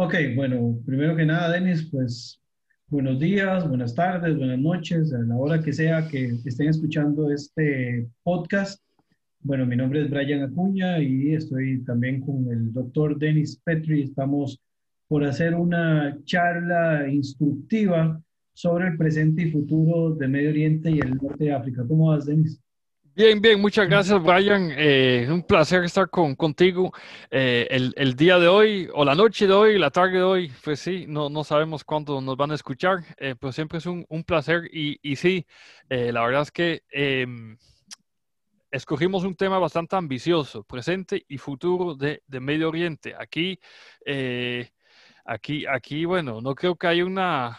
Ok, 0.00 0.14
bueno, 0.36 0.80
primero 0.86 1.16
que 1.16 1.26
nada, 1.26 1.50
Denis, 1.50 1.88
pues 1.90 2.40
buenos 2.86 3.18
días, 3.18 3.68
buenas 3.68 3.96
tardes, 3.96 4.38
buenas 4.38 4.60
noches, 4.60 5.12
a 5.12 5.18
la 5.18 5.36
hora 5.36 5.60
que 5.60 5.72
sea 5.72 6.06
que 6.06 6.38
estén 6.44 6.68
escuchando 6.68 7.32
este 7.32 8.08
podcast. 8.22 8.80
Bueno, 9.40 9.66
mi 9.66 9.74
nombre 9.74 10.02
es 10.02 10.08
Brian 10.08 10.44
Acuña 10.44 11.00
y 11.00 11.34
estoy 11.34 11.82
también 11.82 12.20
con 12.20 12.48
el 12.48 12.72
doctor 12.72 13.18
Denis 13.18 13.60
Petri. 13.64 14.02
Estamos 14.02 14.60
por 15.08 15.24
hacer 15.24 15.56
una 15.56 16.16
charla 16.22 17.08
instructiva 17.10 18.22
sobre 18.52 18.90
el 18.90 18.96
presente 18.96 19.42
y 19.42 19.50
futuro 19.50 20.14
de 20.14 20.28
Medio 20.28 20.50
Oriente 20.50 20.92
y 20.92 21.00
el 21.00 21.16
norte 21.16 21.46
de 21.46 21.54
África. 21.54 21.84
¿Cómo 21.88 22.10
vas, 22.10 22.24
Denis? 22.24 22.62
Bien, 23.18 23.40
bien, 23.42 23.60
muchas 23.60 23.88
gracias, 23.88 24.22
Brian. 24.22 24.70
Eh, 24.76 25.26
un 25.28 25.42
placer 25.42 25.82
estar 25.82 26.08
con, 26.08 26.36
contigo 26.36 26.92
eh, 27.32 27.66
el, 27.68 28.14
día 28.14 28.38
de 28.38 28.46
hoy, 28.46 28.88
o 28.94 29.04
la 29.04 29.16
noche 29.16 29.48
de 29.48 29.52
hoy, 29.52 29.76
la 29.76 29.90
tarde 29.90 30.18
de 30.18 30.22
hoy. 30.22 30.52
Pues 30.62 30.78
sí, 30.78 31.04
no, 31.08 31.28
no 31.28 31.42
sabemos 31.42 31.82
cuándo 31.82 32.20
nos 32.20 32.36
van 32.36 32.52
a 32.52 32.54
escuchar, 32.54 32.98
eh, 33.18 33.34
pero 33.34 33.50
siempre 33.52 33.78
es 33.78 33.86
un, 33.86 34.06
placer. 34.24 34.70
Y, 34.72 35.00
y 35.02 35.16
sí, 35.16 35.44
la 35.88 36.24
verdad 36.24 36.42
es 36.42 36.52
que 36.52 36.82
em, 36.92 37.58
escogimos 38.70 39.24
un 39.24 39.34
tema 39.34 39.58
bastante 39.58 39.96
ambicioso, 39.96 40.62
presente 40.62 41.24
y 41.26 41.38
futuro 41.38 41.96
de, 41.96 42.22
de 42.24 42.38
Medio 42.38 42.68
Oriente. 42.68 43.16
Aquí, 43.18 43.58
aquí, 45.24 45.66
aquí, 45.66 46.04
bueno, 46.04 46.40
no 46.40 46.54
creo 46.54 46.76
que 46.76 46.86
haya 46.86 47.04
una, 47.04 47.58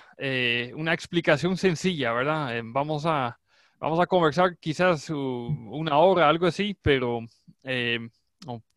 una 0.74 0.94
explicación 0.94 1.58
sencilla, 1.58 2.14
¿verdad? 2.14 2.62
vamos 2.64 3.06
a 3.06 3.39
Vamos 3.80 4.00
a 4.02 4.08
conversar 4.08 4.58
quizás 4.58 5.10
una 5.10 5.98
hora, 5.98 6.28
algo 6.28 6.48
así, 6.48 6.76
pero 6.82 7.22
eh, 7.64 8.00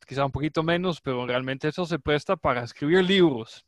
quizás 0.07 0.27
un 0.27 0.31
poquito 0.31 0.63
menos, 0.63 1.01
pero 1.01 1.27
realmente 1.27 1.69
eso 1.69 1.85
se 1.85 1.99
presta 1.99 2.37
para 2.37 2.63
escribir 2.63 3.03
libros. 3.03 3.67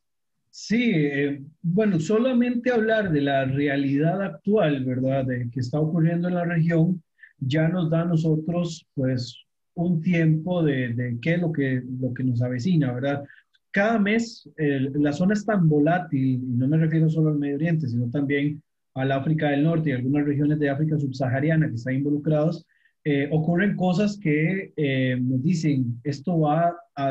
Sí, 0.50 0.92
eh, 0.94 1.42
bueno, 1.60 1.98
solamente 1.98 2.70
hablar 2.70 3.10
de 3.10 3.20
la 3.20 3.46
realidad 3.46 4.22
actual, 4.22 4.84
¿verdad? 4.84 5.24
De 5.24 5.50
que 5.50 5.58
está 5.58 5.80
ocurriendo 5.80 6.28
en 6.28 6.34
la 6.34 6.44
región, 6.44 7.02
ya 7.40 7.66
nos 7.66 7.90
da 7.90 8.02
a 8.02 8.04
nosotros, 8.04 8.86
pues, 8.94 9.36
un 9.74 10.00
tiempo 10.00 10.62
de, 10.62 10.94
de 10.94 11.18
qué 11.20 11.34
es 11.34 11.40
lo 11.40 11.50
que, 11.50 11.82
lo 12.00 12.14
que 12.14 12.22
nos 12.22 12.42
avecina, 12.42 12.92
¿verdad? 12.92 13.24
Cada 13.72 13.98
mes 13.98 14.48
la 14.56 15.12
zona 15.12 15.34
es 15.34 15.44
tan 15.44 15.68
volátil, 15.68 16.34
y 16.34 16.36
no 16.36 16.68
me 16.68 16.76
refiero 16.76 17.08
solo 17.10 17.30
al 17.30 17.38
Medio 17.38 17.56
Oriente, 17.56 17.88
sino 17.88 18.08
también 18.08 18.62
al 18.94 19.12
África 19.12 19.50
del 19.50 19.64
Norte 19.64 19.90
y 19.90 19.92
algunas 19.92 20.24
regiones 20.24 20.58
de 20.58 20.70
África 20.70 20.98
subsahariana 20.98 21.68
que 21.68 21.74
están 21.74 21.94
involucrados, 21.94 22.66
eh, 23.04 23.28
ocurren 23.30 23.76
cosas 23.76 24.18
que 24.18 24.72
eh, 24.76 25.18
nos 25.20 25.42
dicen, 25.42 26.00
esto 26.04 26.40
va 26.40 26.74
a, 26.94 27.10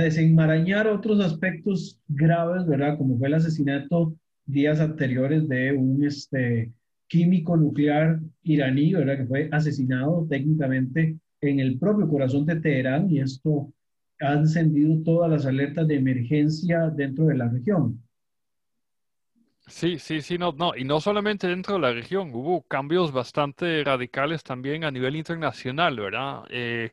desenmarañar 0.00 0.88
otros 0.88 1.24
aspectos 1.24 2.00
graves, 2.08 2.66
¿verdad? 2.66 2.98
Como 2.98 3.16
fue 3.18 3.28
el 3.28 3.34
asesinato 3.34 4.16
días 4.46 4.80
anteriores 4.80 5.46
de 5.48 5.72
un 5.72 6.04
este, 6.04 6.72
químico 7.08 7.56
nuclear 7.56 8.20
iraní, 8.42 8.94
¿verdad? 8.94 9.18
Que 9.18 9.26
fue 9.26 9.48
asesinado 9.52 10.26
técnicamente 10.28 11.16
en 11.40 11.60
el 11.60 11.78
propio 11.78 12.08
corazón 12.08 12.46
de 12.46 12.56
Teherán 12.56 13.10
y 13.10 13.20
esto 13.20 13.72
ha 14.20 14.32
encendido 14.32 15.02
todas 15.04 15.30
las 15.30 15.46
alertas 15.46 15.86
de 15.86 15.96
emergencia 15.96 16.90
dentro 16.90 17.26
de 17.26 17.36
la 17.36 17.48
región. 17.48 18.02
Sí, 19.68 19.98
sí, 19.98 20.22
sí, 20.22 20.38
no, 20.38 20.52
no, 20.52 20.76
y 20.76 20.84
no 20.84 21.00
solamente 21.00 21.48
dentro 21.48 21.74
de 21.74 21.80
la 21.80 21.92
región, 21.92 22.30
hubo 22.32 22.62
cambios 22.62 23.10
bastante 23.10 23.82
radicales 23.82 24.44
también 24.44 24.84
a 24.84 24.92
nivel 24.92 25.16
internacional, 25.16 25.98
¿verdad? 25.98 26.44
Eh, 26.50 26.92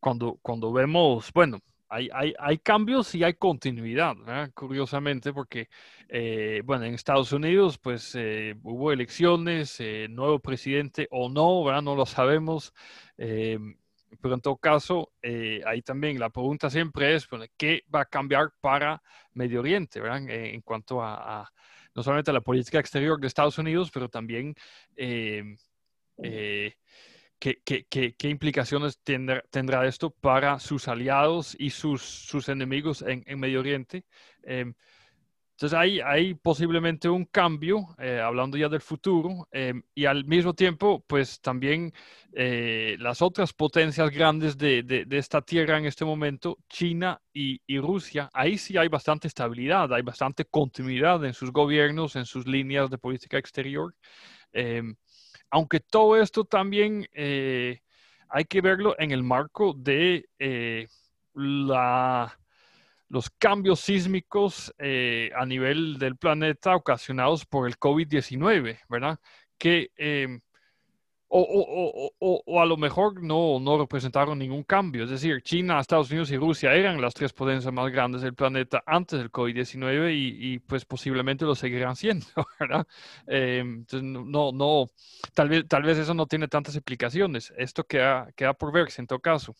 cuando, 0.00 0.38
cuando 0.42 0.72
vemos, 0.72 1.32
bueno, 1.32 1.60
hay, 1.88 2.08
hay, 2.12 2.34
hay, 2.38 2.58
cambios 2.58 3.14
y 3.14 3.24
hay 3.24 3.34
continuidad, 3.34 4.16
¿verdad? 4.16 4.50
Curiosamente, 4.54 5.32
porque, 5.32 5.68
eh, 6.08 6.62
bueno, 6.64 6.84
en 6.86 6.94
Estados 6.94 7.32
Unidos, 7.32 7.78
pues 7.78 8.14
eh, 8.16 8.56
hubo 8.64 8.92
elecciones, 8.92 9.78
nuevo 10.10 10.40
presidente 10.40 11.08
o 11.12 11.28
no, 11.30 11.64
¿verdad? 11.64 11.82
No 11.82 11.94
lo 11.96 12.06
sabemos. 12.06 12.74
pero 13.16 14.34
en 14.34 14.40
todo 14.40 14.56
caso, 14.56 15.12
ahí 15.66 15.82
también 15.82 16.18
la 16.18 16.30
pregunta 16.30 16.70
siempre 16.70 17.14
es, 17.14 17.28
bueno, 17.28 17.46
¿qué 17.56 17.84
va 17.94 18.02
a 18.02 18.06
cambiar 18.06 18.52
para 18.60 19.02
Medio 19.34 19.60
Oriente, 19.60 20.00
¿verdad? 20.00 20.28
en 20.28 20.60
cuanto 20.62 21.02
a 21.02 21.50
no 21.98 22.04
solamente 22.04 22.32
la 22.32 22.40
política 22.40 22.78
exterior 22.78 23.18
de 23.18 23.26
Estados 23.26 23.58
Unidos, 23.58 23.90
pero 23.92 24.08
también 24.08 24.54
eh, 24.94 25.56
eh, 26.22 26.74
qué, 27.40 28.28
implicaciones 28.28 29.00
tendrá, 29.02 29.84
esto 29.84 30.10
para 30.10 30.60
sus 30.60 30.86
aliados 30.86 31.56
y 31.58 31.70
sus, 31.70 32.02
sus 32.02 32.48
enemigos 32.48 33.02
en, 33.04 33.40
Medio 33.40 33.58
Oriente. 33.58 34.04
Eh, 35.58 35.66
entonces 35.66 35.78
hay, 35.78 36.00
hay 36.00 36.34
posiblemente 36.34 37.08
un 37.08 37.24
cambio, 37.24 37.94
eh, 37.98 38.20
hablando 38.20 38.56
ya 38.56 38.68
del 38.68 38.80
futuro, 38.80 39.48
eh, 39.52 39.74
y 39.94 40.04
al 40.04 40.24
mismo 40.24 40.54
tiempo, 40.54 41.04
pues 41.06 41.40
también 41.40 41.92
eh, 42.32 42.96
las 43.00 43.22
otras 43.22 43.52
potencias 43.52 44.10
grandes 44.10 44.56
de, 44.56 44.82
de, 44.84 45.18
esta 45.18 45.42
tierra 45.42 45.78
en 45.78 45.86
este 45.86 46.04
momento, 46.04 46.58
China 46.68 47.20
y, 47.32 47.60
y, 47.66 47.78
Rusia, 47.80 48.30
ahí 48.32 48.56
sí 48.56 48.76
hay 48.76 48.88
bastante 48.88 49.26
estabilidad, 49.26 49.92
hay 49.92 50.02
bastante 50.02 50.44
continuidad 50.44 51.24
en 51.24 51.34
sus 51.34 51.50
gobiernos, 51.50 52.14
en 52.16 52.24
sus 52.24 52.46
líneas 52.46 52.88
de 52.90 52.98
política 52.98 53.38
exterior. 53.38 53.94
aunque 55.50 55.80
todo 55.80 56.16
esto 56.16 56.44
también 56.44 57.06
hay 57.14 58.44
que 58.48 58.60
verlo 58.60 58.94
en 58.98 59.10
el 59.12 59.22
marco 59.22 59.74
de 59.74 60.28
la 61.34 62.37
los 63.08 63.30
cambios 63.30 63.80
sísmicos 63.80 64.74
eh, 64.78 65.30
a 65.36 65.46
nivel 65.46 65.98
del 65.98 66.16
planeta 66.16 66.76
ocasionados 66.76 67.46
por 67.46 67.66
el 67.66 67.78
COVID-19, 67.78 68.80
¿verdad? 68.88 69.18
Que, 69.56 69.90
em, 69.96 70.40
o, 71.30 72.60
a 72.60 72.64
lo 72.64 72.76
mejor 72.78 73.22
no, 73.22 73.60
no 73.60 73.78
representaron 73.78 74.38
ningún 74.38 74.62
cambio. 74.62 75.04
Es 75.04 75.10
decir, 75.10 75.42
China, 75.42 75.78
Estados 75.78 76.10
Unidos 76.10 76.30
y 76.30 76.38
Rusia 76.38 76.74
eran 76.74 77.00
las 77.00 77.12
tres 77.12 77.32
potencias 77.32 77.72
más 77.72 77.90
grandes 77.92 78.22
del 78.22 78.34
planeta 78.34 78.82
antes 78.86 79.18
del 79.18 79.30
COVID-19 79.30 80.12
y, 80.14 80.58
pues 80.60 80.84
posiblemente 80.84 81.44
lo 81.44 81.54
seguirán 81.54 81.96
siendo, 81.96 82.26
¿verdad? 82.60 82.86
Em, 83.26 83.84
no, 83.92 84.52
no, 84.52 84.86
tal 85.34 85.48
vez, 85.50 85.66
tal 85.68 85.82
vez 85.82 85.98
eso 85.98 86.14
no 86.14 86.26
tiene 86.26 86.48
tantas 86.48 86.76
implicaciones. 86.76 87.52
Esto 87.56 87.84
queda, 87.84 88.30
queda 88.34 88.54
por 88.54 88.72
verse 88.72 89.02
en 89.02 89.06
todo 89.06 89.20
caso. 89.20 89.54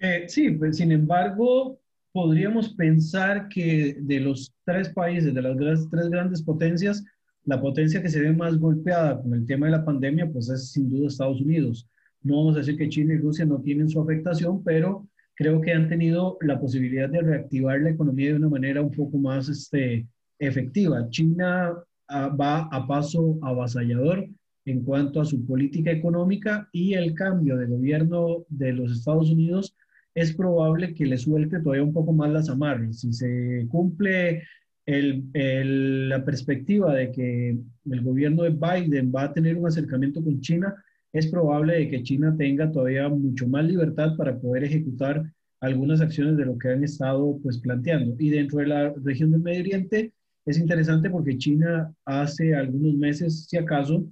Eh, 0.00 0.26
sí, 0.28 0.50
pues, 0.50 0.76
sin 0.76 0.92
embargo, 0.92 1.80
podríamos 2.14 2.72
pensar 2.74 3.48
que 3.48 3.96
de 4.00 4.20
los 4.20 4.54
tres 4.64 4.88
países, 4.90 5.34
de 5.34 5.42
las 5.42 5.56
tres 5.90 6.08
grandes 6.08 6.42
potencias, 6.42 7.04
la 7.44 7.60
potencia 7.60 8.00
que 8.00 8.08
se 8.08 8.20
ve 8.20 8.32
más 8.32 8.56
golpeada 8.56 9.20
con 9.20 9.34
el 9.34 9.44
tema 9.44 9.66
de 9.66 9.72
la 9.72 9.84
pandemia, 9.84 10.30
pues 10.30 10.48
es 10.48 10.70
sin 10.70 10.88
duda 10.88 11.08
Estados 11.08 11.40
Unidos. 11.40 11.88
No 12.22 12.36
vamos 12.36 12.54
a 12.54 12.58
decir 12.60 12.78
que 12.78 12.88
China 12.88 13.14
y 13.14 13.18
Rusia 13.18 13.44
no 13.44 13.60
tienen 13.60 13.88
su 13.88 14.00
afectación, 14.00 14.62
pero 14.62 15.08
creo 15.34 15.60
que 15.60 15.72
han 15.72 15.88
tenido 15.88 16.38
la 16.40 16.60
posibilidad 16.60 17.08
de 17.08 17.20
reactivar 17.20 17.80
la 17.80 17.90
economía 17.90 18.28
de 18.28 18.36
una 18.36 18.48
manera 18.48 18.80
un 18.80 18.92
poco 18.92 19.18
más 19.18 19.48
este, 19.48 20.06
efectiva. 20.38 21.10
China 21.10 21.74
ah, 22.06 22.28
va 22.28 22.68
a 22.70 22.86
paso 22.86 23.40
avasallador 23.42 24.28
en 24.66 24.84
cuanto 24.84 25.20
a 25.20 25.24
su 25.24 25.44
política 25.44 25.90
económica 25.90 26.68
y 26.70 26.94
el 26.94 27.12
cambio 27.14 27.56
de 27.56 27.66
gobierno 27.66 28.44
de 28.48 28.72
los 28.72 28.92
Estados 28.92 29.32
Unidos 29.32 29.74
es 30.14 30.34
probable 30.34 30.94
que 30.94 31.06
le 31.06 31.18
suelte 31.18 31.60
todavía 31.60 31.84
un 31.84 31.92
poco 31.92 32.12
más 32.12 32.32
las 32.32 32.48
amarras. 32.48 33.00
Si 33.00 33.12
se 33.12 33.66
cumple 33.68 34.42
la 34.86 36.24
perspectiva 36.24 36.94
de 36.94 37.10
que 37.10 37.58
el 37.90 38.02
gobierno 38.02 38.42
de 38.42 38.50
Biden 38.50 39.12
va 39.14 39.24
a 39.24 39.32
tener 39.32 39.56
un 39.56 39.66
acercamiento 39.66 40.22
con 40.22 40.40
China, 40.40 40.74
es 41.12 41.28
probable 41.28 41.74
de 41.74 41.88
que 41.88 42.02
China 42.02 42.34
tenga 42.36 42.70
todavía 42.70 43.08
mucho 43.08 43.48
más 43.48 43.64
libertad 43.64 44.16
para 44.16 44.38
poder 44.38 44.64
ejecutar 44.64 45.24
algunas 45.60 46.00
acciones 46.00 46.36
de 46.36 46.44
lo 46.44 46.58
que 46.58 46.68
han 46.68 46.84
estado 46.84 47.38
pues 47.42 47.58
planteando. 47.58 48.14
Y 48.18 48.30
dentro 48.30 48.58
de 48.58 48.66
la 48.66 48.92
región 49.02 49.30
del 49.30 49.40
Medio 49.40 49.60
Oriente 49.60 50.12
es 50.44 50.58
interesante 50.58 51.08
porque 51.08 51.38
China 51.38 51.94
hace 52.04 52.54
algunos 52.54 52.94
meses, 52.94 53.46
si 53.48 53.56
acaso, 53.56 54.06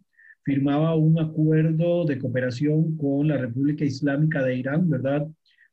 firmaba 0.44 0.96
un 0.96 1.20
acuerdo 1.20 2.06
de 2.06 2.18
cooperación 2.18 2.96
con 2.96 3.28
la 3.28 3.36
República 3.36 3.84
Islámica 3.84 4.42
de 4.42 4.56
Irán, 4.56 4.88
¿verdad? 4.88 5.26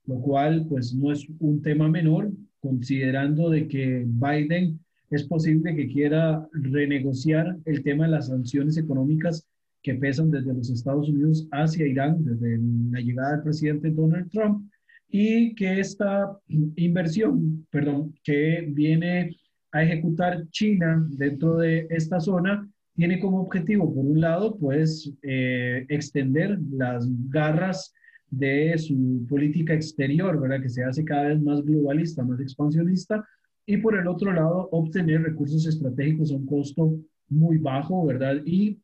Lo 0.09 0.19
cual 0.21 0.65
pues 0.67 0.93
no 0.93 1.11
es 1.11 1.27
un 1.39 1.61
tema 1.61 1.87
menor, 1.87 2.31
considerando 2.59 3.51
de 3.51 3.67
que 3.67 4.05
Biden 4.07 4.79
es 5.11 5.23
posible 5.23 5.75
que 5.75 5.87
quiera 5.87 6.47
renegociar 6.51 7.55
el 7.65 7.83
tema 7.83 8.05
de 8.05 8.11
las 8.11 8.27
sanciones 8.27 8.75
económicas 8.77 9.47
que 9.83 9.93
pesan 9.95 10.31
desde 10.31 10.53
los 10.53 10.69
Estados 10.71 11.09
Unidos 11.09 11.47
hacia 11.51 11.87
Irán, 11.87 12.25
desde 12.25 12.59
la 12.91 12.99
llegada 13.01 13.33
del 13.33 13.43
presidente 13.43 13.91
Donald 13.91 14.29
Trump, 14.31 14.67
y 15.09 15.53
que 15.53 15.79
esta 15.79 16.35
inversión, 16.75 17.67
perdón, 17.69 18.13
que 18.23 18.67
viene 18.71 19.37
a 19.71 19.83
ejecutar 19.83 20.47
China 20.49 21.07
dentro 21.11 21.57
de 21.57 21.85
esta 21.91 22.19
zona, 22.19 22.67
tiene 22.95 23.19
como 23.19 23.41
objetivo, 23.41 23.93
por 23.93 24.05
un 24.05 24.19
lado, 24.19 24.57
pues, 24.57 25.11
eh, 25.21 25.85
extender 25.87 26.59
las 26.71 27.07
garras 27.29 27.93
de 28.29 28.77
su 28.77 29.25
política 29.27 29.73
exterior, 29.73 30.39
¿verdad? 30.39 30.61
Que 30.61 30.69
se 30.69 30.83
hace 30.83 31.03
cada 31.03 31.29
vez 31.29 31.41
más 31.41 31.63
globalista, 31.63 32.23
más 32.23 32.39
expansionista, 32.39 33.25
y 33.65 33.77
por 33.77 33.97
el 33.97 34.07
otro 34.07 34.33
lado, 34.33 34.67
obtener 34.71 35.21
recursos 35.21 35.65
estratégicos 35.67 36.31
a 36.31 36.35
un 36.35 36.45
costo 36.45 36.99
muy 37.27 37.57
bajo, 37.57 38.05
¿verdad? 38.05 38.41
Y 38.45 38.79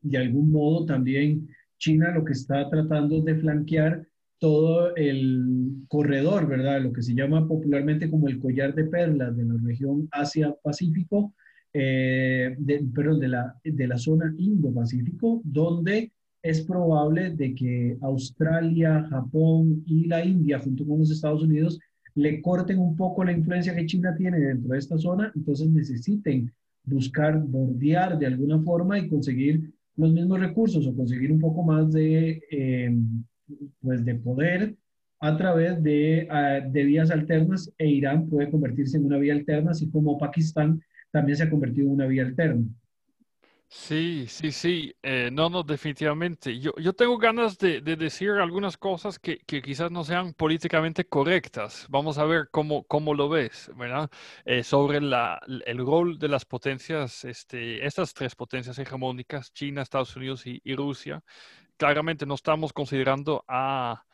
de 0.00 0.18
algún 0.18 0.50
modo 0.50 0.86
también 0.86 1.48
China 1.78 2.12
lo 2.14 2.24
que 2.24 2.32
está 2.32 2.68
tratando 2.70 3.18
es 3.18 3.24
de 3.24 3.34
flanquear 3.36 4.06
todo 4.38 4.94
el 4.96 5.84
corredor, 5.88 6.46
¿verdad? 6.46 6.82
Lo 6.82 6.92
que 6.92 7.02
se 7.02 7.14
llama 7.14 7.46
popularmente 7.46 8.10
como 8.10 8.28
el 8.28 8.38
collar 8.38 8.74
de 8.74 8.84
perlas 8.84 9.36
de 9.36 9.44
la 9.44 9.54
región 9.62 10.08
Asia-Pacífico, 10.10 11.34
eh, 11.72 12.54
de 12.58 13.28
la, 13.28 13.54
de 13.64 13.86
la 13.86 13.98
zona 13.98 14.34
Indo-Pacífico, 14.36 15.42
donde 15.44 16.12
es 16.44 16.60
probable 16.60 17.30
de 17.30 17.54
que 17.54 17.96
Australia, 18.02 19.06
Japón 19.08 19.82
y 19.86 20.04
la 20.06 20.22
India, 20.22 20.58
junto 20.58 20.86
con 20.86 20.98
los 20.98 21.10
Estados 21.10 21.42
Unidos, 21.42 21.80
le 22.14 22.42
corten 22.42 22.78
un 22.78 22.94
poco 22.94 23.24
la 23.24 23.32
influencia 23.32 23.74
que 23.74 23.86
China 23.86 24.14
tiene 24.14 24.38
dentro 24.38 24.72
de 24.72 24.78
esta 24.78 24.98
zona, 24.98 25.32
entonces 25.34 25.68
necesiten 25.70 26.52
buscar 26.84 27.40
bordear 27.40 28.18
de 28.18 28.26
alguna 28.26 28.60
forma 28.60 28.98
y 28.98 29.08
conseguir 29.08 29.72
los 29.96 30.12
mismos 30.12 30.38
recursos 30.38 30.86
o 30.86 30.94
conseguir 30.94 31.32
un 31.32 31.40
poco 31.40 31.62
más 31.62 31.90
de, 31.90 32.42
eh, 32.50 32.94
pues 33.80 34.04
de 34.04 34.14
poder 34.16 34.76
a 35.20 35.38
través 35.38 35.82
de, 35.82 36.28
ah, 36.30 36.60
de 36.60 36.84
vías 36.84 37.10
alternas 37.10 37.72
e 37.78 37.88
Irán 37.88 38.28
puede 38.28 38.50
convertirse 38.50 38.98
en 38.98 39.06
una 39.06 39.16
vía 39.16 39.32
alterna, 39.32 39.70
así 39.70 39.88
como 39.88 40.18
Pakistán 40.18 40.82
también 41.10 41.38
se 41.38 41.44
ha 41.44 41.50
convertido 41.50 41.86
en 41.86 41.94
una 41.94 42.06
vía 42.06 42.26
alterna. 42.26 42.66
Sí, 43.68 44.26
sí, 44.28 44.52
sí. 44.52 44.94
Eh, 45.02 45.30
no, 45.32 45.50
no, 45.50 45.62
definitivamente. 45.62 46.58
Yo, 46.60 46.72
yo 46.78 46.92
tengo 46.92 47.18
ganas 47.18 47.58
de, 47.58 47.80
decir 47.80 48.30
algunas 48.30 48.76
cosas 48.78 49.18
que, 49.18 49.38
quizás 49.40 49.90
no 49.90 50.04
sean 50.04 50.32
políticamente 50.32 51.04
correctas. 51.06 51.86
Vamos 51.90 52.16
a 52.18 52.24
ver 52.24 52.48
cómo, 52.50 52.84
cómo 52.84 53.14
lo 53.14 53.28
ves, 53.28 53.70
¿verdad? 53.76 54.10
Eh, 54.44 54.62
sobre 54.62 55.00
la, 55.00 55.40
el 55.66 55.78
rol 55.78 56.18
de 56.18 56.28
las 56.28 56.44
potencias, 56.44 57.24
este, 57.24 57.84
estas 57.84 58.14
tres 58.14 58.34
potencias 58.36 58.78
hegemónicas, 58.78 59.52
China, 59.52 59.82
Estados 59.82 60.14
Unidos 60.16 60.44
y 60.46 60.74
Rusia. 60.74 61.22
Claramente 61.76 62.26
no 62.26 62.34
estamos 62.34 62.72
considerando 62.72 63.44
a 63.48 64.04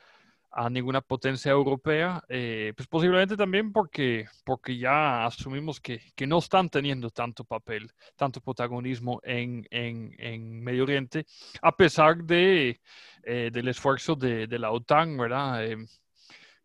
a 0.52 0.68
ninguna 0.68 1.00
potencia 1.00 1.52
europea, 1.52 2.22
eh, 2.28 2.72
pues 2.76 2.88
posiblemente 2.88 3.36
también 3.36 3.72
porque, 3.72 4.26
porque 4.44 4.76
ya 4.76 5.24
asumimos 5.24 5.80
que, 5.80 6.00
que, 6.16 6.26
no 6.26 6.38
están 6.38 6.68
teniendo 6.68 7.10
tanto 7.10 7.44
papel, 7.44 7.92
tanto 8.16 8.40
protagonismo 8.40 9.20
en, 9.22 9.66
en, 9.70 10.14
en 10.18 10.62
Medio 10.62 10.82
Oriente, 10.82 11.24
a 11.62 11.76
pesar 11.76 12.24
de, 12.24 12.80
eh, 13.22 13.50
del 13.52 13.68
esfuerzo 13.68 14.16
de, 14.16 14.46
de, 14.48 14.58
la 14.58 14.72
OTAN, 14.72 15.16
¿verdad? 15.16 15.64
Eh, 15.64 15.76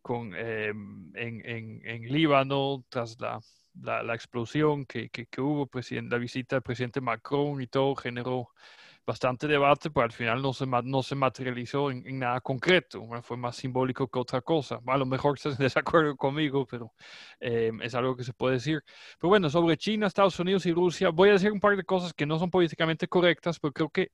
con, 0.02 0.36
en, 0.36 1.12
en, 1.16 2.02
Líbano, 2.04 2.86
tras 2.90 3.20
la, 3.20 3.40
la, 3.82 4.14
explosión 4.14 4.86
que, 4.86 5.10
que, 5.10 5.26
que 5.26 5.42
hubo, 5.42 5.68
la 5.74 6.18
visita 6.20 6.56
del 6.56 6.64
presidente 6.64 7.02
Macron 7.02 7.60
y 7.62 7.68
todo 7.68 7.96
generó 7.96 8.50
bastante 9.06 9.48
debate, 9.48 9.92
pero 9.92 10.06
al 10.06 10.12
final 10.12 10.42
no 10.42 10.54
se, 10.54 10.66
no 10.66 11.04
se 11.04 11.16
materializó 11.16 11.92
en, 11.92 12.20
nada 12.20 12.42
concreto, 12.42 13.08
fue 13.22 13.38
más 13.38 13.56
simbólico 13.56 14.08
que 14.08 14.20
otra 14.20 14.42
cosa. 14.42 14.80
A 14.86 14.98
lo 14.98 15.06
mejor 15.06 15.38
estás 15.38 15.60
en 15.60 15.66
desacuerdo 15.66 16.16
conmigo, 16.16 16.66
pero 16.66 16.94
eh, 17.40 17.72
es 17.82 17.94
algo 17.96 18.16
que 18.16 18.24
se 18.24 18.34
puede 18.34 18.56
decir. 18.56 18.84
Pero 19.20 19.30
bueno, 19.30 19.50
sobre 19.50 19.78
China, 19.78 20.08
Estados 20.08 20.40
Unidos 20.40 20.66
y 20.66 20.74
Rusia, 20.74 21.10
voy 21.10 21.30
a 21.30 21.34
decir 21.34 21.52
un 21.52 21.60
par 21.60 21.76
de 21.78 21.84
cosas 21.84 22.14
que 22.14 22.26
no 22.26 22.40
son 22.40 22.50
políticamente 22.50 23.08
correctas, 23.08 23.60
pero 23.60 23.74
creo 23.74 23.90
que, 23.90 24.12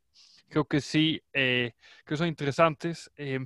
creo 0.50 0.66
que 0.66 0.82
sí, 0.82 1.22
eh, 1.34 1.74
que 2.06 2.18
son 2.18 2.28
interesantes. 2.28 3.10
Eh, 3.16 3.40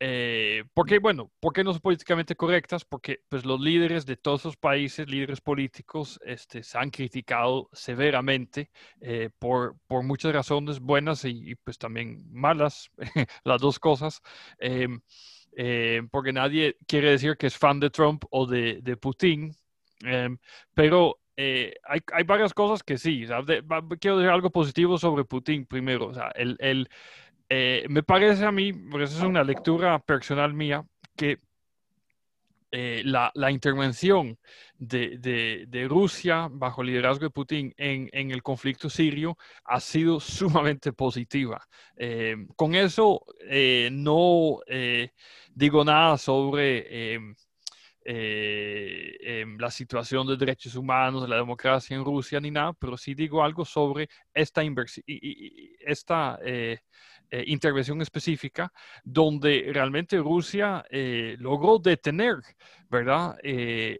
eh, 0.00 0.64
porque, 0.74 1.00
bueno, 1.00 1.32
¿por 1.40 1.52
qué 1.52 1.64
no 1.64 1.72
son 1.72 1.80
políticamente 1.80 2.36
correctas? 2.36 2.84
Porque 2.84 3.20
pues, 3.28 3.44
los 3.44 3.60
líderes 3.60 4.06
de 4.06 4.16
todos 4.16 4.44
los 4.44 4.56
países, 4.56 5.08
líderes 5.08 5.40
políticos, 5.40 6.20
este, 6.24 6.62
se 6.62 6.78
han 6.78 6.90
criticado 6.90 7.68
severamente 7.72 8.70
eh, 9.00 9.30
por, 9.38 9.76
por, 9.88 10.04
muchas 10.04 10.32
razones 10.32 10.78
buenas 10.78 11.24
y, 11.24 11.56
pues 11.56 11.78
también 11.78 12.24
malas, 12.32 12.90
las 13.44 13.60
dos 13.60 13.80
cosas. 13.80 14.22
Em, 14.58 15.00
eh, 15.56 16.02
porque 16.12 16.32
nadie 16.32 16.76
quiere 16.86 17.10
decir 17.10 17.36
que 17.36 17.48
es 17.48 17.56
fan 17.58 17.80
de 17.80 17.90
Trump 17.90 18.24
o 18.30 18.46
de, 18.46 18.80
de 18.82 18.96
Putin, 18.96 19.52
em, 20.04 20.38
pero 20.74 21.18
hay, 21.36 22.00
hay, 22.12 22.24
varias 22.24 22.52
cosas 22.52 22.82
que 22.82 22.98
sí. 22.98 23.24
quiero 24.00 24.18
decir 24.18 24.30
algo 24.30 24.50
positivo 24.50 24.98
sobre 24.98 25.24
Putin 25.24 25.66
primero. 25.66 26.08
O 26.08 26.14
sea, 26.14 26.32
el, 26.34 26.56
el 26.58 26.88
eh, 27.48 27.86
me 27.88 28.02
parece 28.02 28.44
a 28.44 28.52
mí, 28.52 28.72
porque 28.72 29.04
esa 29.04 29.18
es 29.18 29.24
una 29.24 29.42
lectura 29.42 29.98
personal 30.00 30.52
mía, 30.52 30.84
que 31.16 31.38
eh, 32.70 33.02
la, 33.04 33.50
intervención 33.50 34.38
de, 34.76 35.86
Rusia 35.88 36.48
bajo 36.50 36.82
el 36.82 36.88
liderazgo 36.88 37.24
de 37.24 37.30
Putin 37.30 37.72
en, 37.78 38.30
el 38.30 38.42
conflicto 38.42 38.90
sirio 38.90 39.38
ha 39.64 39.80
sido 39.80 40.20
sumamente 40.20 40.92
positiva. 40.92 41.66
Eh, 41.96 42.36
con 42.56 42.74
eso 42.74 43.24
no 43.90 44.60
digo 45.54 45.84
nada 45.84 46.18
sobre 46.18 47.14
em, 47.14 47.34
em, 48.04 49.58
la 49.58 49.70
situación 49.70 50.26
de 50.26 50.36
derechos 50.36 50.74
humanos, 50.74 51.22
de 51.22 51.28
la 51.28 51.36
democracia 51.36 51.96
en 51.96 52.04
Rusia 52.04 52.38
ni 52.40 52.50
nada, 52.50 52.74
pero 52.74 52.98
sí 52.98 53.14
digo 53.14 53.42
algo 53.42 53.64
sobre 53.64 54.08
esta 54.34 54.62
esta 55.80 56.38
eh, 57.30 57.44
intervención 57.46 58.00
específica 58.00 58.72
donde 59.04 59.70
realmente 59.74 60.16
Rusia 60.16 60.82
eh, 60.88 61.36
logró 61.38 61.78
detener, 61.78 62.36
¿verdad?, 62.88 63.38
eh, 63.42 63.98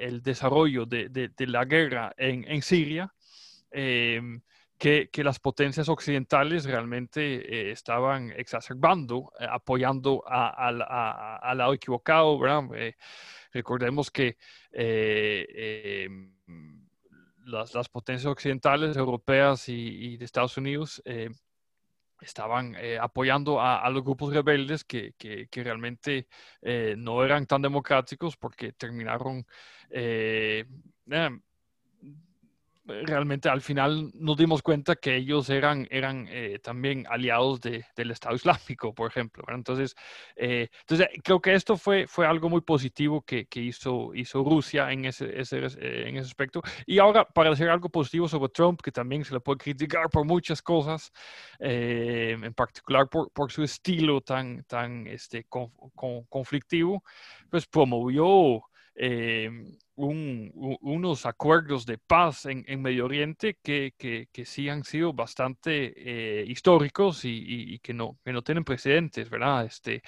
el 0.00 0.20
desarrollo 0.22 0.84
de, 0.84 1.32
la 1.38 1.64
guerra 1.64 2.12
en, 2.18 2.60
Siria. 2.60 3.10
Em, 3.70 4.42
que, 4.76 5.08
las 5.24 5.38
potencias 5.40 5.88
occidentales 5.88 6.66
realmente 6.66 7.70
estaban 7.70 8.30
exacerbando, 8.32 9.32
apoyando 9.50 10.22
al 10.26 10.78
lado 10.78 11.72
equivocado, 11.72 12.38
recordemos 13.52 14.10
que 14.10 14.36
em, 14.70 16.30
las, 17.44 17.88
potencias 17.88 18.26
occidentales, 18.26 18.96
europeas 18.98 19.68
y, 19.68 20.18
de 20.18 20.24
Estados 20.26 20.58
Unidos, 20.58 21.02
estaban 22.20 22.74
eh, 22.76 22.98
apoyando 22.98 23.60
a, 23.60 23.88
los 23.90 24.02
grupos 24.02 24.32
rebeldes 24.32 24.84
que, 24.84 25.14
que, 25.16 25.48
realmente 25.62 26.28
eh, 26.62 26.94
no 26.98 27.24
eran 27.24 27.46
tan 27.46 27.62
democráticos 27.62 28.36
porque 28.36 28.72
terminaron 28.72 29.46
eh, 29.90 30.64
realmente 32.88 33.48
al 33.48 33.60
final 33.60 34.10
nos 34.14 34.36
dimos 34.36 34.62
cuenta 34.62 34.96
que 34.96 35.16
ellos 35.16 35.50
eran, 35.50 35.86
eran 35.90 36.26
eh, 36.30 36.58
también 36.62 37.06
aliados 37.08 37.60
de, 37.60 37.84
del 37.94 38.10
Estado 38.10 38.34
Islámico, 38.34 38.94
por 38.94 39.10
ejemplo. 39.10 39.44
Entonces, 39.48 39.94
eh, 40.36 40.68
entonces, 40.80 41.08
creo 41.22 41.40
que 41.40 41.54
esto 41.54 41.76
fue, 41.76 42.06
fue 42.06 42.26
algo 42.26 42.48
muy 42.48 42.62
positivo 42.62 43.22
que, 43.22 43.46
que 43.46 43.60
hizo, 43.60 44.14
hizo 44.14 44.42
Rusia 44.42 44.90
en 44.90 45.04
ese, 45.04 45.38
ese, 45.38 45.58
en 45.58 46.16
ese 46.16 46.26
aspecto. 46.26 46.62
Y 46.86 46.98
ahora, 46.98 47.24
para 47.26 47.50
decir 47.50 47.68
algo 47.68 47.88
positivo 47.88 48.28
sobre 48.28 48.50
Trump, 48.50 48.80
que 48.82 48.92
también 48.92 49.24
se 49.24 49.34
le 49.34 49.40
puede 49.40 49.58
criticar 49.58 50.08
por 50.10 50.24
muchas 50.24 50.62
cosas, 50.62 51.12
eh, 51.58 52.36
en 52.42 52.54
particular 52.54 53.08
por, 53.08 53.30
por, 53.32 53.52
su 53.52 53.62
estilo 53.62 54.20
tan, 54.20 54.64
tan 54.64 55.06
este, 55.06 55.46
conflictivo, 56.28 57.02
pues 57.50 57.66
promovió 57.66 58.62
unos 59.98 61.26
acuerdos 61.26 61.84
de 61.84 61.98
paz 61.98 62.46
en, 62.46 62.82
Medio 62.82 63.04
Oriente 63.04 63.58
que, 63.62 63.94
que, 63.98 64.44
sí 64.44 64.68
han 64.68 64.84
sido 64.84 65.12
bastante 65.12 65.92
eh, 65.96 66.44
históricos 66.46 67.24
y, 67.24 67.80
que, 67.80 67.92
no, 67.94 68.18
que 68.24 68.32
no 68.32 68.42
tienen 68.42 68.64
precedentes, 68.64 69.28
¿verdad? 69.28 69.66
Este, 69.66 70.02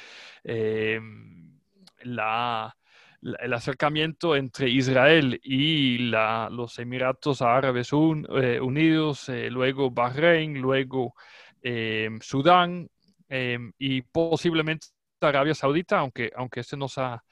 em, 0.45 1.59
el 2.03 3.53
acercamiento 3.53 4.37
entre 4.37 4.69
Israel 4.71 5.41
y 5.43 5.99
la, 5.99 6.49
los 6.51 6.79
Emiratos 6.79 7.43
Árabes 7.43 7.91
eh, 7.93 8.61
Unidos, 8.61 9.29
eh, 9.29 9.51
luego 9.51 9.91
Bahrein, 9.91 10.61
luego 10.61 11.15
em, 11.63 12.21
Sudán 12.21 12.89
em, 13.29 13.73
y 13.77 14.03
posiblemente 14.03 14.87
Arabia 15.21 15.55
Saudita, 15.55 15.99
aunque, 15.99 16.31
aunque 16.35 16.61
este 16.61 16.77
nos 16.77 16.97
ha 16.99 17.23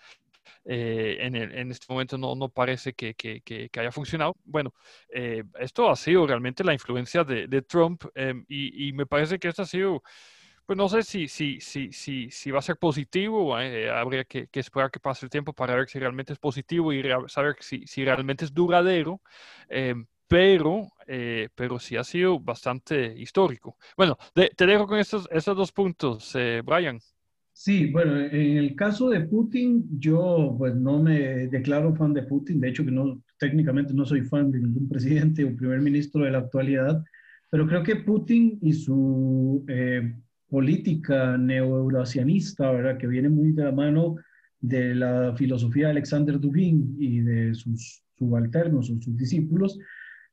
eh, 0.64 1.18
en, 1.20 1.34
en, 1.36 1.70
este 1.70 1.86
momento 1.88 2.18
no, 2.18 2.34
no 2.34 2.48
parece 2.48 2.92
que, 2.94 3.14
que, 3.14 3.40
que, 3.42 3.70
haya 3.78 3.92
funcionado. 3.92 4.36
Bueno, 4.44 4.74
eh, 5.08 5.44
esto 5.58 5.90
ha 5.90 5.96
sido 5.96 6.26
realmente 6.26 6.64
la 6.64 6.72
influencia 6.72 7.24
de, 7.24 7.46
de 7.48 7.62
Trump 7.62 8.04
em, 8.14 8.44
y, 8.48 8.88
y, 8.88 8.92
me 8.92 9.06
parece 9.06 9.38
que 9.38 9.48
esto 9.48 9.62
ha 9.62 9.66
sido, 9.66 10.02
pues 10.66 10.76
no 10.76 10.88
sé 10.88 11.02
si, 11.02 11.28
si, 11.28 11.60
si, 11.60 11.92
si, 11.92 12.30
si 12.30 12.50
va 12.50 12.58
a 12.58 12.62
ser 12.62 12.76
positivo, 12.76 13.58
eh, 13.60 13.90
habría 13.90 14.24
que, 14.24 14.48
que, 14.48 14.60
esperar 14.60 14.90
que 14.90 15.00
pase 15.00 15.26
el 15.26 15.30
tiempo 15.30 15.52
para 15.52 15.74
ver 15.74 15.88
si 15.88 15.98
realmente 15.98 16.32
es 16.32 16.38
positivo 16.38 16.92
y 16.92 17.02
saber 17.28 17.56
si, 17.60 17.86
si 17.86 18.04
realmente 18.04 18.44
es 18.44 18.52
duradero 18.54 19.20
em, 19.68 20.06
pero, 20.26 20.88
pero 21.54 21.78
sí 21.78 21.96
ha 21.96 22.04
sido 22.04 22.38
bastante 22.38 23.14
histórico. 23.16 23.78
Bueno, 23.96 24.18
te 24.34 24.66
dejo 24.66 24.86
con 24.86 24.98
estos, 24.98 25.26
dos 25.56 25.72
puntos, 25.72 26.34
Brian. 26.64 27.00
Sí, 27.60 27.90
bueno, 27.90 28.16
en 28.20 28.56
el 28.56 28.76
caso 28.76 29.10
de 29.10 29.22
Putin, 29.22 29.84
yo 29.98 30.54
pues 30.56 30.76
no 30.76 31.02
me 31.02 31.48
declaro 31.48 31.92
fan 31.96 32.14
de 32.14 32.22
Putin, 32.22 32.60
de 32.60 32.68
hecho 32.68 32.84
que 32.84 32.92
no, 32.92 33.20
técnicamente 33.36 33.92
no 33.92 34.06
soy 34.06 34.22
fan 34.22 34.52
de 34.52 34.60
ningún 34.60 34.88
presidente 34.88 35.44
o 35.44 35.56
primer 35.56 35.80
ministro 35.80 36.24
de 36.24 36.30
la 36.30 36.38
actualidad, 36.38 37.02
pero 37.50 37.66
creo 37.66 37.82
que 37.82 37.96
Putin 37.96 38.60
y 38.62 38.72
su 38.74 39.64
eh, 39.66 40.14
política 40.48 41.36
neo-eurasianista, 41.36 42.70
¿verdad? 42.70 42.96
Que 42.96 43.08
viene 43.08 43.28
muy 43.28 43.50
de 43.50 43.64
la 43.64 43.72
mano 43.72 44.14
de 44.60 44.94
la 44.94 45.34
filosofía 45.36 45.86
de 45.86 45.92
Alexander 45.92 46.38
Dugin 46.38 46.94
y 46.96 47.22
de 47.22 47.54
sus 47.56 48.04
subalternos 48.16 48.88
o 48.88 49.00
sus 49.02 49.16
discípulos, 49.16 49.76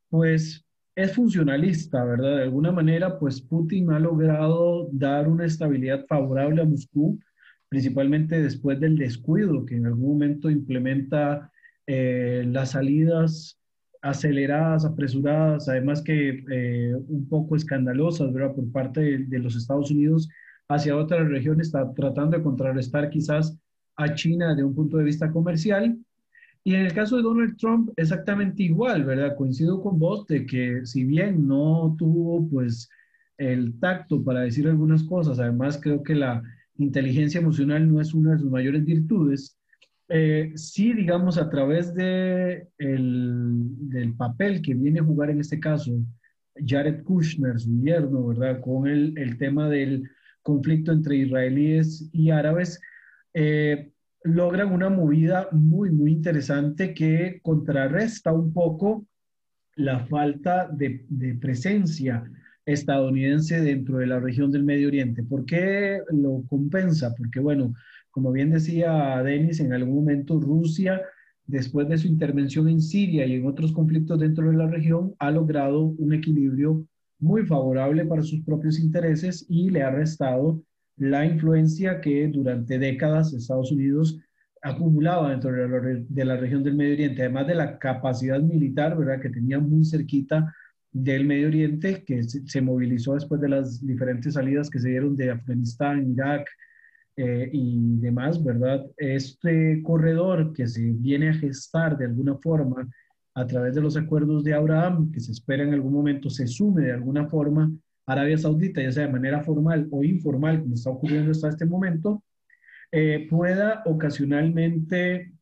pues 0.10 0.65
es 0.96 1.14
funcionalista, 1.14 2.04
¿verdad? 2.06 2.38
De 2.38 2.44
alguna 2.44 2.72
manera, 2.72 3.20
pues 3.20 3.42
Putin 3.42 3.92
ha 3.92 4.00
logrado 4.00 4.90
dar 4.94 5.28
una 5.28 5.46
estabilidad 5.46 6.06
favorable 6.08 6.62
a 6.62 6.66
Moscú, 6.66 7.20
principalmente 7.68 8.42
después 8.42 8.80
del 8.80 8.98
descuido 8.98 9.66
que 9.66 9.76
en 9.76 9.88
algún 9.88 10.14
momento 10.14 10.50
implementa 10.50 11.52
eh, 11.86 12.46
las 12.48 12.72
salidas 12.72 13.60
aceleradas, 14.02 14.86
apresuradas, 14.86 15.68
además 15.68 16.02
que 16.02 16.44
eh, 16.50 16.96
un 17.08 17.28
poco 17.28 17.56
escandalosas, 17.56 18.32
¿verdad? 18.32 18.56
Por 18.56 18.72
parte 18.72 19.02
de, 19.02 19.18
de, 19.26 19.40
los 19.40 19.56
Estados 19.56 19.92
Unidos 19.92 20.30
hacia 20.70 20.96
otras 20.96 21.28
regiones, 21.28 21.68
está 21.68 21.94
tratando 21.94 22.38
de 22.38 22.44
contrarrestar 22.44 23.10
quizás 23.10 23.58
a 23.98 24.14
China 24.14 24.56
de 24.56 24.64
un 24.64 24.76
punto 24.76 24.98
de 24.98 25.04
vista 25.04 25.32
comercial 25.32 25.98
y 26.66 26.74
en 26.74 26.82
el 26.82 26.94
caso 26.94 27.16
de 27.16 27.22
Donald 27.22 27.58
Trump, 27.58 27.92
exactamente 27.96 28.64
igual, 28.64 29.04
¿verdad? 29.06 29.36
Coincido 29.38 29.80
con 29.82 30.00
vos 30.00 30.26
de 30.26 30.48
que 30.48 30.84
si 30.86 31.04
bien 31.04 31.48
no 31.48 31.96
tuvo 31.98 32.50
pues 32.50 32.90
el 33.38 33.80
tacto 33.80 34.24
para 34.24 34.42
decir 34.42 34.68
algunas 34.68 35.04
cosas, 35.04 35.40
además 35.40 35.80
creo 35.82 36.02
que 36.02 36.16
la 36.16 36.42
inteligencia 36.78 37.40
emocional 37.40 37.88
no 37.88 38.02
es 38.02 38.16
una 38.16 38.32
de 38.32 38.40
sus 38.40 38.50
mayores 38.50 38.84
virtudes, 38.84 39.60
eh, 40.10 40.54
sí, 40.56 40.94
digamos, 40.94 41.38
a 41.38 41.52
través 41.52 41.94
de 41.94 42.68
el, 42.80 43.60
del 43.90 44.16
papel 44.16 44.64
que 44.64 44.74
viene 44.74 45.02
a 45.02 45.04
jugar 45.04 45.30
en 45.30 45.42
este 45.42 45.60
caso 45.60 45.92
Jared 46.56 47.04
Kushner, 47.04 47.60
su 47.60 47.80
yerno, 47.84 48.26
¿verdad? 48.26 48.60
Con 48.62 48.88
el, 48.88 49.16
el 49.20 49.38
tema 49.38 49.70
del 49.70 50.10
conflicto 50.42 50.92
entre 50.92 51.18
israelíes 51.18 52.10
y 52.12 52.32
árabes, 52.32 52.82
eh, 53.36 53.92
logran 54.26 54.74
una 54.74 54.90
movida 54.90 55.48
muy, 55.52 55.92
muy 55.92 56.12
interesante 56.12 56.94
que 56.94 57.40
contrarresta 57.44 58.34
un 58.34 58.52
poco 58.52 59.06
la 59.76 60.00
falta 60.08 60.68
de, 60.68 61.06
presencia 61.40 62.24
estadounidense 62.66 63.62
dentro 63.62 64.00
de 64.00 64.08
la 64.08 64.20
región 64.20 64.52
del 64.52 64.64
Medio 64.64 64.88
Oriente. 64.88 65.22
¿Por 65.22 65.46
qué 65.46 66.00
lo 66.12 66.44
compensa? 66.48 67.14
Porque, 67.16 67.40
bueno, 67.40 67.76
como 68.10 68.32
bien 68.32 68.50
decía 68.50 69.22
Denis, 69.22 69.60
en 69.60 69.74
algún 69.74 69.96
momento 69.96 70.40
Rusia, 70.40 71.02
después 71.46 71.88
de 71.88 72.00
su 72.00 72.08
intervención 72.08 72.68
en 72.68 72.82
Siria 72.82 73.28
y 73.28 73.34
en 73.34 73.46
otros 73.46 73.72
conflictos 73.72 74.20
dentro 74.20 74.50
de 74.50 74.58
la 74.58 74.68
región, 74.68 75.14
ha 75.20 75.30
logrado 75.30 75.84
un 75.84 76.14
equilibrio 76.14 76.84
muy 77.20 77.46
favorable 77.46 78.06
para 78.06 78.24
sus 78.24 78.42
propios 78.42 78.80
intereses 78.80 79.46
y 79.48 79.70
le 79.70 79.84
ha 79.84 79.92
restado 79.92 80.64
la 80.98 81.26
influencia 81.26 82.02
que 82.02 82.28
durante 82.28 82.80
décadas 82.80 83.34
Estados 83.34 83.72
Unidos 83.72 84.20
acumulaba 84.62 85.30
dentro 85.30 85.52
de 85.52 86.26
la, 86.26 86.38
región 86.38 86.64
del 86.64 86.76
Medio 86.76 86.94
Oriente, 86.94 87.22
además 87.22 87.48
de 87.48 87.56
la 87.56 87.78
capacidad 87.78 88.40
militar, 88.40 88.98
¿verdad?, 88.98 89.22
que 89.22 89.30
tenía 89.30 89.60
muy 89.60 89.86
cerquita 89.86 90.54
del 90.92 91.26
Medio 91.26 91.50
Oriente, 91.50 92.04
que 92.04 92.24
se, 92.24 92.62
movilizó 92.62 93.14
después 93.14 93.40
de 93.42 93.50
las 93.50 93.86
diferentes 93.86 94.34
salidas 94.34 94.70
que 94.70 94.80
se 94.80 94.90
dieron 94.90 95.16
de 95.16 95.30
Afganistán, 95.30 96.10
Irak 96.12 96.50
eh, 97.18 97.50
y 97.52 97.98
demás, 98.00 98.44
¿verdad? 98.44 98.86
Este 98.98 99.84
corredor 99.84 100.52
que 100.54 100.68
se 100.68 100.82
viene 100.82 101.30
a 101.30 101.34
gestar 101.34 101.98
de 101.98 102.06
alguna 102.06 102.36
forma 102.38 102.90
a 103.36 103.46
través 103.46 103.76
de 103.76 103.82
los 103.82 103.98
acuerdos 103.98 104.44
de 104.44 104.54
Abraham, 104.54 105.12
que 105.12 105.20
se 105.20 105.34
espera 105.34 105.64
en 105.64 105.74
algún 105.74 105.94
momento 105.94 106.30
se 106.30 106.48
sume 106.48 106.86
de 106.86 106.94
alguna 106.94 107.28
forma 107.28 107.72
Arabia 108.06 108.38
Saudita, 108.38 108.82
ya 108.82 108.92
sea 108.92 109.08
de 109.08 109.14
manera 109.14 109.44
formal 109.44 109.88
o 109.92 110.04
informal, 110.04 110.62
como 110.62 110.76
está 110.76 110.90
ocurriendo 110.90 111.32
hasta 111.32 111.50
este 111.50 111.66
momento, 111.66 112.24
eh, 112.92 113.28
pueda 113.30 113.82
ocasionalmente 113.86 115.34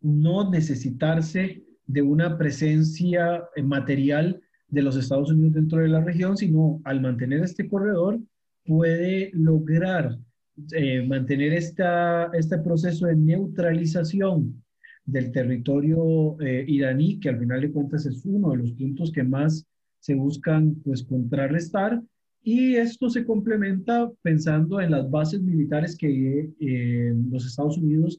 no 0.00 0.50
necesitarse 0.50 1.62
de 1.86 2.02
una 2.02 2.36
presencia 2.36 3.44
eh, 3.54 3.62
material 3.62 4.40
de 4.68 4.82
los 4.82 4.96
Estados 4.96 5.30
Unidos 5.30 5.54
dentro 5.54 5.80
de 5.80 5.88
la 5.88 6.00
región, 6.00 6.36
sino 6.36 6.80
al 6.84 7.00
mantener 7.00 7.42
este 7.44 7.68
corredor 7.68 8.18
puede 8.64 9.30
lograr 9.34 10.18
eh, 10.72 11.02
mantener 11.06 11.52
esta, 11.52 12.30
este 12.32 12.58
proceso 12.58 13.06
de 13.06 13.16
neutralización 13.16 14.62
del 15.04 15.32
territorio 15.32 16.36
iraní, 16.40 17.18
que 17.18 17.28
al 17.28 17.38
final 17.38 17.60
de 17.60 17.72
cuentas 17.72 18.06
es 18.06 18.24
uno 18.24 18.50
de 18.50 18.58
los 18.58 18.72
puntos 18.72 19.10
que 19.10 19.24
más 19.24 19.66
se 20.02 20.14
buscan 20.14 20.74
pues 20.84 21.04
contrarrestar 21.04 22.02
y 22.42 22.74
esto 22.74 23.08
se 23.08 23.24
complementa 23.24 24.10
pensando 24.22 24.80
en 24.80 24.90
las 24.90 25.08
bases 25.08 25.40
militares 25.40 25.96
que 25.96 26.50
eh, 26.58 27.14
los 27.30 27.46
Estados 27.46 27.78
Unidos 27.78 28.18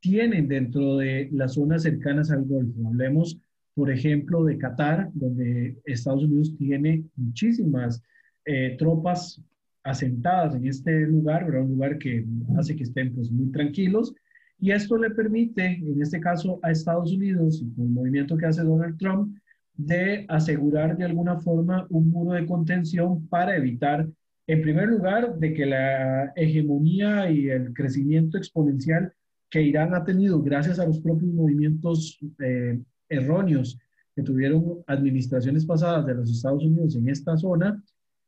tienen 0.00 0.48
dentro 0.48 0.96
de 0.96 1.28
las 1.32 1.54
zonas 1.54 1.84
cercanas 1.84 2.32
al 2.32 2.44
Golfo. 2.46 2.88
Hablemos, 2.88 3.38
por 3.74 3.92
ejemplo, 3.92 4.44
de 4.44 4.58
Qatar, 4.58 5.10
donde 5.14 5.78
Estados 5.84 6.24
Unidos 6.24 6.52
tiene 6.56 7.04
muchísimas 7.14 8.02
eh, 8.44 8.74
tropas 8.76 9.40
asentadas 9.84 10.56
en 10.56 10.66
este 10.66 11.06
lugar, 11.06 11.48
un 11.56 11.68
lugar 11.68 11.96
que 11.98 12.26
hace 12.58 12.74
que 12.74 12.82
estén 12.82 13.14
pues, 13.14 13.30
muy 13.30 13.52
tranquilos. 13.52 14.12
Y 14.58 14.72
esto 14.72 14.98
le 14.98 15.10
permite, 15.10 15.64
en 15.64 16.02
este 16.02 16.18
caso, 16.18 16.58
a 16.62 16.72
Estados 16.72 17.12
Unidos, 17.12 17.64
con 17.76 17.86
el 17.86 17.92
movimiento 17.92 18.36
que 18.36 18.46
hace 18.46 18.62
Donald 18.62 18.98
Trump, 18.98 19.38
de 19.86 20.26
asegurar 20.28 20.96
de 20.96 21.04
alguna 21.04 21.38
forma 21.40 21.86
un 21.90 22.10
muro 22.10 22.32
de 22.32 22.46
contención 22.46 23.26
para 23.28 23.56
evitar, 23.56 24.08
en 24.46 24.62
primer 24.62 24.88
lugar, 24.88 25.38
de 25.38 25.54
que 25.54 25.66
la 25.66 26.32
hegemonía 26.36 27.30
y 27.30 27.48
el 27.48 27.72
crecimiento 27.72 28.36
exponencial 28.38 29.12
que 29.48 29.62
Irán 29.62 29.94
ha 29.94 30.04
tenido 30.04 30.42
gracias 30.42 30.78
a 30.78 30.86
los 30.86 31.00
propios 31.00 31.32
movimientos 31.32 32.18
eh, 32.38 32.80
erróneos 33.08 33.78
que 34.14 34.22
tuvieron 34.22 34.78
administraciones 34.86 35.64
pasadas 35.64 36.06
de 36.06 36.14
los 36.14 36.30
Estados 36.30 36.64
Unidos 36.64 36.96
en 36.96 37.08
esta 37.08 37.36
zona, 37.36 37.82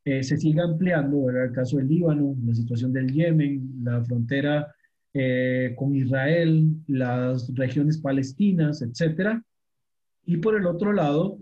eh, 0.04 0.23
se 0.23 0.37
siga 0.37 0.64
ampliando, 0.64 1.30
era 1.30 1.44
el 1.44 1.52
caso 1.52 1.76
del 1.76 1.88
Líbano, 1.88 2.37
la 2.44 2.54
situación 2.54 2.92
del 2.92 3.12
Yemen, 3.12 3.82
la 3.85 4.02
frontera 4.04 4.75
eh, 5.14 5.75
con 5.76 5.94
Israel, 5.94 6.68
las 6.88 7.54
regiones 7.54 7.99
palestinas, 7.99 8.82
etcétera, 8.82 9.44
y 10.24 10.36
por 10.38 10.56
el 10.56 10.66
otro 10.66 10.92
lado, 10.92 11.38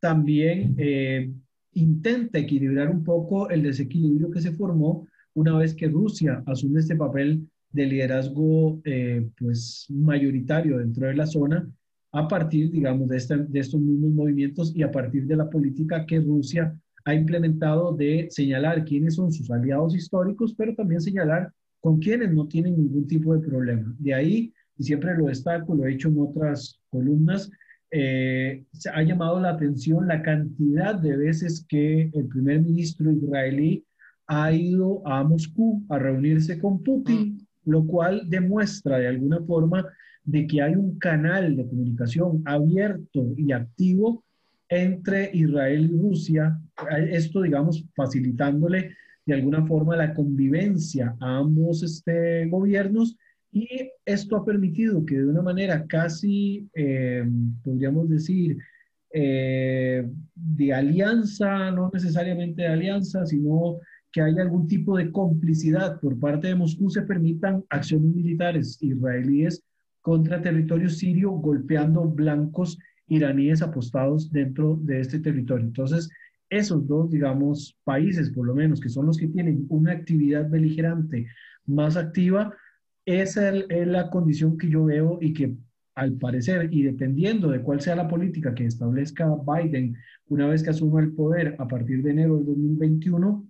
también 0.00 0.74
eh, 0.78 1.32
intenta 1.74 2.38
equilibrar 2.38 2.90
un 2.90 3.04
poco 3.04 3.48
el 3.50 3.62
desequilibrio 3.62 4.30
que 4.30 4.40
se 4.40 4.52
formó 4.52 5.06
una 5.34 5.56
vez 5.56 5.74
que 5.74 5.88
Rusia 5.88 6.42
asume 6.46 6.80
este 6.80 6.96
papel 6.96 7.48
de 7.70 7.86
liderazgo 7.86 8.80
eh, 8.84 9.28
pues 9.38 9.86
mayoritario 9.88 10.78
dentro 10.78 11.06
de 11.06 11.14
la 11.14 11.26
zona 11.26 11.70
a 12.12 12.28
partir, 12.28 12.70
digamos, 12.70 13.08
de, 13.08 13.46
de 13.48 13.60
estos 13.60 13.80
mismos 13.80 14.10
movimientos 14.10 14.74
y 14.76 14.82
a 14.82 14.90
partir 14.90 15.26
de 15.26 15.36
la 15.36 15.48
política 15.48 16.04
que 16.04 16.20
Rusia 16.20 16.78
ha 17.04 17.14
implementado 17.14 17.92
de 17.92 18.28
señalar 18.30 18.84
quiénes 18.84 19.14
son 19.14 19.32
sus 19.32 19.50
aliados 19.50 19.96
históricos, 19.96 20.54
pero 20.54 20.74
también 20.74 21.00
señalar 21.00 21.52
con 21.80 21.98
quienes 21.98 22.32
no 22.32 22.46
tienen 22.46 22.76
ningún 22.76 23.08
tipo 23.08 23.34
de 23.34 23.46
problema. 23.46 23.94
De 23.98 24.14
ahí, 24.14 24.52
y 24.78 24.84
siempre 24.84 25.16
lo 25.16 25.26
destaco, 25.26 25.74
lo 25.74 25.86
he 25.86 25.94
hecho 25.94 26.08
en 26.08 26.20
otras 26.20 26.80
columnas, 26.90 27.50
eh, 27.94 28.64
se 28.72 28.88
ha 28.88 29.02
llamado 29.02 29.38
la 29.38 29.50
atención 29.50 30.08
la 30.08 30.22
cantidad 30.22 30.94
de 30.94 31.14
veces 31.14 31.66
que 31.68 32.10
el 32.14 32.26
primer 32.26 32.62
ministro 32.62 33.12
israelí 33.12 33.84
ha 34.26 34.50
ido 34.50 35.06
a 35.06 35.22
Moscú 35.22 35.84
a 35.90 35.98
reunirse 35.98 36.58
con 36.58 36.82
Putin, 36.82 37.34
mm. 37.34 37.70
lo 37.70 37.86
cual 37.86 38.22
demuestra 38.30 38.98
de 38.98 39.08
alguna 39.08 39.40
forma 39.42 39.86
de 40.24 40.46
que 40.46 40.62
hay 40.62 40.74
un 40.74 40.98
canal 40.98 41.54
de 41.54 41.66
comunicación 41.66 42.42
abierto 42.46 43.34
y 43.36 43.52
activo 43.52 44.24
entre 44.70 45.30
Israel 45.34 45.90
y 45.90 46.00
Rusia, 46.00 46.58
esto 47.10 47.42
digamos 47.42 47.84
facilitándole 47.94 48.96
de 49.26 49.34
alguna 49.34 49.66
forma 49.66 49.96
la 49.96 50.14
convivencia 50.14 51.14
a 51.20 51.38
ambos 51.38 51.82
este, 51.82 52.46
gobiernos 52.46 53.18
y 53.52 53.68
esto 54.06 54.36
ha 54.36 54.44
permitido 54.44 55.04
que 55.04 55.18
de 55.18 55.28
una 55.28 55.42
manera 55.42 55.86
casi, 55.86 56.68
eh, 56.74 57.24
podríamos 57.62 58.08
decir, 58.08 58.56
eh, 59.12 60.08
de 60.34 60.72
alianza, 60.72 61.70
no 61.70 61.90
necesariamente 61.92 62.62
de 62.62 62.68
alianza, 62.68 63.26
sino 63.26 63.78
que 64.10 64.22
haya 64.22 64.42
algún 64.42 64.66
tipo 64.66 64.96
de 64.96 65.12
complicidad 65.12 66.00
por 66.00 66.18
parte 66.18 66.48
de 66.48 66.54
Moscú, 66.54 66.88
se 66.88 67.02
permitan 67.02 67.62
acciones 67.68 68.14
militares 68.14 68.78
israelíes 68.80 69.62
contra 70.00 70.40
territorio 70.40 70.88
sirio, 70.88 71.30
golpeando 71.32 72.08
blancos 72.08 72.78
iraníes 73.06 73.60
apostados 73.60 74.32
dentro 74.32 74.78
de 74.82 75.00
este 75.00 75.18
territorio. 75.18 75.66
Entonces, 75.66 76.08
esos 76.48 76.86
dos, 76.86 77.10
digamos, 77.10 77.76
países, 77.84 78.30
por 78.30 78.46
lo 78.46 78.54
menos, 78.54 78.80
que 78.80 78.88
son 78.88 79.06
los 79.06 79.18
que 79.18 79.28
tienen 79.28 79.66
una 79.68 79.92
actividad 79.92 80.48
beligerante 80.48 81.26
más 81.66 81.96
activa. 81.96 82.54
Esa 83.04 83.50
es 83.50 83.86
la 83.86 84.10
condición 84.10 84.56
que 84.56 84.68
yo 84.68 84.84
veo 84.84 85.18
y 85.20 85.32
que 85.32 85.56
al 85.94 86.12
parecer, 86.14 86.68
y 86.72 86.82
dependiendo 86.82 87.50
de 87.50 87.60
cuál 87.60 87.80
sea 87.80 87.96
la 87.96 88.08
política 88.08 88.54
que 88.54 88.64
establezca 88.64 89.28
Biden 89.46 89.96
una 90.28 90.46
vez 90.46 90.62
que 90.62 90.70
asuma 90.70 91.00
el 91.00 91.12
poder 91.12 91.56
a 91.58 91.68
partir 91.68 92.02
de 92.02 92.10
enero 92.10 92.36
del 92.36 92.46
2021, 92.46 93.46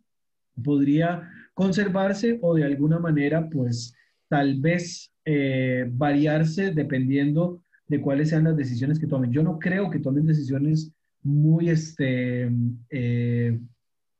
podría 0.64 1.30
conservarse 1.54 2.38
o 2.42 2.54
de 2.54 2.64
alguna 2.64 2.98
manera, 2.98 3.48
pues 3.48 3.94
tal 4.28 4.60
vez 4.60 5.12
eh, 5.24 5.88
variarse 5.92 6.72
dependiendo 6.72 7.62
de 7.86 8.00
cuáles 8.00 8.30
sean 8.30 8.44
las 8.44 8.56
decisiones 8.56 8.98
que 8.98 9.06
tomen. 9.06 9.32
Yo 9.32 9.42
no 9.42 9.58
creo 9.58 9.90
que 9.90 10.00
tomen 10.00 10.26
decisiones 10.26 10.92
muy, 11.22 11.68
este, 11.68 12.50
eh, 12.90 13.60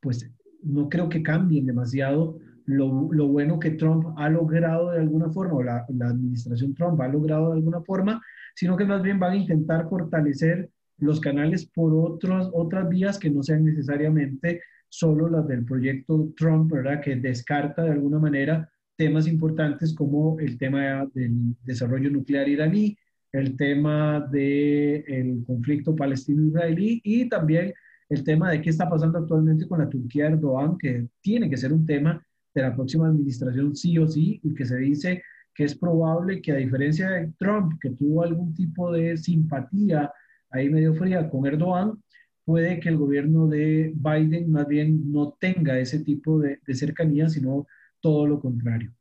pues 0.00 0.30
no 0.62 0.88
creo 0.88 1.08
que 1.08 1.22
cambien 1.22 1.66
demasiado 1.66 2.38
lo, 2.66 3.12
lo, 3.12 3.28
bueno 3.28 3.58
que 3.58 3.70
Trump 3.72 4.14
ha 4.16 4.28
logrado 4.28 4.90
de 4.90 5.00
alguna 5.00 5.30
forma, 5.30 5.54
o 5.54 5.62
la, 5.62 5.84
la, 5.88 6.08
administración 6.08 6.74
Trump 6.74 7.00
ha 7.00 7.08
logrado 7.08 7.50
de 7.50 7.56
alguna 7.56 7.80
forma, 7.82 8.20
sino 8.54 8.76
que 8.76 8.84
más 8.84 9.02
bien 9.02 9.18
van 9.18 9.32
a 9.32 9.36
intentar 9.36 9.88
fortalecer 9.88 10.70
los 10.98 11.20
canales 11.20 11.66
por 11.66 11.94
otros, 11.94 12.50
otras 12.52 12.88
vías 12.88 13.18
que 13.18 13.30
no 13.30 13.42
sean 13.42 13.64
necesariamente 13.64 14.60
solo 14.88 15.28
las 15.28 15.48
del 15.48 15.64
proyecto 15.64 16.32
Trump, 16.36 16.72
¿verdad? 16.72 17.00
Que 17.00 17.16
descarta 17.16 17.82
de 17.82 17.92
alguna 17.92 18.18
manera 18.18 18.70
temas 18.96 19.26
importantes 19.26 19.94
como 19.94 20.38
el 20.38 20.58
tema 20.58 21.06
del 21.14 21.56
desarrollo 21.64 22.10
nuclear 22.10 22.48
iraní, 22.48 22.96
el 23.32 23.56
tema 23.56 24.20
del 24.30 25.42
conflicto 25.46 25.96
palestino-israelí 25.96 27.00
y 27.02 27.28
también 27.28 27.72
el 28.10 28.22
tema 28.22 28.50
de 28.50 28.60
qué 28.60 28.70
está 28.70 28.88
pasando 28.88 29.18
actualmente 29.18 29.66
con 29.66 29.80
la 29.80 29.88
Turquía 29.88 30.24
de 30.24 30.34
Erdogan, 30.34 30.76
que 30.76 31.08
tiene 31.22 31.48
que 31.48 31.56
ser 31.56 31.72
un 31.72 31.86
tema 31.86 32.22
de 32.54 32.62
la 32.62 32.74
próxima 32.74 33.08
administración 33.08 33.74
sí 33.74 33.98
o 33.98 34.06
sí, 34.06 34.40
y 34.42 34.54
que 34.54 34.64
se 34.64 34.76
dice 34.76 35.22
que 35.54 35.64
es 35.64 35.76
probable 35.76 36.40
que 36.40 36.52
a 36.52 36.56
diferencia 36.56 37.10
de 37.10 37.32
Trump, 37.38 37.78
que 37.80 37.90
tuvo 37.90 38.22
algún 38.22 38.54
tipo 38.54 38.90
de 38.92 39.16
simpatía 39.16 40.10
ahí 40.50 40.68
medio 40.68 40.94
fría 40.94 41.28
con 41.28 41.46
Erdogan, 41.46 42.02
puede 42.44 42.80
que 42.80 42.88
el 42.88 42.96
gobierno 42.96 43.46
de 43.48 43.92
Biden 43.94 44.50
más 44.50 44.66
bien 44.66 45.10
no 45.10 45.36
tenga 45.38 45.78
ese 45.78 46.00
tipo 46.00 46.38
de, 46.38 46.60
de 46.66 46.74
cercanía, 46.74 47.28
sino 47.28 47.66
todo 48.00 48.26
lo 48.26 48.40
contrario. 48.40 48.92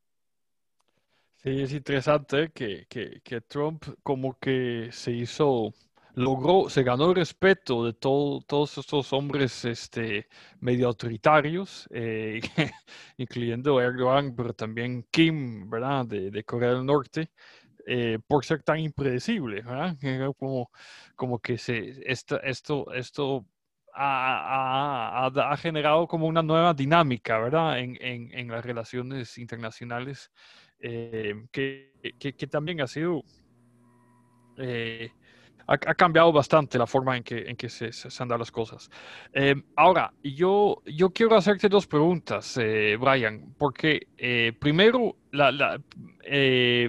Sí, 1.38 1.50
es 1.62 1.74
interesante 1.74 2.52
que, 2.54 2.86
que, 2.88 3.20
que 3.24 3.42
Trump 3.42 3.84
como 4.04 4.38
que 4.40 4.90
se 4.92 5.12
hizo 5.12 5.74
logró, 6.16 6.70
se 6.70 6.84
ganó 6.84 7.10
el 7.10 7.16
respeto 7.16 7.86
de 7.86 7.94
todos 7.94 8.78
estos 8.78 9.14
hombres 9.14 9.66
este, 9.66 10.28
medio 10.60 10.88
autoritarios, 10.88 11.88
eh, 11.92 12.42
incluyendo 13.18 13.80
Erdogan, 13.82 14.36
pero 14.36 14.54
también 14.54 15.06
Kim, 15.12 15.70
¿verdad?, 15.70 16.06
de, 16.06 16.44
Corea 16.44 16.72
del 16.74 16.86
Norte, 16.86 17.32
eh, 17.88 18.20
por 18.28 18.46
ser 18.46 18.64
tan 18.64 18.80
impredecible, 18.80 19.62
¿verdad? 19.62 19.96
Como, 20.38 20.72
como 21.16 21.40
que 21.40 21.58
se, 21.58 22.02
esto, 22.06 22.42
esto, 22.42 22.92
esto 22.94 23.46
ha, 23.94 25.28
ha, 25.28 25.58
generado 25.58 26.08
como 26.08 26.28
una 26.28 26.42
nueva 26.42 26.74
dinámica, 26.74 27.40
¿verdad?, 27.40 27.80
en, 27.80 27.98
en, 28.02 28.32
en 28.38 28.48
las 28.50 28.66
relaciones 28.66 29.38
internacionales, 29.38 30.32
eh, 30.80 31.36
que, 31.52 31.94
que, 32.20 32.34
que, 32.34 32.48
también 32.48 32.82
ha 32.82 32.88
sido 32.88 33.24
ha, 35.68 35.78
cambiado 35.96 36.32
bastante 36.32 36.78
la 36.78 36.88
forma 36.88 37.18
en 37.18 37.24
que, 37.24 37.50
en 37.50 37.56
que 37.56 37.70
se, 37.70 37.92
se 37.92 38.24
han 38.24 38.30
dado 38.30 38.40
las 38.40 38.52
cosas. 38.52 38.90
Eh, 39.34 39.56
ahora, 39.76 40.14
yo, 40.24 40.82
yo 40.86 41.12
quiero 41.12 41.36
hacerte 41.36 41.70
dos 41.70 41.88
preguntas, 41.88 42.58
eh, 42.58 42.98
Brian, 43.00 43.54
porque 43.58 44.08
eh, 44.18 44.54
primero, 44.60 45.16
la, 45.32 45.52
la 45.52 45.82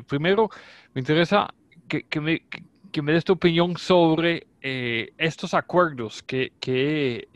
primero 0.07 0.51
me 0.95 1.01
interesa 1.01 1.53
que, 1.89 2.05
que, 2.05 2.21
me, 2.21 2.43
que, 2.91 3.03
me 3.03 3.13
des 3.13 3.25
tu 3.25 3.35
opinión 3.35 3.77
sobre 3.77 4.47
estos 4.61 5.55
acuerdos 5.55 6.23
que, 6.23 6.53
que, 6.61 7.27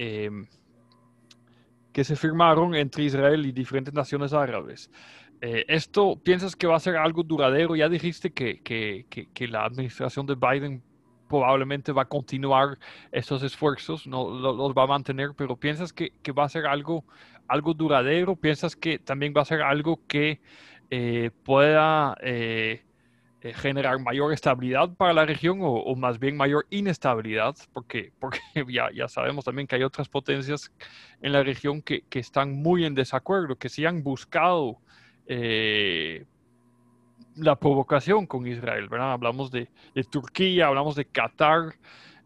que 1.93 2.05
se 2.05 2.15
firmaron 2.15 2.75
entre 2.75 3.05
Israel 3.05 3.45
y 3.47 3.53
diferentes 3.53 3.93
naciones 3.93 4.33
árabes. 4.33 4.91
¿Esto 5.41 6.17
piensas 6.23 6.55
que 6.55 6.67
va 6.67 6.77
a 6.77 6.81
ser 6.81 6.97
algo 6.97 7.23
duradero? 7.23 7.75
Ya 7.75 7.89
dijiste 7.89 8.33
que, 8.33 8.61
que, 8.63 9.07
que, 9.33 9.49
la 9.49 9.65
administración 9.65 10.27
de 10.27 10.35
Biden 10.35 10.83
probablemente 11.29 11.93
va 11.93 12.03
a 12.03 12.09
continuar 12.09 12.79
esos 13.13 13.43
esfuerzos, 13.43 14.07
no 14.07 14.29
los 14.31 14.73
va 14.73 14.85
a 14.85 14.87
mantener, 14.87 15.31
pero 15.37 15.57
piensas 15.57 15.93
que, 15.93 16.13
va 16.37 16.45
a 16.45 16.49
ser 16.49 16.67
algo, 16.67 17.05
algo 17.49 17.75
duradero, 17.75 18.37
piensas 18.37 18.77
que 18.77 18.99
también 18.99 19.35
va 19.37 19.43
a 19.43 19.45
ser 19.45 19.63
algo 19.63 20.01
que 20.07 20.41
eh, 20.91 21.31
pueda 21.45 22.17
eh, 22.23 22.85
eh, 23.43 23.53
generar 23.55 23.99
mayor 24.01 24.33
estabilidad 24.33 24.95
para 24.97 25.13
la 25.13 25.27
región 25.27 25.59
o, 25.63 25.95
más 25.97 26.19
bien 26.19 26.37
mayor 26.37 26.67
inestabilidad, 26.71 27.57
porque, 27.73 28.13
porque 28.21 28.41
ya, 28.69 28.91
ya 28.93 29.09
sabemos 29.09 29.45
también 29.45 29.67
que 29.67 29.77
hay 29.77 29.83
otras 29.83 30.09
potencias 30.09 30.73
en 31.23 31.33
la 31.33 31.43
región 31.43 31.83
que, 31.83 32.03
que 32.03 32.19
están 32.19 32.53
muy 32.53 32.85
en 32.85 32.95
desacuerdo, 32.95 33.57
que 33.57 33.69
sí 33.69 33.85
han 33.85 34.03
buscado 34.03 34.79
la 37.37 37.57
provocación 37.59 38.27
con 38.27 38.47
Israel, 38.47 38.89
¿verdad? 38.89 39.13
Hablamos 39.13 39.51
de, 39.51 39.69
Turquía, 40.11 40.67
hablamos 40.67 40.97
de 40.97 41.05
Qatar. 41.05 41.75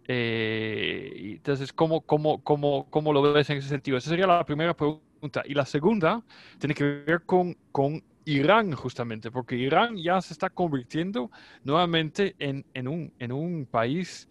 Eh, 0.06 1.32
entonces, 1.36 1.72
¿cómo, 1.72 2.00
cómo, 2.00 2.42
cómo, 2.42 2.86
¿cómo 2.90 3.12
lo 3.12 3.22
ves 3.32 3.50
en 3.50 3.58
ese 3.58 3.68
sentido? 3.68 3.96
Esa 3.96 4.10
sería 4.10 4.26
la 4.26 4.44
primera 4.44 4.74
pregunta. 4.74 5.42
Y 5.44 5.54
la 5.54 5.66
segunda 5.66 6.22
tiene 6.58 6.74
que 6.74 6.84
ver 6.84 7.22
con, 7.22 7.56
con 7.72 8.02
Irán, 8.24 8.72
justamente, 8.72 9.30
porque 9.30 9.56
Irán 9.56 9.96
ya 9.96 10.20
se 10.20 10.32
está 10.32 10.50
convirtiendo 10.50 11.30
nuevamente 11.64 12.36
en, 12.38 12.64
en, 12.74 12.88
un, 12.88 13.12
en 13.18 13.32
un 13.32 13.66
país, 13.66 14.28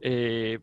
eh, 0.00 0.58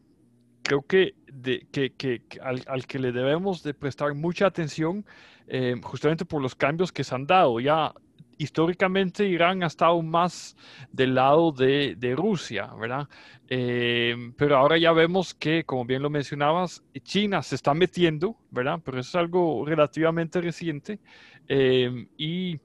creo 0.63 0.81
que, 0.81 1.15
de, 1.31 1.67
que, 1.71 1.93
que 1.93 2.21
al, 2.41 2.63
al, 2.67 2.87
que 2.87 2.99
le 2.99 3.11
debemos 3.11 3.63
de 3.63 3.73
prestar 3.73 4.13
mucha 4.15 4.47
atención, 4.47 5.05
eh, 5.47 5.75
justamente 5.81 6.25
por 6.25 6.41
los 6.41 6.55
cambios 6.55 6.91
que 6.91 7.03
se 7.03 7.15
han 7.15 7.25
dado. 7.25 7.59
Ya 7.59 7.93
históricamente 8.37 9.25
Irán 9.25 9.63
ha 9.63 9.67
estado 9.67 10.01
más 10.01 10.55
del 10.91 11.15
lado 11.15 11.51
de, 11.51 12.13
Rusia, 12.15 12.69
¿verdad? 12.79 13.07
Eh, 13.49 14.15
pero 14.37 14.57
ahora 14.57 14.77
ya 14.77 14.91
vemos 14.91 15.33
que, 15.33 15.63
como 15.63 15.85
bien 15.85 16.01
lo 16.01 16.09
mencionabas, 16.09 16.83
China 17.03 17.41
se 17.41 17.55
está 17.55 17.73
metiendo, 17.73 18.37
¿verdad? 18.51 18.79
Pero 18.83 18.99
eso 18.99 19.09
es 19.09 19.15
algo 19.15 19.65
relativamente 19.65 20.41
reciente. 20.41 20.99
Eh, 21.47 22.07
y 22.17 22.59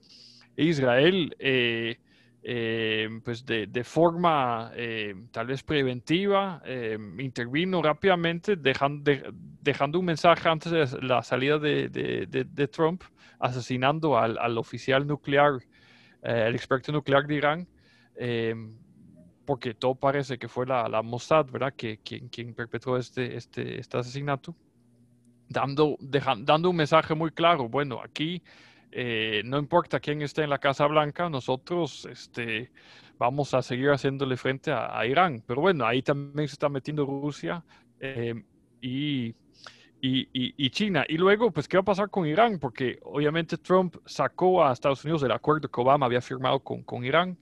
Israel, 0.56 1.35
eh, 1.38 1.98
pues 2.42 3.46
de, 3.46 3.68
de 3.68 3.85
forma 3.85 4.72
tal 5.31 5.46
vez 5.46 5.62
preventiva, 5.62 6.61
intervino 7.18 7.81
rápidamente, 7.83 8.57
dejando, 8.57 9.05
de, 9.05 9.33
dejando 9.62 10.00
un 10.00 10.07
mensaje 10.07 10.48
antes 10.48 10.72
de 10.72 11.02
la 11.02 11.22
salida 11.22 11.59
de, 11.59 11.88
de, 11.88 12.68
Trump, 12.68 13.02
asesinando 13.38 14.18
al, 14.18 14.38
al 14.38 14.59
oficial 14.59 15.07
nuclear, 15.07 15.61
eh, 16.22 16.44
el 16.46 16.55
experto 16.55 16.92
nuclear 16.92 17.26
de 17.26 17.35
Irán, 17.35 17.68
eh, 18.16 18.55
porque 19.44 19.74
todo 19.74 19.96
parece 19.96 20.38
que 20.38 20.48
fue 20.48 20.66
la, 20.66 20.88
la 20.88 21.02
Mossad, 21.02 21.46
¿verdad?, 21.46 21.74
que, 21.76 21.98
quien, 21.98 22.28
quien 22.28 22.55
perpetró 22.55 22.96
este, 22.96 23.37
este, 23.37 23.81
este 23.81 23.98
asesinato, 23.98 24.55
dando, 25.48 25.96
dando 26.00 26.70
un 26.70 26.76
mensaje 26.76 27.14
muy 27.14 27.33
claro, 27.33 27.68
bueno, 27.68 28.00
aquí 28.00 28.42
eh, 28.92 29.42
no 29.44 29.59
importa 29.59 30.00
quién 30.00 30.22
esté 30.22 30.42
en 30.42 30.50
la 30.50 30.59
Casa 30.59 30.87
Blanca, 30.87 31.28
nosotros 31.28 32.07
este, 32.11 32.70
vamos 33.18 33.55
a 33.55 33.62
seguir 33.62 33.90
haciéndole 33.90 34.37
frente 34.37 34.70
a, 34.70 35.05
Irán. 35.07 35.42
Pero 35.46 35.61
bueno, 35.61 35.87
ahí 35.87 36.02
también 36.02 36.48
se 36.48 36.55
está 36.55 36.68
metiendo 36.68 37.05
Rusia 37.05 37.64
y 38.81 39.35
y, 40.02 40.70
China. 40.70 41.05
Y 41.09 41.16
luego, 41.16 41.52
pues, 41.52 41.68
¿qué 41.68 41.76
va 41.76 41.83
a 41.83 41.85
pasar 41.85 42.11
con 42.11 42.26
Irán? 42.26 42.59
Porque 42.59 42.98
obviamente 43.02 43.57
Trump 43.57 43.96
sacó 44.05 44.64
a 44.64 44.72
Estados 44.72 45.05
Unidos 45.05 45.22
del 45.22 45.31
acuerdo 45.31 45.68
que 45.70 45.81
Obama 45.81 46.07
había 46.07 46.20
firmado 46.20 46.61
con, 46.61 46.83
con 46.83 47.05
Irán. 47.05 47.38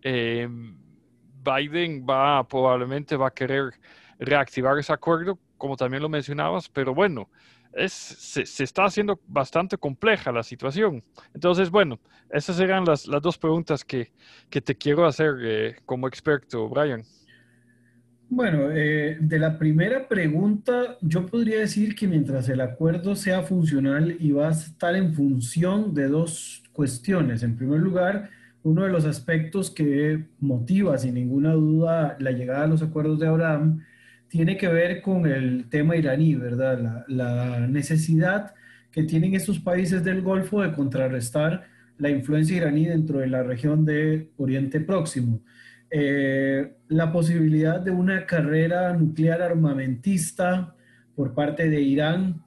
Eh, 0.00 0.48
Biden 0.48 2.06
va, 2.08 2.46
probablemente 2.46 3.16
va 3.16 3.28
a 3.28 3.30
querer 3.32 3.72
reactivar 4.18 4.78
ese 4.78 4.92
acuerdo, 4.92 5.38
como 5.58 5.76
también 5.76 6.02
lo 6.02 6.08
mencionabas, 6.08 6.68
pero 6.68 6.94
bueno, 6.94 7.28
es, 7.76 7.92
se, 7.92 8.42
está 8.62 8.84
haciendo 8.84 9.20
bastante 9.26 9.76
compleja 9.76 10.32
la 10.32 10.42
situación. 10.42 11.02
Entonces, 11.34 11.70
bueno, 11.70 11.98
esas 12.30 12.58
eran 12.60 12.84
las, 12.84 13.06
las 13.06 13.22
dos 13.22 13.38
preguntas 13.38 13.84
que, 13.84 14.12
que 14.50 14.60
te 14.60 14.74
quiero 14.74 15.06
hacer 15.06 15.34
eh, 15.42 15.76
como 15.84 16.08
experto, 16.08 16.68
Brian. 16.68 17.02
Bueno, 18.28 18.70
eh, 18.72 19.18
de 19.20 19.38
la 19.38 19.58
primera 19.58 20.08
pregunta, 20.08 20.96
yo 21.00 21.26
podría 21.26 21.60
decir 21.60 21.94
que 21.94 22.08
mientras 22.08 22.48
el 22.48 22.60
acuerdo 22.60 23.14
sea 23.14 23.42
funcional 23.42 24.16
y 24.18 24.32
va 24.32 24.48
a 24.48 24.52
estar 24.52 24.96
en 24.96 25.14
función 25.14 25.94
de 25.94 26.08
dos 26.08 26.62
cuestiones. 26.72 27.42
En 27.42 27.56
primer 27.56 27.80
lugar, 27.80 28.30
uno 28.62 28.82
de 28.82 28.88
los 28.88 29.04
aspectos 29.04 29.70
que 29.70 30.24
motiva 30.40 30.96
sin 30.98 31.14
ninguna 31.14 31.52
duda 31.52 32.16
la 32.18 32.32
llegada 32.32 32.64
a 32.64 32.66
los 32.66 32.82
acuerdos 32.82 33.20
de 33.20 33.28
Abraham 33.28 33.84
tiene 34.34 34.56
que 34.56 34.66
ver 34.66 35.00
con 35.00 35.26
el 35.26 35.68
tema 35.68 35.94
iraní, 35.94 36.34
¿verdad? 36.34 37.04
La, 37.06 37.68
necesidad 37.68 38.52
que 38.90 39.04
tienen 39.04 39.36
estos 39.36 39.60
países 39.60 40.02
del 40.02 40.22
Golfo 40.22 40.60
de 40.60 40.72
contrarrestar 40.72 41.68
la 41.98 42.10
influencia 42.10 42.56
iraní 42.56 42.84
dentro 42.86 43.20
de 43.20 43.28
la 43.28 43.44
región 43.44 43.84
de 43.84 44.32
Oriente 44.36 44.80
Próximo. 44.80 45.40
Eh, 45.88 46.74
la 46.88 47.12
posibilidad 47.12 47.78
de 47.78 47.92
una 47.92 48.26
carrera 48.26 48.92
nuclear 48.94 49.40
armamentista 49.40 50.74
por 51.14 51.32
parte 51.32 51.70
de 51.70 51.80
Irán 51.80 52.42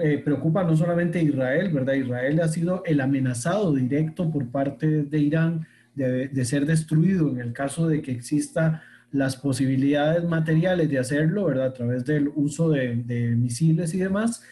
eh, 0.00 0.18
preocupa 0.18 0.64
no 0.64 0.76
solamente 0.76 1.20
a 1.20 1.22
Israel, 1.22 1.72
¿verdad? 1.72 1.94
Israel 1.94 2.40
ha 2.40 2.48
sido 2.48 2.82
el 2.84 3.00
amenazado 3.00 3.72
directo 3.72 4.28
por 4.28 4.50
parte 4.50 5.04
de 5.04 5.18
Irán 5.20 5.68
de, 5.94 6.44
ser 6.44 6.66
destruido 6.66 7.30
en 7.30 7.38
el 7.38 7.52
caso 7.52 7.86
de 7.86 8.02
que 8.02 8.10
exista 8.10 8.82
las 9.10 9.36
posibilidades 9.36 10.24
materiales 10.24 10.90
de 10.90 10.98
hacerlo, 10.98 11.46
¿verdad? 11.46 11.66
A 11.66 11.72
través 11.72 12.04
del 12.04 12.30
uso 12.34 12.70
de, 12.70 12.94
misiles 13.36 13.94
y 13.94 13.98
demás. 13.98 14.42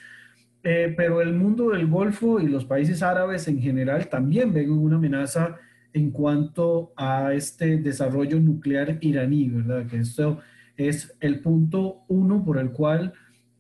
Eh, 0.63 0.95
pero 0.97 1.21
el 1.21 1.35
mundo 1.35 1.71
del 1.71 1.87
Golfo 1.87 2.41
y 2.41 2.49
los 2.49 2.65
países 2.65 3.03
árabes 3.03 3.47
en 3.49 3.61
general 3.61 4.09
también 4.09 4.53
ven 4.53 4.71
una 4.71 4.97
amenaza 4.97 5.57
en 5.93 6.11
cuanto 6.11 6.93
a 6.97 7.33
este 7.33 7.79
desarrollo 7.79 8.41
nuclear 8.41 8.99
iraní, 9.01 9.49
¿verdad? 9.49 9.87
Que 9.87 9.99
esto 9.99 10.41
es 10.77 11.17
el 11.21 11.41
punto 11.41 12.03
uno 12.09 12.45
por 12.45 12.59
el 12.59 12.71
cual 12.71 13.13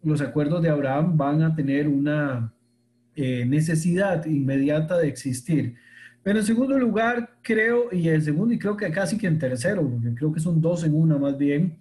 los 0.03 0.21
acuerdos 0.21 0.63
de 0.63 0.69
Abraham 0.69 1.17
van 1.17 1.43
a 1.43 1.55
tener 1.55 1.89
una 1.89 2.53
eh, 3.15 3.45
necesidad 3.47 4.25
inmediata 4.27 4.99
de 4.99 5.09
existir. 5.09 5.77
Pero 6.27 6.41
en 6.41 6.45
segundo 6.45 6.77
lugar, 6.77 7.37
creo, 7.41 7.85
y 7.93 8.09
en 8.09 8.21
segundo, 8.21 8.53
y 8.53 8.59
creo 8.59 8.77
que 8.77 8.91
casi 8.91 9.17
que 9.17 9.29
en 9.29 9.39
tercero, 9.39 9.89
porque 9.89 10.12
creo 10.12 10.33
que 10.33 10.41
son 10.41 10.61
dos 10.61 10.83
en 10.83 10.93
una 10.93 11.19
más 11.19 11.39
bien, 11.39 11.79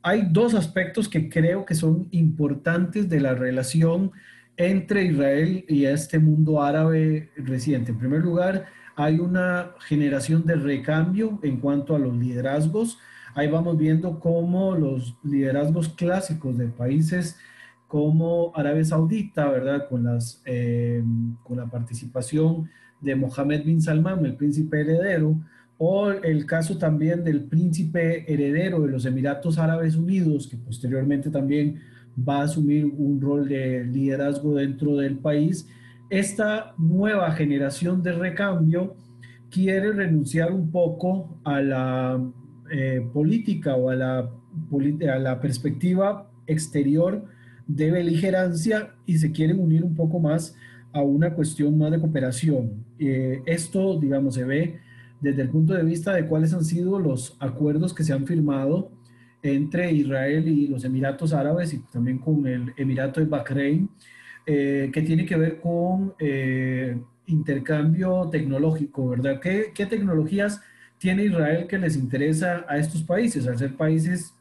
hay 0.00 0.28
dos 0.30 0.54
aspectos 0.54 1.08
que 1.08 1.28
creo 1.28 1.64
que 1.64 1.74
son 1.74 2.06
importantes 2.12 3.08
de 3.08 3.18
la 3.18 3.34
relación 3.34 4.12
entre 4.56 5.06
Israel 5.06 5.64
y 5.66 5.86
este 5.86 6.20
mundo 6.20 6.62
árabe 6.62 7.30
reciente. 7.34 7.90
En 7.90 7.98
primer 7.98 8.20
lugar, 8.20 8.66
hay 8.94 9.18
una 9.18 9.72
generación 9.80 10.46
de 10.46 10.54
recambio 10.54 11.40
en 11.42 11.56
cuanto 11.56 11.96
a 11.96 11.98
los 11.98 12.16
liderazgos. 12.16 12.96
Ahí 13.34 13.48
vamos 13.48 13.76
viendo 13.76 14.20
cómo 14.20 14.76
los 14.76 15.16
liderazgos 15.24 15.88
clásicos 15.88 16.56
de 16.56 16.68
países 16.68 17.40
como 17.88 18.52
Arabia 18.54 18.84
Saudita, 18.84 19.48
¿verdad? 19.48 19.88
Con, 19.88 20.04
las, 20.04 20.42
eh, 20.44 21.02
con 21.42 21.56
la 21.56 21.66
participación 21.66 22.70
de 23.00 23.14
Mohammed 23.14 23.64
bin 23.64 23.80
Salman, 23.80 24.24
el 24.24 24.34
príncipe 24.34 24.80
heredero, 24.80 25.36
o 25.78 26.10
el 26.10 26.44
caso 26.44 26.76
también 26.76 27.24
del 27.24 27.44
príncipe 27.44 28.30
heredero 28.30 28.82
de 28.82 28.90
los 28.90 29.06
Emiratos 29.06 29.58
Árabes 29.58 29.96
Unidos, 29.96 30.46
que 30.46 30.58
posteriormente 30.58 31.30
también 31.30 31.80
va 32.16 32.40
a 32.40 32.44
asumir 32.44 32.84
un 32.84 33.20
rol 33.20 33.48
de 33.48 33.84
liderazgo 33.84 34.56
dentro 34.56 34.96
del 34.96 35.16
país. 35.16 35.66
Esta 36.10 36.74
nueva 36.76 37.32
generación 37.32 38.02
de 38.02 38.12
recambio 38.12 38.94
quiere 39.50 39.92
renunciar 39.92 40.52
un 40.52 40.70
poco 40.70 41.40
a 41.44 41.60
la 41.62 42.20
eh, 42.70 43.00
política 43.12 43.74
o 43.74 43.90
a 43.90 43.96
la, 43.96 44.18
a 44.18 45.18
la 45.18 45.40
perspectiva 45.40 46.30
exterior 46.46 47.24
de 47.66 47.90
beligerancia 47.90 48.94
y 49.06 49.18
se 49.18 49.32
quieren 49.32 49.60
unir 49.60 49.84
un 49.84 49.94
poco 49.94 50.18
más 50.18 50.54
a 50.92 51.02
una 51.02 51.34
cuestión 51.34 51.78
más 51.78 51.90
de 51.90 52.00
cooperación. 52.00 52.89
Eh, 53.00 53.42
esto, 53.46 53.98
digamos, 53.98 54.34
se 54.34 54.44
ve 54.44 54.78
desde 55.20 55.42
el 55.42 55.48
punto 55.48 55.72
de 55.74 55.82
vista 55.82 56.12
de 56.12 56.26
cuáles 56.26 56.52
han 56.52 56.64
sido 56.64 56.98
los 56.98 57.36
acuerdos 57.40 57.94
que 57.94 58.04
se 58.04 58.12
han 58.12 58.26
firmado 58.26 58.90
entre 59.42 59.90
Israel 59.90 60.46
y 60.46 60.66
los 60.68 60.84
Emiratos 60.84 61.32
Árabes 61.32 61.72
y 61.72 61.78
también 61.78 62.18
con 62.18 62.46
el 62.46 62.74
Emirato 62.76 63.20
de 63.20 63.26
Bahrein, 63.26 63.88
eh, 64.46 64.90
que 64.92 65.02
tiene 65.02 65.24
que 65.24 65.36
ver 65.36 65.60
con 65.60 66.14
eh, 66.18 67.00
intercambio 67.26 68.28
tecnológico, 68.30 69.08
¿verdad? 69.08 69.40
¿Qué, 69.40 69.72
¿Qué 69.74 69.86
tecnologías 69.86 70.60
tiene 70.98 71.24
Israel 71.24 71.66
que 71.66 71.78
les 71.78 71.96
interesa 71.96 72.66
a 72.68 72.76
estos 72.76 73.02
países? 73.02 73.46
Al 73.46 73.56
ser 73.56 73.76
países 73.76 74.34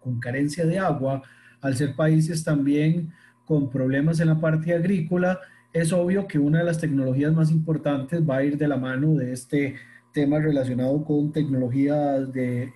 con 0.00 0.20
carencia 0.20 0.64
de 0.64 0.78
agua, 0.78 1.22
al 1.60 1.76
ser 1.76 1.96
países 1.96 2.44
también 2.44 3.12
con 3.44 3.68
problemas 3.68 4.20
en 4.20 4.28
la 4.28 4.40
parte 4.40 4.72
agrícola, 4.74 5.40
es 5.72 5.92
obvio 5.92 6.26
que 6.26 6.38
una 6.38 6.58
de 6.58 6.64
las 6.64 6.78
tecnologías 6.78 7.32
más 7.32 7.50
importantes 7.50 8.20
va 8.28 8.38
a 8.38 8.44
ir 8.44 8.58
de 8.58 8.68
la 8.68 8.76
mano 8.76 9.14
de 9.14 9.32
este 9.32 9.76
tema 10.12 10.40
relacionado 10.40 11.04
con 11.04 11.32
tecnologías 11.32 12.32
de, 12.32 12.72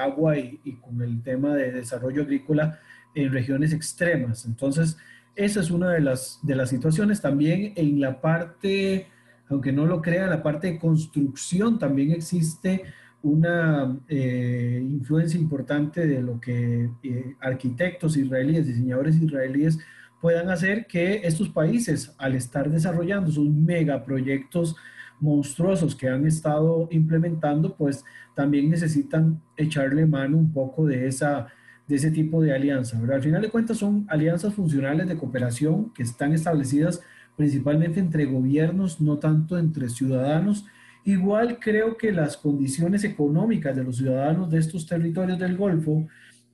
agua 0.00 0.38
y, 0.38 0.78
con 0.80 1.02
el 1.02 1.22
tema 1.22 1.54
de 1.54 1.72
desarrollo 1.72 2.22
agrícola 2.22 2.78
en 3.14 3.32
regiones 3.32 3.72
extremas. 3.72 4.44
Entonces, 4.46 4.96
esa 5.34 5.60
es 5.60 5.70
una 5.70 5.90
de 5.90 6.00
las, 6.00 6.38
de 6.42 6.54
las 6.54 6.70
situaciones. 6.70 7.20
También 7.20 7.72
en 7.74 8.00
la 8.00 8.20
parte, 8.20 9.08
aunque 9.48 9.72
no 9.72 9.86
lo 9.86 10.00
crea, 10.00 10.28
la 10.28 10.42
parte 10.42 10.68
de 10.68 10.78
construcción 10.78 11.78
también 11.78 12.12
existe 12.12 12.84
una 13.22 13.98
eh, 14.08 14.80
influencia 14.80 15.40
importante 15.40 16.06
de 16.06 16.22
lo 16.22 16.40
que 16.40 16.90
eh, 17.02 17.34
arquitectos 17.40 18.16
israelíes, 18.16 18.68
diseñadores 18.68 19.16
israelíes 19.16 19.80
puedan 20.20 20.50
hacer 20.50 20.86
que 20.86 21.20
estos 21.24 21.48
países, 21.48 22.14
al 22.18 22.34
estar 22.34 22.70
desarrollando 22.70 23.30
sus 23.30 23.48
megaproyectos 23.48 24.76
monstruosos 25.20 25.94
que 25.96 26.08
han 26.08 26.26
estado 26.26 26.88
implementando, 26.90 27.74
pues 27.76 28.04
también 28.34 28.70
necesitan 28.70 29.40
echarle 29.56 30.06
mano 30.06 30.38
un 30.38 30.52
poco 30.52 30.86
de, 30.86 31.08
esa, 31.08 31.48
de 31.86 31.96
ese 31.96 32.10
tipo 32.10 32.40
de 32.40 32.54
alianza. 32.54 32.98
Al 33.12 33.22
final 33.22 33.42
de 33.42 33.50
cuentas 33.50 33.78
son 33.78 34.06
alianzas 34.08 34.54
funcionales 34.54 35.08
de 35.08 35.16
cooperación 35.16 35.92
que 35.92 36.02
están 36.02 36.32
establecidas 36.32 37.00
principalmente 37.36 38.00
entre 38.00 38.26
gobiernos, 38.26 39.00
no 39.00 39.18
tanto 39.18 39.58
entre 39.58 39.88
ciudadanos. 39.88 40.66
Igual 41.04 41.58
creo 41.60 41.96
que 41.96 42.10
las 42.12 42.36
condiciones 42.36 43.04
económicas 43.04 43.76
de 43.76 43.84
los 43.84 43.96
ciudadanos 43.96 44.50
de 44.50 44.58
estos 44.58 44.86
territorios 44.86 45.38
del 45.38 45.56
Golfo, 45.56 46.06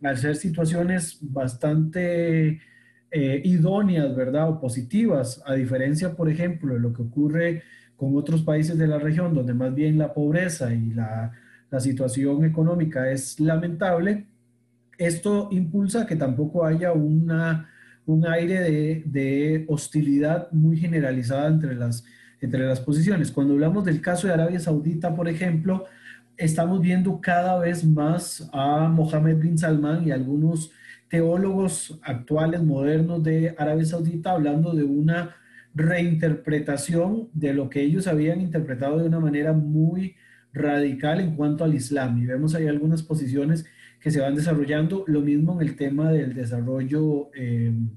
al 0.03 0.19
ser 0.19 0.37
situaciones 0.37 1.19
bastante 1.23 2.61
eh, 3.17 3.41
idóneas, 3.45 4.13
¿verdad? 4.17 4.49
O 4.49 4.59
positivas, 4.61 5.41
a 5.47 5.55
diferencia, 5.55 6.17
por 6.17 6.29
ejemplo, 6.29 6.75
de 6.75 6.81
lo 6.81 6.93
que 6.93 7.03
ocurre 7.03 7.63
con 7.95 8.17
otros 8.17 8.43
países 8.43 8.77
de 8.77 8.89
la 8.89 8.99
región, 8.99 9.33
donde 9.33 9.55
más 9.55 9.73
bien 9.73 9.99
la 9.99 10.13
pobreza 10.13 10.75
y 10.75 10.93
la, 10.93 11.33
situación 11.79 12.45
económica 12.45 13.11
es 13.11 13.41
lamentable, 13.41 14.27
esto 14.97 15.49
impulsa 15.51 16.07
que 16.07 16.15
tampoco 16.15 16.65
haya 16.65 16.93
una, 16.93 17.69
un 18.07 18.27
aire 18.29 18.61
de, 18.61 19.03
de, 19.07 19.65
hostilidad 19.69 20.51
muy 20.53 20.77
generalizada 20.77 21.49
entre 21.49 21.75
las, 21.75 22.05
entre 22.41 22.67
las 22.67 22.81
posiciones. 22.81 23.33
Cuando 23.33 23.55
hablamos 23.55 23.85
del 23.85 24.01
caso 24.01 24.29
de 24.29 24.35
Arabia 24.35 24.61
Saudita, 24.61 25.17
por 25.17 25.29
ejemplo, 25.29 25.87
estamos 26.37 26.81
viendo 26.81 27.21
cada 27.21 27.59
vez 27.59 27.85
más 27.85 28.49
a 28.53 28.89
Mohammed 28.89 29.39
bin 29.39 29.59
Salman 29.59 30.07
y 30.07 30.13
algunos 30.13 30.73
teólogos 31.15 31.97
actuales, 32.03 32.61
modernos 32.61 33.23
de 33.23 33.55
Arabia 33.57 33.85
Saudita, 33.85 34.33
hablando 34.33 34.75
de 34.75 34.83
una 34.83 35.37
reinterpretación 35.73 37.29
de 37.33 37.55
lo 37.55 37.71
que 37.71 37.83
ellos 37.83 38.09
habían 38.09 38.41
interpretado 38.41 38.99
de 38.99 39.07
una 39.07 39.21
manera 39.21 39.53
muy 39.53 40.17
radical 40.53 41.21
en 41.21 41.37
cuanto 41.37 41.63
al 41.63 41.73
Islam. 41.73 42.21
Y 42.21 42.27
vemos 42.27 42.57
ahí 42.57 42.67
algunas 42.67 43.05
posiciones 43.05 43.65
que 44.01 44.11
se 44.11 44.21
van 44.21 44.35
desarrollando, 44.35 45.05
lo 45.07 45.21
mismo 45.21 45.61
en 45.61 45.69
el 45.69 45.77
tema 45.77 46.11
del 46.11 46.35
desarrollo 46.35 47.31
em, 47.33 47.91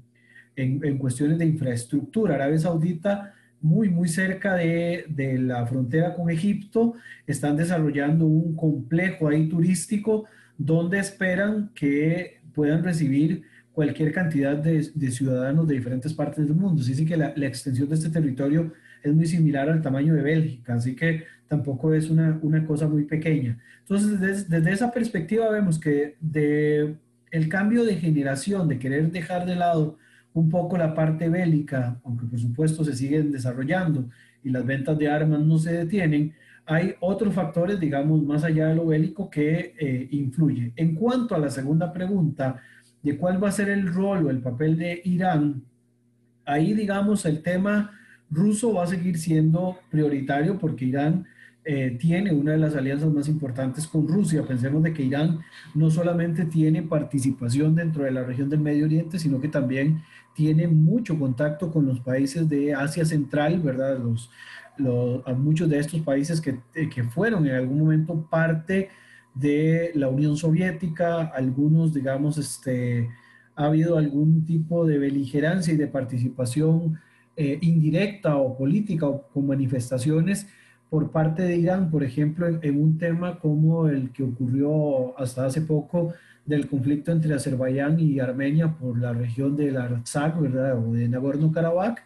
en, 0.54 0.84
en, 0.84 0.96
cuestiones 0.96 1.38
de 1.38 1.46
infraestructura. 1.46 2.36
Arabia 2.36 2.58
Saudita, 2.60 3.34
muy, 3.60 3.88
muy 3.88 4.06
cerca 4.06 4.54
de, 4.54 5.06
de 5.08 5.38
la 5.38 5.66
frontera 5.66 6.14
con 6.14 6.30
Egipto, 6.30 6.94
están 7.26 7.56
desarrollando 7.56 8.26
un 8.26 8.54
complejo 8.54 9.26
ahí 9.26 9.48
turístico 9.48 10.26
donde 10.56 10.98
esperan 10.98 11.70
que 11.74 12.37
puedan 12.58 12.82
recibir 12.82 13.44
cualquier 13.70 14.10
cantidad 14.10 14.56
de, 14.56 14.82
ciudadanos 15.12 15.68
de 15.68 15.76
diferentes 15.76 16.12
partes 16.12 16.44
del 16.44 16.56
mundo. 16.56 16.82
Así 16.82 17.06
que 17.06 17.16
la, 17.16 17.28
extensión 17.46 17.88
de 17.88 17.94
este 17.94 18.10
territorio 18.10 18.72
es 19.00 19.14
muy 19.14 19.26
similar 19.26 19.70
al 19.70 19.80
tamaño 19.80 20.12
de 20.14 20.22
Bélgica, 20.22 20.74
así 20.74 20.96
que 20.96 21.22
tampoco 21.46 21.94
es 21.94 22.10
una, 22.10 22.40
cosa 22.66 22.88
muy 22.88 23.04
pequeña. 23.04 23.56
Entonces, 23.82 24.18
desde, 24.18 24.58
desde, 24.58 24.72
esa 24.72 24.90
perspectiva 24.90 25.48
vemos 25.50 25.78
que 25.78 26.16
de 26.20 26.96
el 27.30 27.48
cambio 27.48 27.84
de 27.84 27.94
generación, 27.94 28.66
de 28.66 28.80
querer 28.80 29.12
dejar 29.12 29.46
de 29.46 29.54
lado 29.54 29.96
un 30.32 30.50
poco 30.50 30.76
la 30.76 30.92
parte 30.94 31.28
bélica, 31.28 32.00
aunque 32.02 32.26
por 32.26 32.40
supuesto 32.40 32.82
se 32.82 32.96
siguen 32.96 33.30
desarrollando 33.30 34.08
y 34.42 34.50
las 34.50 34.66
ventas 34.66 34.98
de 34.98 35.06
armas 35.06 35.42
no 35.42 35.58
se 35.58 35.72
detienen, 35.74 36.34
hay 36.68 36.94
otros 37.00 37.34
factores, 37.34 37.80
digamos, 37.80 38.22
más 38.22 38.44
allá 38.44 38.68
de 38.68 38.74
lo 38.74 38.86
bélico 38.86 39.30
que 39.30 39.74
eh, 39.78 40.08
influye. 40.10 40.72
En 40.76 40.94
cuanto 40.94 41.34
a 41.34 41.38
la 41.38 41.48
segunda 41.48 41.90
pregunta, 41.90 42.60
de 43.02 43.16
cuál 43.16 43.42
va 43.42 43.48
a 43.48 43.52
ser 43.52 43.70
el 43.70 43.92
rol 43.92 44.26
o 44.26 44.30
el 44.30 44.42
papel 44.42 44.76
de 44.76 45.00
Irán, 45.04 45.62
ahí, 46.44 46.74
digamos, 46.74 47.24
el 47.24 47.42
tema 47.42 47.92
ruso 48.30 48.74
va 48.74 48.84
a 48.84 48.86
seguir 48.86 49.16
siendo 49.16 49.78
prioritario 49.90 50.58
porque 50.58 50.84
Irán 50.84 51.26
eh, 51.64 51.96
tiene 51.98 52.34
una 52.34 52.52
de 52.52 52.58
las 52.58 52.76
alianzas 52.76 53.10
más 53.14 53.28
importantes 53.28 53.86
con 53.86 54.06
Rusia. 54.06 54.42
Pensemos 54.42 54.82
de 54.82 54.92
que 54.92 55.04
Irán 55.04 55.40
no 55.74 55.90
solamente 55.90 56.44
tiene 56.44 56.82
participación 56.82 57.74
dentro 57.74 58.04
de 58.04 58.10
la 58.10 58.24
región 58.24 58.50
del 58.50 58.60
Medio 58.60 58.84
Oriente, 58.84 59.18
sino 59.18 59.40
que 59.40 59.48
también 59.48 60.02
tiene 60.34 60.68
mucho 60.68 61.18
contacto 61.18 61.72
con 61.72 61.86
los 61.86 62.00
países 62.00 62.46
de 62.46 62.74
Asia 62.74 63.06
Central, 63.06 63.58
¿verdad? 63.60 63.98
Los, 63.98 64.30
a 65.26 65.32
muchos 65.32 65.68
de 65.68 65.78
estos 65.78 66.00
países 66.02 66.40
que, 66.40 66.58
que 66.72 67.02
fueron 67.04 67.46
en 67.46 67.54
algún 67.54 67.80
momento 67.80 68.26
parte 68.30 68.88
de 69.34 69.92
la 69.94 70.08
Unión 70.08 70.36
Soviética, 70.36 71.26
algunos, 71.26 71.94
digamos, 71.94 72.38
este, 72.38 73.08
ha 73.54 73.66
habido 73.66 73.98
algún 73.98 74.44
tipo 74.44 74.86
de 74.86 74.98
beligerancia 74.98 75.72
y 75.72 75.76
de 75.76 75.86
participación 75.86 76.98
eh, 77.36 77.58
indirecta 77.62 78.36
o 78.36 78.56
política 78.56 79.06
o 79.06 79.28
con 79.28 79.46
manifestaciones 79.46 80.46
por 80.90 81.10
parte 81.10 81.42
de 81.42 81.56
Irán, 81.56 81.90
por 81.90 82.02
ejemplo, 82.02 82.48
en, 82.48 82.80
un 82.80 82.98
tema 82.98 83.38
como 83.38 83.88
el 83.88 84.10
que 84.10 84.22
ocurrió 84.22 85.18
hasta 85.18 85.46
hace 85.46 85.60
poco 85.60 86.14
del 86.46 86.66
conflicto 86.66 87.12
entre 87.12 87.34
Azerbaiyán 87.34 88.00
y 88.00 88.20
Armenia 88.20 88.68
por 88.68 88.98
la 88.98 89.12
región 89.12 89.54
del 89.54 89.76
Artsakh, 89.76 90.40
¿verdad? 90.40 90.78
O 90.78 90.92
de 90.92 91.08
Nagorno-Karabaj. 91.08 91.96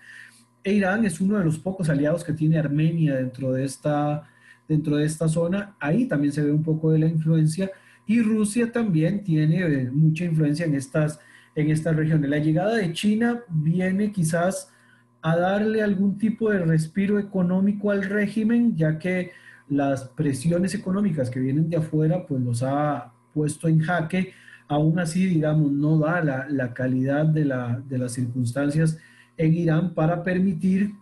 E 0.65 0.73
Irán 0.73 1.05
es 1.05 1.21
uno 1.21 1.39
de 1.39 1.45
los 1.45 1.59
pocos 1.59 1.89
aliados 1.89 2.25
que 2.25 2.33
tiene 2.33 2.59
Armenia 2.59 3.17
dentro 3.17 3.53
de 3.53 3.65
esta 3.65 4.29
dentro 4.69 4.97
de 4.97 5.05
esta 5.05 5.29
zona. 5.29 5.77
Ahí 5.81 6.07
también 6.07 6.33
se 6.33 6.43
ve 6.43 6.51
un 6.51 6.63
poco 6.63 6.91
de 6.93 6.99
la 6.99 7.07
influencia 7.07 7.71
y 8.07 8.21
Rusia 8.23 8.73
también 8.73 9.23
tiene 9.23 9.61
eh, 9.61 9.91
mucha 9.91 10.25
influencia 10.25 10.67
en 10.67 10.75
estas, 10.75 11.21
en 11.55 11.71
estas 11.71 11.95
regiones. 11.95 12.31
La 12.31 12.39
llegada 12.39 12.77
de 12.77 12.93
China 12.93 13.41
viene 13.49 14.13
quizás 14.13 14.73
a 15.21 15.37
darle 15.37 15.83
algún 15.83 16.19
tipo 16.19 16.51
de 16.51 16.59
respiro 16.59 17.19
económico 17.19 17.91
al 17.91 18.03
régimen, 18.03 18.77
ya 18.77 18.99
que 18.99 19.31
las 19.69 20.09
presiones 20.09 20.75
económicas 20.75 21.31
que 21.31 21.39
vienen 21.39 21.71
de 21.71 21.77
afuera, 21.77 22.27
pues 22.27 22.43
los 22.43 22.63
ha 22.63 23.13
puesto 23.33 23.69
en 23.69 23.81
jaque. 23.81 24.33
Aún 24.67 24.99
así, 24.99 25.27
digamos, 25.27 25.71
no 25.71 25.99
da 25.99 26.25
la, 26.25 26.47
la 26.49 26.75
calidad 26.75 27.27
de, 27.27 27.45
la, 27.45 27.81
de 27.87 27.99
las 27.99 28.13
circunstancias 28.13 28.99
en 29.37 29.55
Irán 29.55 29.95
para 29.95 30.23
permitir 30.23 30.95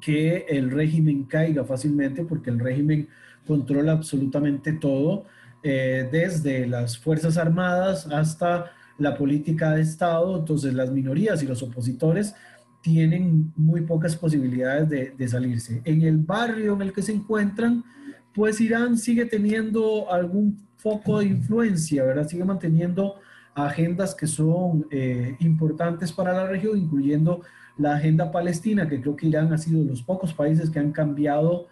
que 0.00 0.46
el 0.48 0.70
régimen 0.70 1.24
caiga 1.24 1.64
fácilmente 1.64 2.24
porque 2.24 2.50
el 2.50 2.58
régimen 2.58 3.08
controla 3.46 3.92
absolutamente 3.92 4.72
todo, 4.72 5.24
eh, 5.62 6.08
desde 6.10 6.66
las 6.66 6.98
Fuerzas 6.98 7.36
Armadas 7.36 8.06
hasta 8.06 8.72
la 8.98 9.16
política 9.16 9.72
de 9.72 9.82
Estado, 9.82 10.38
entonces 10.38 10.74
las 10.74 10.90
minorías 10.90 11.42
y 11.42 11.46
los 11.46 11.62
opositores 11.62 12.34
tienen 12.82 13.52
muy 13.56 13.80
pocas 13.82 14.14
posibilidades 14.14 14.88
de, 14.88 15.14
de, 15.16 15.28
salirse. 15.28 15.80
En 15.84 16.02
el 16.02 16.18
barrio 16.18 16.74
en 16.74 16.82
el 16.82 16.92
que 16.92 17.02
se 17.02 17.12
encuentran, 17.12 17.82
pues 18.34 18.60
Irán 18.60 18.98
sigue 18.98 19.24
teniendo 19.24 20.12
algún 20.12 20.58
foco 20.76 21.20
de 21.20 21.26
influencia, 21.26 22.04
¿verdad? 22.04 22.28
Sigue 22.28 22.44
manteniendo 22.44 23.16
agendas 23.54 24.14
que 24.14 24.26
son 24.26 24.86
eh, 24.90 25.36
importantes 25.40 26.12
para 26.12 26.32
la 26.32 26.46
región, 26.46 26.76
incluyendo 26.78 27.42
la 27.76 27.96
agenda 27.96 28.30
palestina, 28.30 28.88
que 28.88 29.00
creo 29.00 29.16
que 29.16 29.28
Irán 29.28 29.52
ha 29.52 29.58
sido 29.58 29.82
de 29.82 29.90
los 29.90 30.02
pocos 30.02 30.32
países 30.32 30.70
que 30.70 30.78
han 30.78 30.92
cambiado 30.92 31.68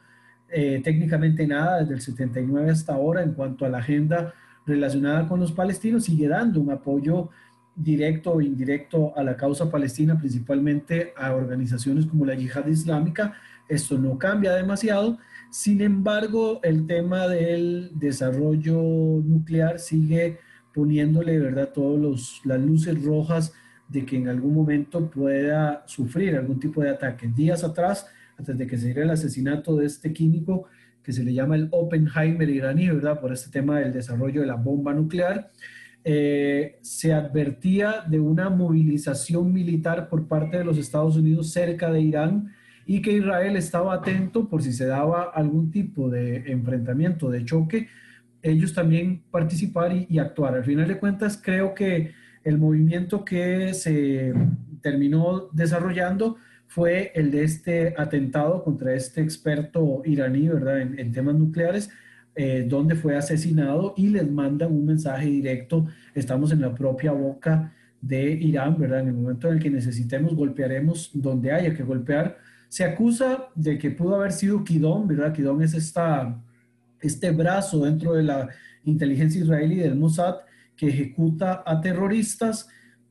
eh, 0.48 0.80
técnicamente 0.84 1.46
nada 1.46 1.80
desde 1.80 1.94
el 1.94 2.00
79 2.00 2.70
hasta 2.70 2.94
ahora 2.94 3.22
en 3.22 3.32
cuanto 3.32 3.64
a 3.64 3.68
la 3.68 3.78
agenda 3.78 4.34
relacionada 4.66 5.26
con 5.26 5.40
los 5.40 5.52
palestinos, 5.52 6.04
sigue 6.04 6.28
dando 6.28 6.60
un 6.60 6.70
apoyo 6.70 7.30
directo 7.74 8.32
o 8.32 8.40
indirecto 8.40 9.12
a 9.16 9.24
la 9.24 9.36
causa 9.36 9.70
palestina, 9.70 10.18
principalmente 10.18 11.14
a 11.16 11.34
organizaciones 11.34 12.06
como 12.06 12.26
la 12.26 12.34
Yihad 12.34 12.66
Islámica. 12.66 13.34
Esto 13.68 13.98
no 13.98 14.18
cambia 14.18 14.52
demasiado. 14.52 15.18
Sin 15.50 15.80
embargo, 15.80 16.60
el 16.62 16.86
tema 16.86 17.26
del 17.28 17.90
desarrollo 17.94 18.76
nuclear 19.24 19.78
sigue 19.78 20.38
poniéndole, 20.74 21.38
¿verdad?, 21.38 21.70
todas 21.72 22.40
las 22.44 22.60
luces 22.60 23.02
rojas 23.02 23.52
de 23.88 24.04
que 24.04 24.16
en 24.16 24.28
algún 24.28 24.54
momento 24.54 25.10
pueda 25.10 25.84
sufrir 25.86 26.36
algún 26.36 26.58
tipo 26.58 26.82
de 26.82 26.90
ataque. 26.90 27.28
Días 27.28 27.62
atrás, 27.62 28.06
antes 28.38 28.56
de 28.56 28.66
que 28.66 28.78
se 28.78 28.86
diera 28.86 29.02
el 29.02 29.10
asesinato 29.10 29.76
de 29.76 29.86
este 29.86 30.12
químico 30.12 30.66
que 31.02 31.12
se 31.12 31.24
le 31.24 31.34
llama 31.34 31.56
el 31.56 31.68
Oppenheimer 31.70 32.48
iraní, 32.48 32.88
¿verdad? 32.88 33.20
Por 33.20 33.32
este 33.32 33.50
tema 33.50 33.80
del 33.80 33.92
desarrollo 33.92 34.40
de 34.40 34.46
la 34.46 34.54
bomba 34.54 34.94
nuclear, 34.94 35.50
eh, 36.04 36.78
se 36.80 37.12
advertía 37.12 38.04
de 38.08 38.18
una 38.18 38.50
movilización 38.50 39.52
militar 39.52 40.08
por 40.08 40.26
parte 40.26 40.58
de 40.58 40.64
los 40.64 40.78
Estados 40.78 41.16
Unidos 41.16 41.50
cerca 41.50 41.90
de 41.90 42.00
Irán 42.00 42.52
y 42.86 43.02
que 43.02 43.12
Israel 43.12 43.56
estaba 43.56 43.94
atento 43.94 44.48
por 44.48 44.62
si 44.62 44.72
se 44.72 44.86
daba 44.86 45.30
algún 45.34 45.70
tipo 45.70 46.10
de 46.10 46.50
enfrentamiento, 46.50 47.30
de 47.30 47.44
choque, 47.44 47.88
ellos 48.42 48.74
también 48.74 49.22
participar 49.30 49.92
y, 50.08 50.18
actuar. 50.18 50.54
Al 50.54 50.64
final 50.64 50.88
de 50.88 50.98
cuentas, 50.98 51.40
creo 51.42 51.74
que 51.74 52.12
el 52.44 52.58
movimiento 52.58 53.24
que 53.24 53.72
se 53.74 54.32
terminó 54.80 55.48
desarrollando 55.52 56.36
fue 56.66 57.12
el 57.14 57.30
de 57.30 57.44
este 57.44 57.94
atentado 57.96 58.64
contra 58.64 58.94
este 58.94 59.20
experto 59.20 60.02
iraní, 60.04 60.48
¿verdad?, 60.48 60.80
en, 60.80 61.12
temas 61.12 61.34
nucleares, 61.34 61.90
eh, 62.34 62.64
donde 62.66 62.94
fue 62.94 63.16
asesinado 63.16 63.94
y 63.96 64.08
les 64.08 64.28
manda 64.30 64.66
un 64.66 64.86
mensaje 64.86 65.26
directo, 65.26 65.86
estamos 66.14 66.50
en 66.50 66.62
la 66.62 66.74
propia 66.74 67.12
boca 67.12 67.72
de 68.00 68.32
Irán, 68.32 68.78
¿verdad? 68.78 69.00
En 69.00 69.08
el 69.08 69.14
momento 69.14 69.48
en 69.48 69.54
el 69.54 69.62
que 69.62 69.70
necesitemos, 69.70 70.34
golpearemos 70.34 71.10
donde 71.14 71.52
haya 71.52 71.74
que 71.74 71.84
golpear. 71.84 72.38
Se 72.68 72.84
acusa 72.84 73.48
de 73.54 73.78
que 73.78 73.90
pudo 73.90 74.16
haber 74.16 74.32
sido 74.32 74.64
Kidón, 74.64 75.06
¿verdad? 75.06 75.32
Kidón 75.32 75.62
es 75.62 75.74
esta, 75.74 76.42
este 77.02 77.30
brazo 77.30 77.84
dentro 77.84 78.14
de 78.14 78.22
la 78.22 78.48
inteligencia 78.84 79.40
israelí 79.40 79.76
del 79.76 79.96
Mossad, 79.96 80.36
que 80.76 80.88
ejecuta 80.88 81.62
a 81.66 81.80
terroristas, 81.80 82.68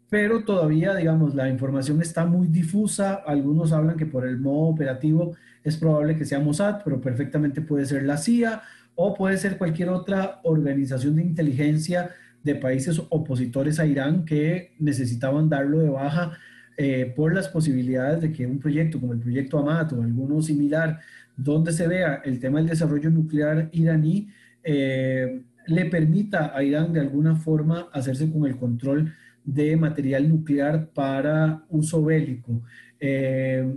pero 0.10 0.44
todavía, 0.44 0.94
digamos, 0.96 1.36
la 1.36 1.48
información 1.48 2.02
está 2.02 2.26
muy 2.26 2.48
difusa. 2.48 3.14
Algunos 3.26 3.72
hablan 3.72 3.96
que 3.96 4.06
por 4.06 4.28
el 4.28 4.40
modo 4.40 4.70
operativo 4.70 5.36
es 5.64 5.78
probable 5.78 6.18
que 6.18 6.26
sea 6.26 6.40
Mossad, 6.40 6.82
pero 6.84 7.00
perfectamente 7.00 7.62
puede 7.62 7.86
ser 7.86 8.04
la 8.04 8.18
CIA 8.18 8.62
o 8.96 9.14
puede 9.14 9.38
ser 9.38 9.58
cualquier 9.58 9.90
otra 9.90 10.42
organización 10.44 11.16
de 11.16 11.24
inteligencia 11.24 12.10
de 12.44 12.56
países 12.56 13.02
opositores 13.10 13.80
a 13.80 13.86
Irán 13.86 14.26
que 14.26 14.74
necesitaban 14.80 15.48
darlo 15.48 15.80
de 15.80 15.90
baja 15.90 16.34
eh, 16.78 17.14
por 17.16 17.34
las 17.34 17.48
posibilidades 17.48 18.22
de 18.22 18.32
que 18.32 18.48
un 18.48 18.60
proyecto 18.60 19.00
como 19.00 19.14
el 19.14 19.20
proyecto 19.20 19.60
Amat 19.60 19.94
o 19.94 20.02
alguno 20.02 20.42
similar, 20.42 21.00
donde 21.44 21.72
se 21.72 21.88
vea 21.88 22.22
el 22.24 22.40
tema 22.40 22.60
del 22.60 22.70
desarrollo 22.70 23.10
nuclear 23.10 23.70
iraní, 23.72 24.30
eh, 24.64 25.42
le 25.68 25.86
permita 25.86 26.56
a 26.56 26.64
Irán 26.64 26.94
de 26.94 27.00
alguna 27.00 27.36
forma 27.36 27.88
hacerse 27.94 28.32
con 28.32 28.46
el 28.46 28.58
control 28.58 29.14
de 29.44 29.76
material 29.76 30.30
nuclear 30.30 30.90
para 30.94 31.64
uso 31.70 32.04
bélico. 32.04 32.62
Eh, 33.00 33.76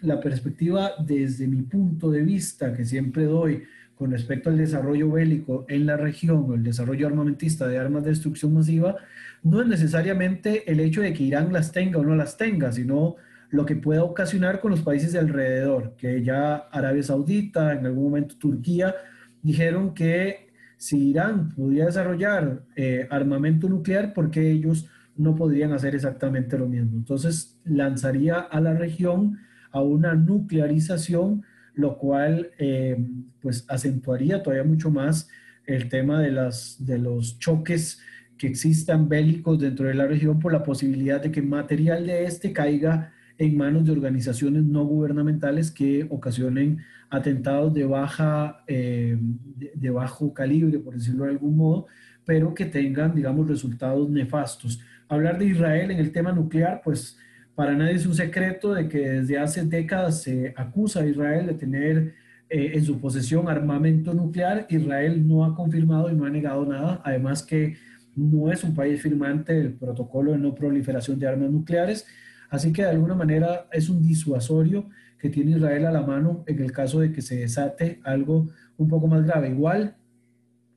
la 0.00 0.20
perspectiva 0.20 0.92
desde 1.04 1.46
mi 1.46 1.62
punto 1.62 2.10
de 2.10 2.22
vista 2.22 2.72
que 2.72 2.84
siempre 2.84 3.24
doy 3.24 3.64
con 3.96 4.12
respecto 4.12 4.48
al 4.48 4.56
desarrollo 4.56 5.10
bélico 5.10 5.66
en 5.68 5.84
la 5.84 5.96
región 5.96 6.46
o 6.48 6.54
el 6.54 6.62
desarrollo 6.62 7.08
armamentista 7.08 7.66
de 7.66 7.78
armas 7.78 8.04
de 8.04 8.10
destrucción 8.10 8.54
masiva, 8.54 8.96
no 9.42 9.60
es 9.60 9.66
necesariamente 9.66 10.70
el 10.70 10.78
hecho 10.80 11.02
de 11.02 11.12
que 11.12 11.24
Irán 11.24 11.52
las 11.52 11.72
tenga 11.72 11.98
o 11.98 12.04
no 12.04 12.14
las 12.14 12.36
tenga, 12.36 12.70
sino 12.70 13.16
lo 13.50 13.64
que 13.64 13.76
pueda 13.76 14.04
ocasionar 14.04 14.60
con 14.60 14.70
los 14.70 14.82
países 14.82 15.12
de 15.12 15.18
alrededor, 15.18 15.94
que 15.96 16.22
ya 16.22 16.56
Arabia 16.56 17.02
Saudita, 17.02 17.72
en 17.72 17.86
algún 17.86 18.04
momento 18.04 18.36
Turquía, 18.36 18.94
dijeron 19.42 19.94
que 19.94 20.48
si 20.76 21.10
Irán 21.10 21.50
pudiera 21.50 21.86
desarrollar 21.86 22.62
eh, 22.76 23.06
armamento 23.10 23.68
nuclear, 23.68 24.12
¿por 24.12 24.30
qué 24.30 24.50
ellos 24.50 24.88
no 25.16 25.34
podrían 25.34 25.72
hacer 25.72 25.94
exactamente 25.94 26.58
lo 26.58 26.68
mismo? 26.68 26.96
Entonces 26.96 27.58
lanzaría 27.64 28.38
a 28.38 28.60
la 28.60 28.74
región 28.74 29.38
a 29.70 29.80
una 29.82 30.14
nuclearización, 30.14 31.42
lo 31.74 31.98
cual 31.98 32.50
eh, 32.58 32.96
pues 33.40 33.64
acentuaría 33.68 34.42
todavía 34.42 34.64
mucho 34.64 34.90
más 34.90 35.28
el 35.66 35.88
tema 35.88 36.20
de, 36.20 36.30
las, 36.30 36.76
de 36.84 36.98
los 36.98 37.38
choques 37.38 38.00
que 38.38 38.46
existan 38.46 39.08
bélicos 39.08 39.58
dentro 39.58 39.86
de 39.88 39.94
la 39.94 40.06
región 40.06 40.38
por 40.38 40.52
la 40.52 40.62
posibilidad 40.62 41.20
de 41.20 41.32
que 41.32 41.42
material 41.42 42.06
de 42.06 42.24
este 42.24 42.52
caiga 42.52 43.12
en 43.38 43.56
manos 43.56 43.84
de 43.84 43.92
organizaciones 43.92 44.64
no 44.64 44.84
gubernamentales 44.84 45.70
que 45.70 46.06
ocasionen 46.10 46.78
atentados 47.08 47.72
de, 47.72 47.84
baja, 47.84 48.64
eh, 48.66 49.16
de, 49.56 49.90
bajo 49.90 50.34
calibre, 50.34 50.78
por 50.80 50.94
decirlo 50.94 51.24
de 51.24 51.30
algún 51.30 51.56
modo, 51.56 51.86
pero 52.24 52.52
que 52.52 52.66
tengan, 52.66 53.14
digamos, 53.14 53.48
resultados 53.48 54.10
nefastos. 54.10 54.80
Hablar 55.08 55.38
de 55.38 55.46
Israel 55.46 55.92
en 55.92 55.98
el 55.98 56.12
tema 56.12 56.32
nuclear, 56.32 56.82
pues 56.84 57.16
para 57.54 57.74
nadie 57.74 57.94
es 57.94 58.06
un 58.06 58.14
secreto 58.14 58.74
de 58.74 58.88
que 58.88 58.98
desde 58.98 59.38
hace 59.38 59.64
décadas 59.64 60.22
se 60.22 60.52
acusa 60.56 61.00
a 61.00 61.06
Israel 61.06 61.46
de 61.46 61.54
tener 61.54 62.14
eh, 62.50 62.72
en 62.74 62.84
su 62.84 63.00
posesión 63.00 63.48
armamento 63.48 64.12
nuclear. 64.14 64.66
Israel 64.68 65.26
no 65.26 65.44
ha 65.44 65.54
confirmado 65.54 66.10
y 66.10 66.14
no 66.14 66.24
ha 66.24 66.30
negado 66.30 66.66
nada, 66.66 67.00
además 67.04 67.42
que 67.42 67.76
no 68.16 68.50
es 68.50 68.64
un 68.64 68.74
país 68.74 69.00
firmante 69.00 69.54
del 69.54 69.72
protocolo 69.74 70.32
de 70.32 70.38
no 70.38 70.54
proliferación 70.54 71.18
de 71.18 71.28
armas 71.28 71.50
nucleares 71.50 72.04
Así 72.50 72.72
que 72.72 72.82
de 72.82 72.90
alguna 72.90 73.14
manera 73.14 73.66
es 73.72 73.88
un 73.88 74.02
disuasorio 74.02 74.88
que 75.18 75.28
tiene 75.28 75.52
Israel 75.52 75.86
a 75.86 75.92
la 75.92 76.02
mano 76.02 76.44
en 76.46 76.60
el 76.60 76.72
caso 76.72 77.00
de 77.00 77.12
que 77.12 77.22
se 77.22 77.38
desate 77.38 78.00
algo 78.04 78.48
un 78.76 78.88
poco 78.88 79.06
más 79.06 79.24
grave. 79.24 79.50
Igual, 79.50 79.96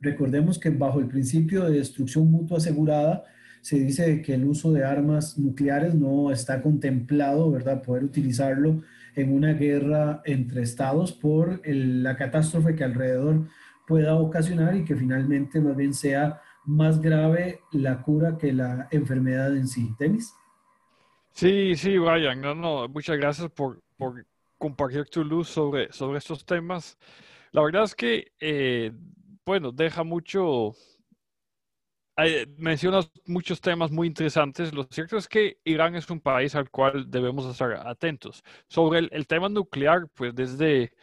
recordemos 0.01 0.59
que 0.59 0.69
bajo 0.69 0.99
el 0.99 1.07
principio 1.07 1.65
de 1.65 1.77
destrucción 1.77 2.29
mutua 2.29 2.57
asegurada, 2.57 3.23
se 3.61 3.79
dice 3.79 4.21
que 4.23 4.33
el 4.33 4.45
uso 4.45 4.73
de 4.73 4.83
armas 4.83 5.37
nucleares 5.37 5.93
no 5.93 6.31
está 6.31 6.61
contemplado, 6.61 7.51
¿verdad? 7.51 7.83
Poder 7.83 8.03
utilizarlo 8.03 8.81
en 9.15 9.33
una 9.33 9.53
guerra 9.53 10.21
entre 10.25 10.63
estados 10.63 11.11
por 11.11 11.61
la 11.65 12.15
catástrofe 12.15 12.75
que 12.75 12.83
alrededor 12.83 13.47
pueda 13.87 14.15
ocasionar 14.15 14.75
y 14.75 14.83
que 14.83 14.95
finalmente 14.95 15.61
más 15.61 15.75
bien 15.75 15.93
sea 15.93 16.41
más 16.65 17.01
grave 17.01 17.59
la 17.71 18.01
cura 18.01 18.37
que 18.37 18.51
la 18.51 18.87
enfermedad 18.89 19.55
en 19.55 19.67
sí. 19.67 19.93
¿Tenis? 19.99 20.33
Sí, 21.33 21.75
sí, 21.75 21.97
Brian, 21.97 22.41
no, 22.41 22.53
no, 22.53 22.87
muchas 22.87 23.17
gracias 23.17 23.49
por, 23.51 23.81
compartir 24.57 25.05
tu 25.09 25.23
luz 25.23 25.47
sobre, 25.49 25.91
sobre 25.91 26.19
estos 26.19 26.45
temas. 26.45 26.97
La 27.51 27.61
verdad 27.63 27.83
es 27.83 27.95
que, 27.95 28.31
eh, 28.39 28.91
bueno, 29.45 29.71
deja 29.71 30.03
mucho, 30.03 30.75
mencionas 32.57 33.09
muchos 33.25 33.59
temas 33.59 33.91
muy 33.91 34.07
interesantes. 34.07 34.73
Lo 34.73 34.83
cierto 34.83 35.17
es 35.17 35.27
que 35.27 35.59
Irán 35.63 35.95
es 35.95 36.09
un 36.09 36.19
país 36.19 36.53
al 36.55 36.69
cual 36.69 37.09
debemos 37.09 37.45
estar 37.45 37.87
atentos. 37.87 38.43
Sobre 38.67 38.99
el 38.99 39.27
tema 39.27 39.49
nuclear, 39.49 40.07
pues 40.13 40.35
desde 40.35 40.93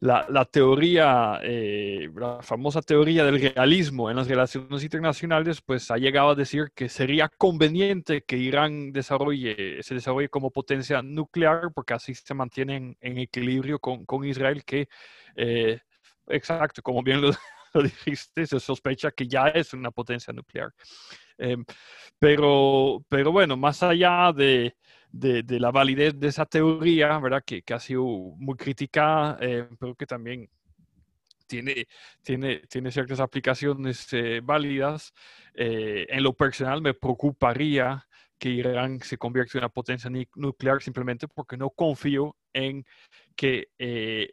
la, 0.00 0.44
teoría, 0.44 1.40
eh, 1.42 2.08
la 2.14 2.40
famosa 2.42 2.82
teoría 2.82 3.24
del 3.24 3.40
realismo 3.40 4.10
en 4.10 4.16
las 4.16 4.28
relaciones 4.28 4.82
internacionales, 4.82 5.60
pues 5.60 5.90
ha 5.90 5.96
llegado 5.96 6.30
a 6.30 6.34
decir 6.34 6.70
que 6.74 6.88
sería 6.88 7.28
conveniente 7.28 8.22
que 8.22 8.36
Irán 8.36 8.92
desarrolle, 8.92 9.82
se 9.82 9.94
desarrolle 9.94 10.28
como 10.28 10.50
potencia 10.50 11.02
nuclear, 11.02 11.72
porque 11.74 11.94
así 11.94 12.14
se 12.14 12.34
mantiene 12.34 12.96
en, 13.00 13.18
equilibrio 13.18 13.78
con, 13.80 14.24
Israel, 14.24 14.64
que, 14.64 14.88
eh, 15.34 15.80
exacto, 16.28 16.82
como 16.82 17.02
bien 17.02 17.20
lo, 17.74 17.82
dijiste, 17.82 18.46
se 18.46 18.60
sospecha 18.60 19.10
que 19.10 19.26
ya 19.26 19.48
es 19.48 19.72
una 19.72 19.90
potencia 19.90 20.32
nuclear. 20.32 20.72
Em, 21.38 21.64
pero, 22.18 23.04
pero 23.08 23.32
bueno, 23.32 23.56
más 23.56 23.82
allá 23.82 24.32
de, 25.10 25.42
de, 25.42 25.60
la 25.60 25.70
validez 25.70 26.18
de 26.18 26.28
esa 26.28 26.46
teoría, 26.46 27.18
¿verdad? 27.18 27.42
Que, 27.44 27.62
que 27.62 27.74
ha 27.74 27.80
sido 27.80 28.04
muy 28.04 28.56
criticada, 28.56 29.38
eh, 29.40 29.68
pero 29.78 29.94
que 29.94 30.06
también 30.06 30.48
tiene, 31.46 31.86
tiene, 32.22 32.58
tiene 32.68 32.90
ciertas 32.90 33.20
aplicaciones 33.20 34.06
eh, 34.12 34.40
válidas. 34.42 35.12
Eh, 35.54 36.06
en 36.08 36.22
lo 36.22 36.34
personal 36.34 36.82
me 36.82 36.94
preocuparía 36.94 38.06
que 38.38 38.50
Irán 38.50 39.00
se 39.00 39.18
convierta 39.18 39.58
en 39.58 39.64
una 39.64 39.68
potencia 39.68 40.10
nuclear 40.36 40.80
simplemente 40.80 41.26
porque 41.26 41.56
no 41.56 41.70
confío 41.70 42.36
en 42.52 42.84
que 43.34 43.68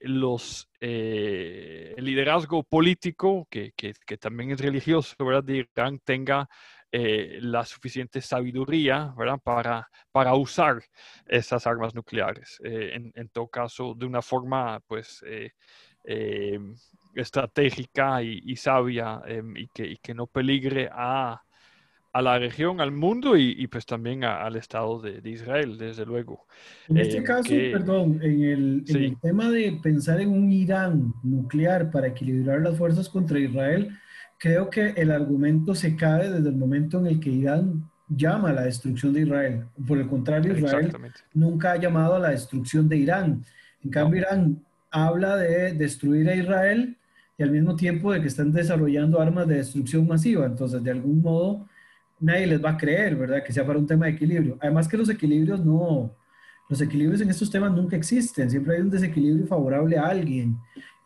los, 0.02 0.70
el 0.80 1.96
liderazgo 1.98 2.64
político, 2.64 3.48
que, 3.50 3.72
que, 3.76 3.94
que, 4.06 4.18
también 4.18 4.52
es 4.52 4.60
religioso, 4.60 5.16
¿verdad? 5.20 5.44
de 5.44 5.58
Irán 5.58 6.00
tenga 6.00 6.48
eh, 6.92 7.40
la 7.42 7.66
suficiente 7.66 8.22
sabiduría 8.22 9.14
¿verdad? 9.18 9.40
Para, 9.44 9.90
para 10.12 10.34
usar 10.36 10.82
esas 11.26 11.68
armas 11.68 11.94
nucleares. 11.94 12.60
Eh, 12.64 13.12
en, 13.14 13.30
todo 13.30 13.48
caso, 13.48 13.94
de 13.96 14.06
una 14.06 14.22
forma 14.22 14.80
pues, 14.88 15.24
eh, 15.28 16.60
estratégica 17.14 18.22
y, 18.24 18.56
sabia 18.56 19.22
em, 19.26 19.58
y 19.58 19.68
que, 19.68 19.86
y, 19.86 19.98
que, 19.98 20.14
no 20.14 20.28
peligre 20.28 20.90
a, 20.92 21.42
a 22.16 22.22
la 22.22 22.40
región, 22.40 22.80
al 22.80 22.94
mundo 22.94 23.36
y, 23.36 23.68
pues 23.68 23.86
también 23.86 24.24
al 24.24 24.56
Estado 24.56 25.02
de, 25.02 25.30
Israel, 25.30 25.78
desde 25.78 26.06
luego. 26.06 26.46
En 26.88 26.98
este 27.00 27.22
caso, 27.22 27.50
perdón, 27.50 28.22
en 28.24 28.42
el, 28.42 28.84
en 28.88 29.04
el 29.04 29.20
tema 29.20 29.52
de 29.52 29.78
pensar 29.84 30.22
en 30.22 30.30
un 30.30 30.50
Irán 30.50 31.14
nuclear 31.24 31.92
para 31.92 32.08
equilibrar 32.08 32.62
las 32.62 32.78
fuerzas 32.78 33.10
contra 33.10 33.38
Israel, 33.38 34.00
creo 34.38 34.70
que 34.70 34.90
el 34.90 35.12
argumento 35.12 35.76
se 35.76 35.96
cae 35.96 36.30
desde 36.30 36.50
el 36.50 36.56
momento 36.56 37.00
en 37.00 37.08
el 37.08 37.20
que 37.20 37.30
Irán 37.30 37.90
llama 38.08 38.50
a 38.50 38.54
la 38.54 38.62
destrucción 38.64 39.14
de 39.14 39.22
Israel. 39.22 39.66
Por 39.88 39.98
el 39.98 40.08
contrario, 40.08 40.58
Israel 40.58 40.96
nunca 41.34 41.72
ha 41.72 41.78
llamado 41.78 42.16
a 42.16 42.20
la 42.20 42.30
destrucción 42.30 42.88
de 42.88 42.98
Irán. 42.98 43.44
En 43.84 43.90
cambio, 43.90 44.22
Irán 44.22 44.64
habla 44.92 45.38
de 45.38 45.74
destruir 45.74 46.30
a 46.30 46.36
Israel 46.36 46.98
y 47.38 47.44
al 47.44 47.52
mismo 47.52 47.76
tiempo 47.76 48.14
de 48.14 48.22
que 48.22 48.28
están 48.28 48.52
desarrollando 48.52 49.20
armas 49.20 49.48
de 49.48 49.56
destrucción 49.58 50.08
masiva. 50.08 50.46
Entonces, 50.46 50.82
de 50.84 50.92
algún 50.92 51.22
modo, 51.22 51.68
nadie 52.20 52.48
les 52.48 52.64
va 52.64 52.72
a 52.72 52.78
creer, 52.78 53.16
¿verdad? 53.16 53.44
Que 53.44 53.52
sea 53.52 53.66
para 53.66 53.80
un 53.80 53.88
tema 53.88 54.06
de 54.06 54.14
equilibrio. 54.14 54.58
Además 54.62 54.88
que 54.88 54.98
los 54.98 55.10
equilibrios 55.10 55.64
no, 55.66 56.16
los 56.70 56.82
equilibrios 56.82 57.22
en 57.22 57.30
estos 57.30 57.50
temas 57.50 57.72
nunca 57.72 57.96
existen. 57.96 58.50
Siempre 58.50 58.76
hay 58.76 58.82
un 58.82 58.90
desequilibrio 58.90 59.48
favorable 59.48 59.98
a 59.98 60.08
alguien. 60.08 60.58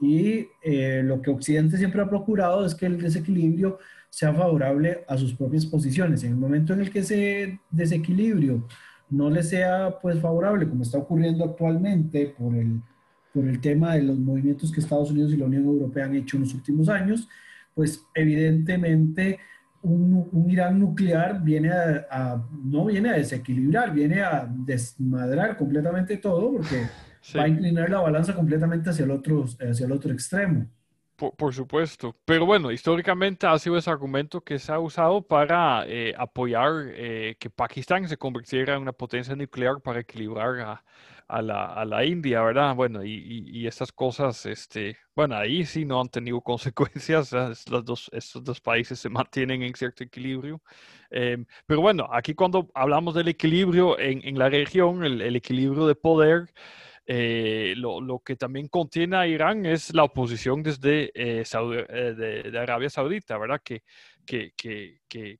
Y 0.02 0.48
eh, 0.62 1.02
lo 1.04 1.22
que 1.22 1.32
Occidente 1.32 1.78
siempre 1.78 2.02
ha 2.02 2.10
procurado 2.10 2.66
es 2.66 2.74
que 2.74 2.86
el 2.86 3.02
desequilibrio 3.02 3.80
sea 4.10 4.34
favorable 4.34 5.04
a 5.08 5.18
sus 5.18 5.34
propias 5.34 5.66
posiciones. 5.66 6.24
En 6.24 6.32
el 6.32 6.38
momento 6.38 6.74
en 6.74 6.82
el 6.82 6.90
que 6.90 7.00
ese 7.00 7.60
desequilibrio 7.70 8.66
no 9.10 9.30
le 9.30 9.44
sea 9.44 10.00
pues 10.02 10.20
favorable, 10.20 10.68
como 10.68 10.84
está 10.84 10.98
ocurriendo 10.98 11.44
actualmente 11.44 12.34
por 12.38 12.56
el, 12.56 12.82
por 13.34 13.48
el 13.48 13.60
tema 13.60 13.96
de 13.96 14.04
los 14.04 14.18
movimientos 14.18 14.72
que 14.72 14.80
Estados 14.80 15.12
Unidos 15.12 15.34
y 15.34 15.38
la 15.38 15.46
Unión 15.46 15.66
Europea 15.66 16.06
han 16.06 16.16
hecho 16.16 16.38
en 16.38 16.44
los 16.44 16.54
últimos 16.54 16.90
años, 16.90 17.28
pues 17.74 18.06
evidentemente 18.14 19.40
un, 19.82 20.28
un 20.32 20.50
Irán 20.50 20.80
nuclear 20.80 21.42
viene 21.42 21.72
a, 21.72 22.44
no 22.64 22.86
viene 22.86 23.10
a 23.10 23.14
desequilibrar, 23.14 23.94
viene 23.94 24.22
a 24.22 24.48
desmadrar 24.50 25.58
completamente 25.58 26.18
todo 26.18 26.52
porque 26.52 26.84
va 27.38 27.44
a 27.44 27.48
inclinar 27.48 27.90
la 27.90 28.00
balanza 28.00 28.34
completamente 28.34 28.90
hacia 28.90 29.06
el 29.06 29.12
otro, 29.12 29.46
hacia 29.60 29.86
el 29.86 29.92
otro 29.92 30.12
extremo. 30.12 30.68
Por, 31.20 31.54
supuesto. 31.54 32.16
Pero 32.24 32.46
bueno, 32.46 32.72
históricamente 32.72 33.46
ha 33.46 33.60
sido 33.60 33.78
ese 33.78 33.90
argumento 33.90 34.42
que 34.42 34.58
se 34.58 34.72
ha 34.72 34.80
usado 34.80 35.22
para 35.22 35.84
eh, 35.86 36.14
apoyar 36.18 36.72
eh, 36.94 37.36
que 37.38 37.50
Pakistán 37.50 38.08
se 38.08 38.16
convirtiera 38.16 38.76
en 38.76 38.84
una 38.84 38.94
potencia 38.94 39.36
nuclear 39.36 39.82
para 39.82 40.00
equilibrar 40.00 40.62
a, 40.62 40.84
a, 41.28 41.42
la, 41.42 41.66
a 41.74 41.84
la, 41.84 42.06
India, 42.06 42.42
¿verdad? 42.42 42.74
Bueno, 42.74 43.04
y, 43.04 43.44
y, 43.52 43.68
estas 43.68 43.92
cosas, 43.92 44.46
este, 44.46 44.98
bueno, 45.14 45.36
ahí 45.36 45.66
sí 45.66 45.84
no 45.84 46.00
han 46.00 46.08
tenido 46.08 46.40
consecuencias. 46.42 47.34
Los 47.70 47.84
dos, 47.84 48.10
estos 48.14 48.42
dos 48.42 48.62
países 48.62 48.98
se 49.00 49.10
mantienen 49.10 49.62
en 49.64 49.76
cierto 49.76 50.06
equilibrio. 50.06 50.62
Em, 51.10 51.46
pero 51.66 51.82
bueno, 51.82 52.08
aquí 52.12 52.34
cuando 52.34 52.70
hablamos 52.74 53.14
del 53.14 53.28
equilibrio 53.28 54.00
en, 54.00 54.26
en 54.26 54.40
la 54.40 54.50
región, 54.50 55.04
el, 55.04 55.22
el 55.22 55.36
equilibrio 55.36 55.86
de 55.86 55.96
poder, 55.96 56.50
eh, 57.12 57.74
lo, 57.76 58.22
que 58.24 58.36
también 58.36 58.68
contiene 58.68 59.18
a 59.18 59.26
Irán 59.26 59.66
es 59.66 59.96
la 59.96 60.04
oposición 60.04 60.62
desde 60.62 61.06
eh, 61.16 61.44
eh, 61.44 62.44
de, 62.52 62.60
Arabia 62.60 62.88
Saudita, 62.88 63.36
¿verdad? 63.40 63.60
Que, 63.64 63.82
que, 64.28 64.54
que, 64.56 65.40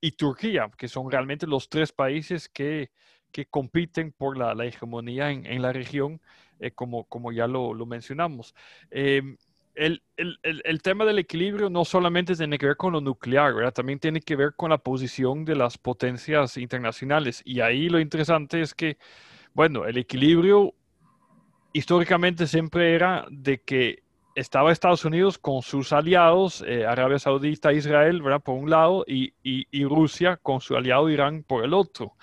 y 0.00 0.10
Turquía, 0.10 0.68
que 0.76 0.88
son 0.88 1.08
realmente 1.08 1.46
los 1.46 1.68
tres 1.68 1.92
países 1.92 2.48
que, 2.48 2.90
que 3.30 3.46
compiten 3.46 4.10
por 4.10 4.36
la, 4.36 4.52
hegemonía 4.66 5.30
en, 5.30 5.62
la 5.62 5.72
región, 5.72 6.20
como, 6.74 7.04
como 7.04 7.30
ya 7.30 7.46
lo, 7.46 7.72
mencionamos. 7.86 8.52
Em, 8.90 9.36
el, 9.76 10.02
el, 10.16 10.40
el, 10.42 10.82
tema 10.82 11.04
del 11.04 11.20
equilibrio 11.20 11.70
no 11.70 11.84
solamente 11.84 12.34
tiene 12.34 12.58
que 12.58 12.66
ver 12.66 12.76
con 12.76 12.92
lo 12.94 13.00
nuclear, 13.00 13.54
¿verdad? 13.54 13.72
También 13.72 14.00
tiene 14.00 14.20
que 14.20 14.34
ver 14.34 14.54
con 14.56 14.70
la 14.70 14.78
posición 14.78 15.44
de 15.44 15.54
las 15.54 15.78
potencias 15.78 16.56
internacionales. 16.56 17.42
Y 17.44 17.60
ahí 17.60 17.88
lo 17.88 18.00
interesante 18.00 18.60
es 18.60 18.74
que, 18.74 18.98
bueno, 19.54 19.84
el 19.84 19.98
equilibrio 19.98 20.74
históricamente 21.76 22.46
siempre 22.46 22.94
era 22.94 23.26
de 23.30 23.60
que 23.60 24.02
estaba 24.34 24.72
Estados 24.72 25.04
Unidos 25.04 25.36
con 25.36 25.60
sus 25.60 25.92
aliados, 25.92 26.64
eh, 26.66 26.86
Arabia 26.86 27.18
Saudita, 27.18 27.72
Israel, 27.72 28.22
¿verdad? 28.22 28.40
por 28.40 28.54
un 28.54 28.70
lado, 28.70 29.04
y, 29.06 29.34
y, 29.42 29.84
Rusia 29.84 30.38
con 30.42 30.60
su 30.62 30.74
aliado 30.74 31.10
Irán 31.10 31.42
por 31.42 31.64
el 31.64 31.74
otro. 31.74 32.14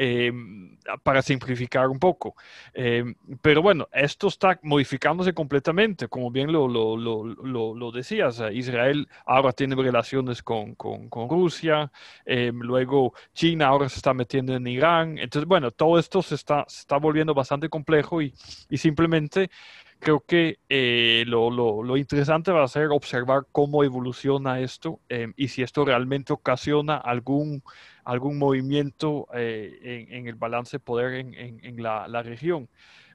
Em, 0.00 0.78
para 1.02 1.22
simplificar 1.22 1.88
un 1.88 1.98
poco. 1.98 2.36
Em, 2.72 3.16
pero 3.42 3.60
bueno, 3.62 3.88
esto 3.92 4.28
está 4.28 4.56
modificándose 4.62 5.34
completamente, 5.34 6.06
como 6.06 6.30
bien 6.30 6.52
lo, 6.52 6.68
lo, 6.68 6.96
lo, 6.96 7.74
lo 7.74 7.90
decías. 7.90 8.40
Israel 8.52 9.08
ahora 9.26 9.50
tiene 9.50 9.74
relaciones 9.74 10.40
con, 10.40 10.76
con, 10.76 11.08
con 11.08 11.28
Rusia, 11.28 11.90
em, 12.24 12.60
luego 12.60 13.12
China 13.34 13.66
ahora 13.66 13.88
se 13.88 13.96
está 13.96 14.14
metiendo 14.14 14.54
en 14.54 14.68
Irán. 14.68 15.18
Entonces, 15.18 15.48
bueno, 15.48 15.72
todo 15.72 15.98
esto 15.98 16.22
se 16.22 16.36
está, 16.36 16.64
se 16.68 16.82
está 16.82 16.96
volviendo 16.98 17.34
bastante 17.34 17.68
complejo 17.68 18.22
y, 18.22 18.32
y 18.70 18.76
simplemente 18.76 19.50
creo 19.98 20.20
que 20.20 20.60
eh, 20.68 21.24
lo, 21.26 21.50
lo, 21.50 21.82
lo, 21.82 21.96
interesante 21.96 22.52
va 22.52 22.62
a 22.62 22.68
ser 22.68 22.90
observar 22.90 23.46
cómo 23.50 23.82
evoluciona 23.82 24.60
esto 24.60 25.00
y 25.36 25.48
si 25.48 25.62
esto 25.62 25.84
realmente 25.84 26.32
ocasiona 26.32 26.98
algún 26.98 27.64
algún 28.08 28.38
movimiento 28.38 29.28
eh, 29.34 30.06
en, 30.08 30.26
el 30.26 30.34
balance 30.34 30.78
de 30.78 30.80
poder 30.80 31.14
en, 31.14 31.82
la, 31.82 32.22
región. 32.22 32.66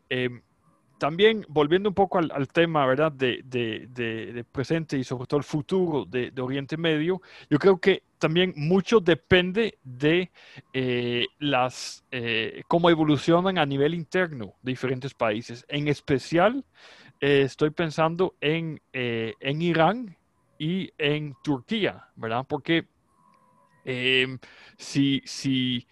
Em, 0.07 0.43
también, 0.99 1.43
volviendo 1.49 1.89
un 1.89 1.95
poco 1.95 2.19
al, 2.19 2.47
tema, 2.49 2.85
¿verdad?, 2.85 3.11
de, 3.11 4.45
presente 4.51 4.95
y 4.95 5.03
sobre 5.03 5.25
todo 5.25 5.39
el 5.39 5.43
futuro 5.43 6.05
de, 6.05 6.31
Oriente 6.39 6.77
Medio, 6.77 7.23
yo 7.49 7.57
creo 7.57 7.79
que 7.79 8.03
también 8.19 8.53
mucho 8.55 8.99
depende 8.99 9.79
de 9.83 10.31
eh, 10.73 11.25
las, 11.39 12.05
eh, 12.11 12.61
cómo 12.67 12.91
evolucionan 12.91 13.57
a 13.57 13.65
nivel 13.65 13.95
interno 13.95 14.53
diferentes 14.61 15.15
países. 15.15 15.65
En 15.69 15.87
especial, 15.87 16.63
estoy 17.19 17.71
pensando 17.71 18.35
en, 18.41 18.79
en 18.93 19.61
Irán 19.61 20.17
y 20.59 20.91
en 20.99 21.35
Turquía, 21.43 22.09
¿verdad? 22.15 22.45
Porque 22.47 22.92
Em, 23.86 24.39
si, 24.77 25.21
si, 25.25 25.88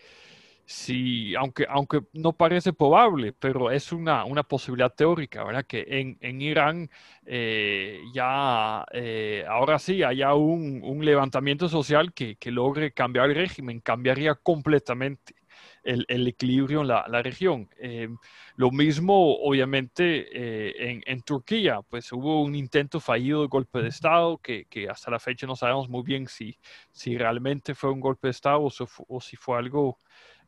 si 0.65 1.35
aunque, 1.35 1.65
aunque 1.69 2.01
no 2.13 2.33
parece 2.33 2.73
probable, 2.73 3.33
pero 3.33 3.71
es 3.71 3.91
una, 3.91 4.25
una 4.25 4.43
posibilidad 4.43 4.93
teórica, 4.93 5.43
¿verdad? 5.43 5.65
Que 5.65 5.85
en, 5.87 6.17
en 6.21 6.41
Irán 6.41 6.89
eh, 7.25 7.99
ya, 8.13 8.85
eh, 8.93 9.45
ahora 9.47 9.79
sí, 9.79 10.03
haya 10.03 10.33
un, 10.35 10.81
un 10.83 11.05
levantamiento 11.05 11.69
social 11.69 12.13
que, 12.13 12.37
que, 12.37 12.51
logre 12.51 12.93
cambiar 12.93 13.29
el 13.29 13.35
régimen, 13.35 13.81
cambiaría 13.81 14.35
completamente 14.35 15.35
el, 15.83 16.05
el 16.07 16.27
equilibrio 16.27 16.81
en 16.81 16.87
la, 16.87 17.05
la 17.07 17.21
región. 17.21 17.69
Eh, 17.79 18.09
lo 18.55 18.71
mismo, 18.71 19.35
obviamente, 19.37 20.91
en, 20.91 21.03
en, 21.05 21.21
Turquía, 21.21 21.81
pues 21.81 22.11
hubo 22.11 22.41
un 22.43 22.55
intento 22.55 22.99
fallido 22.99 23.41
de 23.41 23.47
golpe 23.47 23.81
de 23.81 23.89
Estado 23.89 24.37
que, 24.37 24.65
que, 24.65 24.89
hasta 24.89 25.11
la 25.11 25.19
fecha 25.19 25.47
no 25.47 25.55
sabemos 25.55 25.89
muy 25.89 26.03
bien 26.03 26.27
si, 26.27 26.57
si 26.91 27.17
realmente 27.17 27.73
fue 27.75 27.91
un 27.91 27.99
golpe 27.99 28.27
de 28.27 28.31
Estado 28.31 28.59
o, 28.61 28.71
o 29.07 29.21
si 29.21 29.35
fue 29.35 29.57
algo 29.57 29.99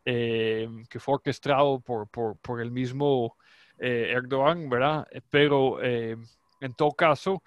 eh, 0.06 0.68
que 0.90 1.00
fue 1.00 1.16
orquestado 1.16 1.80
por, 1.80 2.10
por, 2.10 2.38
por 2.40 2.60
el 2.60 2.72
mismo 2.72 3.38
eh, 3.78 4.12
Erdogan, 4.14 4.70
¿verdad? 4.70 5.08
Pero 5.30 5.82
eh, 5.82 6.18
en 6.60 6.74
todo 6.74 6.92
caso, 6.92 7.42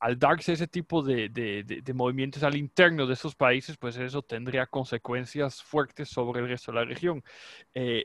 al 0.00 0.18
darse 0.18 0.52
ese 0.52 0.68
tipo 0.68 1.02
de, 1.02 1.82
movimientos 1.94 2.42
al 2.42 2.56
interno 2.56 3.06
de 3.06 3.14
esos 3.14 3.34
países, 3.34 3.76
pues 3.76 3.96
eso 3.96 4.22
tendría 4.22 4.66
consecuencias 4.66 5.62
fuertes 5.62 6.08
sobre 6.08 6.40
el 6.40 6.48
resto 6.48 6.72
de 6.72 6.78
la 6.78 6.84
región. 6.84 7.22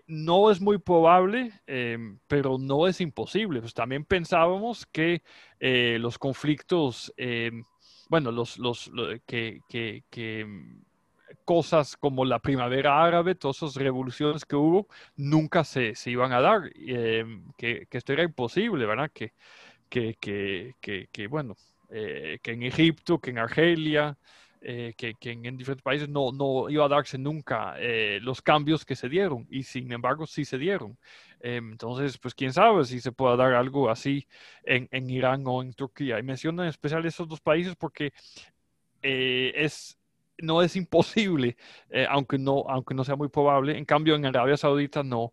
no 0.08 0.52
es 0.52 0.62
muy 0.62 0.78
probable, 0.80 1.52
pero 2.28 2.58
no 2.58 2.88
es 2.88 3.02
imposible. 3.02 3.62
Pues 3.62 3.74
también 3.74 4.06
pensábamos 4.06 4.86
que 4.88 5.22
los 5.60 6.18
conflictos, 6.18 7.14
bueno, 8.10 8.32
los, 8.32 8.58
los, 8.58 8.92
que, 9.26 9.62
que, 9.70 10.04
que 10.10 10.48
cosas 11.46 11.98
como 11.98 12.26
la 12.26 12.40
primavera 12.40 13.04
árabe, 13.04 13.36
todas 13.36 13.58
esas 13.58 13.76
revoluciones 13.76 14.46
que 14.46 14.56
hubo, 14.56 14.88
nunca 15.16 15.64
se, 15.64 15.96
se 15.96 16.12
iban 16.12 16.32
a 16.32 16.42
dar, 16.42 16.72
eh, 16.76 17.26
que, 17.58 17.88
que, 17.90 17.98
esto 17.98 18.14
era 18.14 18.24
imposible, 18.24 18.86
¿verdad? 18.86 19.12
Que, 19.14 19.34
que, 19.90 20.16
que 21.12 21.28
bueno, 21.28 21.56
eh, 21.96 22.40
que 22.42 22.52
en 22.52 22.64
Egipto, 22.64 23.20
que 23.20 23.30
en 23.30 23.38
Argelia, 23.38 24.18
eh, 24.62 24.94
que, 24.98 25.16
en, 25.22 25.58
diferentes 25.58 25.84
países 25.84 26.10
no, 26.10 26.32
no 26.32 26.70
iba 26.70 26.86
a 26.86 26.88
darse 26.88 27.18
nunca 27.18 27.76
los 28.22 28.42
cambios 28.42 28.86
que 28.86 28.96
se 28.96 29.10
dieron, 29.10 29.46
y 29.50 29.64
sin 29.64 29.92
embargo 29.92 30.26
sí 30.26 30.46
se 30.46 30.58
dieron. 30.58 30.98
entonces, 31.42 32.18
pues 32.18 32.34
quién 32.34 32.54
sabe 32.54 32.86
si 32.86 33.00
se 33.02 33.12
pueda 33.12 33.36
dar 33.36 33.54
algo 33.54 33.90
así 33.90 34.28
en, 34.64 34.88
en 34.92 35.10
Irán 35.10 35.44
o 35.46 35.62
en 35.62 35.74
Turquía. 35.74 36.20
Y 36.20 36.24
menciono 36.24 36.64
en 36.64 36.70
especial 36.70 37.06
esos 37.06 37.28
dos 37.28 37.42
países 37.42 37.76
porque 37.76 38.14
es 39.02 39.98
no 40.42 40.62
es 40.62 40.76
imposible, 40.76 41.58
eh, 41.90 42.06
aunque, 42.10 42.38
no, 42.38 42.66
aunque 42.68 42.94
no 42.94 43.04
sea 43.04 43.16
muy 43.16 43.30
probable. 43.30 43.78
En 43.78 43.86
cambio, 43.86 44.16
en 44.16 44.26
Arabia 44.26 44.58
Saudita 44.58 45.04
no, 45.04 45.32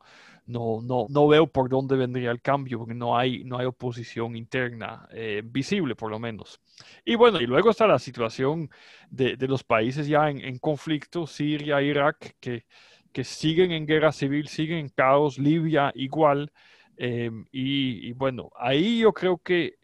no, 0.50 0.80
no, 0.82 1.06
no 1.08 1.28
veo 1.28 1.46
por 1.46 1.68
dónde 1.68 1.96
vendría 1.96 2.30
el 2.30 2.40
cambio, 2.40 2.78
porque 2.78 2.94
no 2.94 3.16
hay, 3.16 3.44
no 3.44 3.58
hay 3.58 3.66
oposición 3.66 4.36
interna 4.36 5.08
eh, 5.12 5.42
visible, 5.44 5.94
por 5.94 6.10
lo 6.10 6.18
menos. 6.18 6.60
Y 7.04 7.14
bueno, 7.14 7.40
y 7.40 7.46
luego 7.46 7.70
está 7.70 7.86
la 7.86 7.98
situación 7.98 8.70
de, 9.10 9.36
de 9.36 9.48
los 9.48 9.64
países 9.64 10.06
ya 10.06 10.28
en, 10.28 10.40
en, 10.40 10.58
conflicto, 10.58 11.26
Siria, 11.26 11.80
Irak, 11.80 12.36
que, 12.40 12.66
que 13.12 13.24
siguen 13.24 13.72
en 13.72 13.86
guerra 13.86 14.12
civil, 14.12 14.48
siguen 14.48 14.78
en 14.78 14.88
caos, 14.88 15.38
Libia 15.38 15.92
igual. 15.94 16.52
Eh, 16.96 17.30
y, 17.50 18.12
bueno, 18.12 18.50
ahí 18.56 18.98
yo 18.98 19.12
creo 19.12 19.38
que 19.38 19.78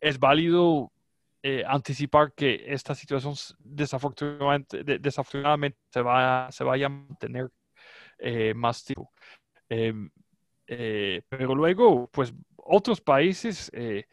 es 0.00 0.18
válido 0.18 0.90
eh, 1.42 1.62
anticipar 1.66 2.32
que 2.32 2.64
esta 2.66 2.94
situación 2.94 3.34
desafortunadamente, 3.60 4.82
desafortunadamente 4.98 5.78
se, 5.90 6.02
va, 6.02 6.48
se 6.50 6.64
vaya 6.64 6.86
a 6.86 6.88
mantener 6.88 7.48
eh, 8.18 8.54
más 8.54 8.84
tiempo. 8.84 9.12
Em, 9.68 10.10
eh, 10.66 11.22
pero 11.28 11.54
luego, 11.54 12.08
pues 12.08 12.32
otros 12.56 13.00
países, 13.00 13.72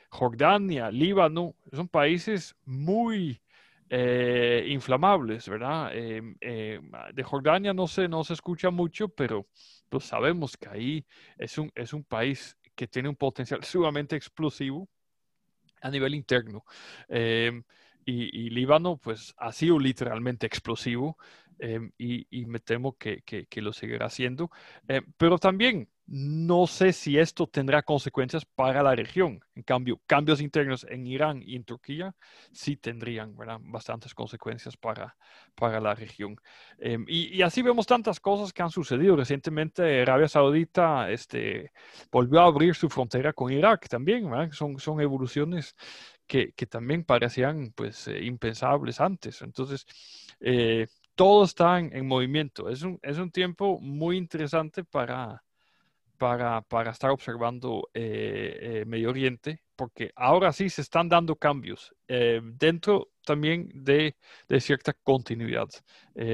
Jordania, 0.09 0.89
Líbano, 0.89 1.55
son 1.73 1.89
países 1.89 2.55
muy 2.63 3.41
inflamables, 3.89 5.49
¿verdad? 5.49 5.91
Em, 5.93 6.37
de 6.39 7.23
Jordania 7.23 7.73
no 7.73 7.85
se, 7.87 8.07
no 8.07 8.23
se 8.23 8.33
escucha 8.33 8.69
mucho, 8.69 9.09
pero 9.09 9.45
pues 9.89 10.05
sabemos 10.05 10.55
que 10.55 10.69
ahí 10.69 11.05
es 11.37 11.57
un, 11.57 11.69
es 11.75 11.91
un 11.91 12.05
país 12.05 12.57
que 12.75 12.87
tiene 12.87 13.09
un 13.09 13.15
potencial 13.15 13.61
sumamente 13.63 14.15
explosivo 14.15 14.87
a 15.81 15.89
nivel 15.89 16.15
interno. 16.15 16.63
Em, 17.07 17.63
y, 18.07 18.51
Líbano, 18.51 18.97
pues, 18.97 19.33
ha 19.37 19.51
sido 19.51 19.79
literalmente 19.79 20.45
explosivo 20.45 21.17
em, 21.59 21.91
y, 21.97 22.45
me 22.45 22.59
temo 22.59 22.97
que, 22.97 23.21
que, 23.23 23.61
lo 23.61 23.73
seguirá 23.73 24.07
haciendo. 24.07 24.51
Em, 24.87 25.05
pero 25.17 25.37
también 25.37 25.89
no 26.07 26.67
sé 26.67 26.93
si 26.93 27.17
esto 27.17 27.47
tendrá 27.47 27.81
consecuencias 27.81 28.45
para 28.45 28.83
la 28.83 28.95
región. 28.95 29.39
En 29.55 29.63
cambio, 29.63 29.99
cambios 30.05 30.39
internos 30.39 30.85
en 30.89 31.07
Irán 31.07 31.41
y 31.43 31.55
en 31.55 31.63
Turquía 31.63 32.15
sí 32.51 32.77
tendrían 32.77 33.35
bastantes 33.71 34.13
consecuencias 34.13 34.77
para, 34.77 35.17
para 35.55 35.79
la 35.79 35.95
región. 35.95 36.35
Em, 36.77 37.05
y, 37.07 37.41
así 37.41 37.61
vemos 37.63 37.87
tantas 37.87 38.19
cosas 38.19 38.53
que 38.53 38.61
han 38.61 38.69
sucedido. 38.69 39.15
Recientemente 39.15 40.01
Arabia 40.01 40.27
Saudita 40.27 41.09
este, 41.09 41.71
volvió 42.11 42.41
a 42.41 42.45
abrir 42.45 42.75
su 42.75 42.89
frontera 42.89 43.33
con 43.33 43.51
Irak 43.51 43.87
también. 43.89 44.29
Son, 44.51 44.77
son 44.79 45.01
evoluciones 45.01 45.75
que, 46.27 46.53
que, 46.53 46.67
también 46.67 47.03
parecían 47.03 47.71
pues, 47.75 48.07
eh, 48.07 48.23
impensables 48.23 49.01
antes. 49.01 49.41
Entonces, 49.41 49.85
eh, 50.39 50.87
todo 51.15 51.45
está 51.45 51.79
en, 51.79 51.95
en 51.95 52.07
movimiento. 52.07 52.69
Es 52.69 52.83
un, 52.83 52.99
es 53.01 53.17
un 53.17 53.31
tiempo 53.31 53.79
muy 53.79 54.17
interesante 54.17 54.83
para 54.83 55.43
para, 56.17 56.61
para 56.61 56.91
estar 56.91 57.11
observando 57.11 57.89
eh, 57.93 58.59
eh, 58.61 58.85
Medio 58.85 59.09
Oriente, 59.09 59.61
porque 59.75 60.11
ahora 60.15 60.51
sí 60.53 60.69
se 60.69 60.81
están 60.81 61.09
dando 61.09 61.35
cambios 61.35 61.93
eh, 62.07 62.41
dentro 62.43 63.09
también 63.25 63.69
de, 63.73 64.15
de 64.47 64.59
cierta 64.59 64.93
continuidad. 64.93 65.67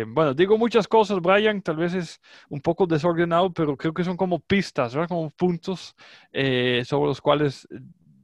bueno, 0.08 0.34
digo 0.34 0.58
muchas 0.58 0.88
cosas, 0.88 1.20
Brian, 1.22 1.62
tal 1.62 1.78
vez 1.78 1.94
es 1.94 2.22
un 2.50 2.60
poco 2.60 2.86
desordenado, 2.86 3.52
pero 3.54 3.78
creo 3.78 3.94
que 3.94 4.04
son 4.04 4.18
como 4.18 4.40
pistas, 4.40 4.94
¿verdad? 4.94 5.08
como 5.08 5.30
puntos 5.30 5.96
sobre 6.34 7.08
los 7.08 7.22
cuales 7.22 7.66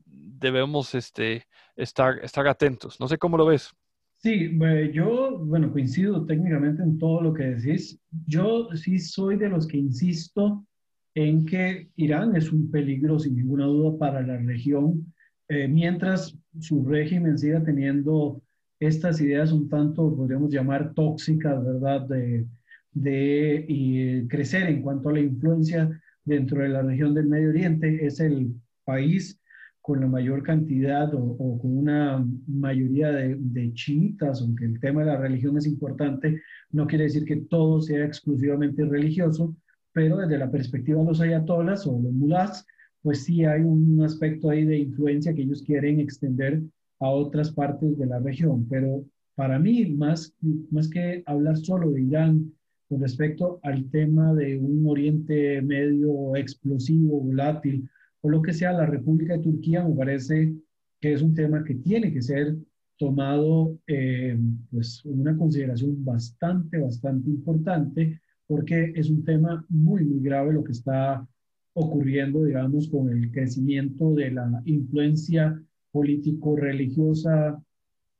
debemos 0.06 0.94
este, 0.96 1.48
estar, 1.78 2.20
estar 2.24 2.46
atentos. 2.48 3.00
No 3.00 3.08
sé 3.08 3.18
cómo 3.18 3.38
lo 3.38 3.46
ves. 3.46 3.74
Sí, 4.18 4.50
yo, 4.94 5.38
bueno, 5.40 5.72
coincido 5.72 6.26
técnicamente 6.26 6.82
en 6.82 6.98
todo 6.98 7.22
lo 7.22 7.34
que 7.34 7.44
decís. 7.56 8.00
Yo 8.26 8.68
sí 8.76 9.00
soy 9.00 9.38
de 9.38 9.50
los 9.50 9.68
que 9.68 9.78
insisto 9.78 10.66
en 11.14 11.46
que 11.46 11.90
Irán 11.96 12.36
es 12.36 12.52
un 12.52 12.70
peligro 12.72 13.20
sin 13.20 13.36
ninguna 13.36 13.66
duda 13.66 13.98
para 13.98 14.22
la 14.22 14.38
región, 14.38 15.14
eh, 15.50 15.68
mientras 15.68 16.38
su 16.60 16.84
régimen 16.86 17.38
siga 17.38 17.64
teniendo 17.64 18.42
estas 18.80 19.22
ideas 19.22 19.52
un 19.52 19.70
tanto, 19.70 20.16
podríamos 20.16 20.52
llamar, 20.52 20.94
tóxicas, 20.94 21.64
¿verdad? 21.64 22.08
De, 22.08 22.46
de 22.92 23.66
y 23.68 24.28
crecer 24.28 24.68
en 24.68 24.82
cuanto 24.82 25.10
a 25.10 25.14
la 25.14 25.20
influencia 25.22 25.90
dentro 26.26 26.62
de 26.62 26.70
la 26.70 26.82
región 26.82 27.14
del 27.14 27.28
Medio 27.28 27.50
Oriente. 27.50 28.06
Es 28.06 28.20
el 28.20 28.54
país 28.84 29.40
con 29.88 30.02
la 30.02 30.08
mayor 30.08 30.44
cantidad 30.44 31.14
o, 31.14 31.38
o 31.40 31.58
con 31.60 31.78
una 31.78 32.28
mayoría 32.46 33.10
de, 33.10 33.38
de, 33.40 33.74
chiitas, 33.74 34.42
aunque 34.42 34.66
el 34.66 34.82
tema 34.82 35.00
de 35.00 35.08
la 35.08 35.18
religión 35.18 35.58
es 35.58 35.66
importante, 35.66 36.42
no 36.72 36.86
quiere 36.88 37.06
decir 37.06 37.24
que 37.24 37.38
todo 37.38 37.80
sea 37.80 38.04
exclusivamente 38.04 38.84
religioso, 38.84 39.56
pero 39.94 40.18
desde 40.18 40.40
la 40.40 40.52
perspectiva 40.52 41.00
de 41.00 41.08
los 41.08 41.22
ayatolas 41.22 41.88
o 41.88 42.02
los 42.02 42.12
mulás, 42.12 42.66
pues 43.02 43.24
sí 43.24 43.46
hay 43.46 43.62
un 43.62 44.04
aspecto 44.04 44.50
ahí 44.50 44.66
de 44.66 44.78
influencia 44.78 45.34
que 45.34 45.44
ellos 45.44 45.64
quieren 45.64 46.02
extender 46.02 46.62
a 47.00 47.08
otras 47.08 47.54
partes 47.54 47.98
de 47.98 48.08
la 48.08 48.20
región. 48.20 48.68
Pero 48.70 49.06
para 49.36 49.58
mí, 49.58 49.86
más, 49.86 50.36
más 50.70 50.90
que 50.90 51.24
hablar 51.26 51.56
solo 51.56 51.92
de 51.92 52.02
Irán 52.02 52.52
con 52.90 53.00
respecto 53.00 53.62
al 53.64 53.90
tema 53.90 54.34
de 54.34 54.58
un 54.58 54.84
Oriente 54.86 55.62
Medio 55.62 56.36
explosivo, 56.36 57.22
volátil, 57.22 57.90
o 58.22 58.30
lo 58.30 58.42
que 58.42 58.54
sea, 58.54 58.74
la 58.74 58.86
República 58.86 59.34
de 59.34 59.44
Turquía 59.44 59.84
me 59.84 59.96
parece 59.96 60.54
que 61.00 61.14
es 61.14 61.22
un 61.22 61.34
tema 61.34 61.64
que 61.64 61.76
tiene 61.76 62.12
que 62.12 62.22
ser 62.22 62.56
tomado 62.98 63.78
eh, 63.88 64.38
pues 64.72 65.06
una 65.06 65.38
consideración 65.38 66.04
bastante, 66.04 66.80
bastante 66.80 67.30
importante 67.30 68.20
porque 68.48 68.94
es 68.96 69.10
un 69.10 69.24
tema 69.24 69.64
muy, 69.70 70.04
muy 70.04 70.22
grave 70.22 70.54
lo 70.54 70.64
que 70.64 70.72
está 70.72 71.28
ocurriendo, 71.74 72.44
digamos, 72.44 72.90
con 72.90 73.10
el 73.10 73.32
crecimiento 73.32 74.16
de 74.16 74.32
la 74.32 74.62
influencia 74.66 75.62
político-religiosa 75.92 77.62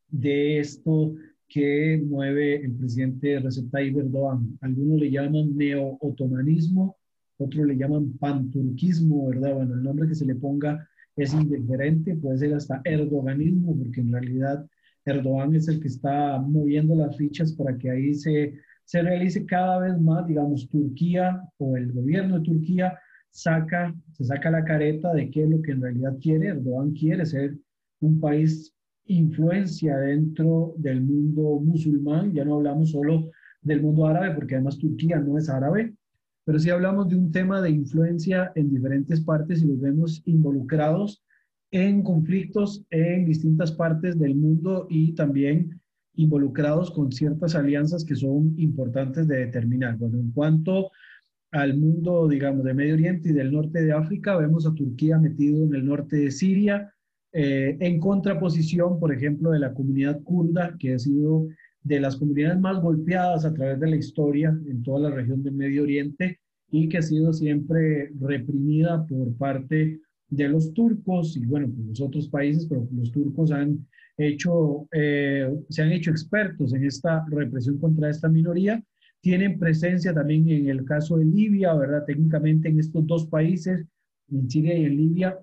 de 0.10 0.60
esto 0.60 1.16
que 1.48 2.04
mueve 2.06 2.64
el 2.64 2.74
presidente 2.74 3.40
Recep 3.40 3.72
Tayyip 3.72 3.98
Erdogan. 3.98 4.58
Algunos 4.62 5.00
le 5.00 5.10
llaman 5.10 5.56
neo-otomanismo, 5.56 6.97
otros 7.38 7.66
le 7.68 7.78
llaman 7.78 8.14
panturquismo, 8.20 9.28
¿verdad? 9.30 9.56
Bueno, 9.56 9.76
el 9.76 9.84
nombre 9.84 10.08
que 10.08 10.16
se 10.16 10.26
le 10.26 10.36
ponga 10.36 10.88
es 11.16 11.34
indiferente, 11.34 12.16
puede 12.16 12.38
ser 12.40 12.54
hasta 12.54 12.82
erdoganismo, 12.84 13.76
porque 13.78 14.02
en 14.02 14.12
realidad 14.12 14.66
Erdogan 15.06 15.56
es 15.56 15.68
el 15.68 15.80
que 15.80 15.88
está 15.88 16.38
moviendo 16.40 16.94
las 16.96 17.16
fichas 17.16 17.54
para 17.54 17.78
que 17.78 17.90
ahí 17.90 18.14
se 18.14 18.54
se 18.88 19.02
realice 19.02 19.46
cada 19.46 19.80
vez 19.80 20.00
más, 20.00 20.26
digamos, 20.26 20.70
Turquía 20.70 21.42
o 21.58 21.76
el 21.76 21.92
gobierno 21.92 22.40
de 22.40 22.46
Turquía 22.46 22.98
saca, 23.30 23.94
se 24.14 24.24
saca 24.24 24.50
la 24.50 24.64
careta 24.64 25.14
de 25.14 25.30
qué 25.30 25.44
es 25.44 25.50
lo 25.50 25.62
que 25.62 25.74
en 25.74 25.82
realidad 25.82 26.16
quiere. 26.22 26.48
Erdogan 26.48 26.92
quiere 26.92 27.26
ser 27.26 27.58
un 28.00 28.22
país 28.22 28.74
influencia 29.08 29.98
dentro 29.98 30.74
del 30.78 31.02
mundo 31.02 31.60
musulmán, 31.60 32.32
ya 32.32 32.46
no 32.46 32.56
hablamos 32.56 32.92
solo 32.92 33.30
del 33.62 33.82
mundo 33.82 34.08
árabe, 34.08 34.34
porque 34.34 34.56
además 34.56 34.78
Turquía 34.78 35.20
no 35.20 35.38
es 35.38 35.50
árabe, 35.50 35.94
pero 36.48 36.60
sí 36.60 36.70
hablamos 36.70 37.10
de 37.10 37.18
un 37.18 37.30
tema 37.30 37.62
de 37.62 37.72
influencia 37.72 38.54
en 38.56 38.70
diferentes 38.70 39.20
partes 39.20 39.62
y 39.62 39.68
los 39.68 39.82
vemos 39.82 40.22
involucrados 40.24 41.22
en 41.72 42.02
conflictos 42.04 42.86
en 42.90 43.26
distintas 43.26 43.74
partes 43.74 44.18
del 44.18 44.34
mundo 44.34 44.88
y 44.90 45.12
también 45.14 45.82
involucrados 46.16 46.90
con 46.92 47.12
ciertas 47.12 47.54
alianzas 47.54 48.06
que 48.06 48.16
son 48.16 48.54
importantes 48.58 49.28
de 49.28 49.40
determinar. 49.40 49.98
Bueno, 49.98 50.20
en 50.20 50.32
cuanto 50.32 50.92
al 51.52 51.78
mundo, 51.78 52.30
digamos, 52.30 52.64
de 52.64 52.74
Medio 52.74 52.94
Oriente 52.94 53.28
y 53.28 53.34
del 53.34 53.52
norte 53.52 53.82
de 53.82 53.92
África, 53.92 54.38
vemos 54.38 54.66
a 54.66 54.74
Turquía 54.74 55.20
metido 55.20 55.66
en 55.66 55.76
el 55.76 55.86
norte 55.86 56.16
de 56.16 56.32
Siria, 56.32 56.94
eh, 57.34 57.76
en 57.82 58.00
contraposición, 58.00 59.02
por 59.02 59.14
ejemplo, 59.14 59.52
de 59.52 59.60
la 59.60 59.74
comunidad 59.74 60.24
kurda, 60.24 60.78
que 60.80 60.94
ha 60.94 61.00
sido 61.00 61.50
de 61.88 62.02
las 62.02 62.18
comunidades 62.18 62.60
más 62.60 62.82
golpeadas 62.82 63.46
a 63.46 63.54
través 63.54 63.80
de 63.80 63.88
la 63.88 63.96
historia 63.96 64.50
en 64.68 64.84
toda 64.84 65.10
la 65.10 65.16
región 65.16 65.42
del 65.42 65.54
Medio 65.54 65.84
Oriente 65.84 66.40
y 66.70 66.90
que 66.90 66.98
ha 66.98 67.02
sido 67.02 67.32
siempre 67.32 68.12
reprimida 68.20 69.06
por 69.06 69.34
parte 69.38 70.02
de 70.30 70.50
los 70.50 70.74
turcos 70.74 71.38
y 71.38 71.46
bueno, 71.46 71.68
pues 71.74 71.88
los 71.88 72.02
otros 72.02 72.28
países, 72.28 72.66
pero 72.68 72.86
los 72.92 73.12
turcos 73.12 73.52
han 73.52 73.88
hecho, 74.18 74.88
eh, 74.92 75.50
se 75.70 75.82
han 75.82 75.94
hecho 75.94 76.12
expertos 76.12 76.74
en 76.74 76.84
esta 76.84 77.26
represión 77.30 77.78
contra 77.78 78.10
esta 78.10 78.28
minoría. 78.28 78.84
Tienen 79.22 79.58
presencia 79.58 80.14
también 80.14 80.50
en 80.50 80.68
el 80.68 80.84
caso 80.84 81.18
de 81.18 81.26
Libia, 81.26 81.74
¿verdad? 81.74 82.04
Técnicamente 82.06 82.68
en 82.68 82.80
estos 82.80 83.08
dos 83.08 83.28
países, 83.28 83.86
en 84.30 84.50
Siria 84.50 84.78
y 84.78 84.84
en 84.84 84.98
Libia, 84.98 85.40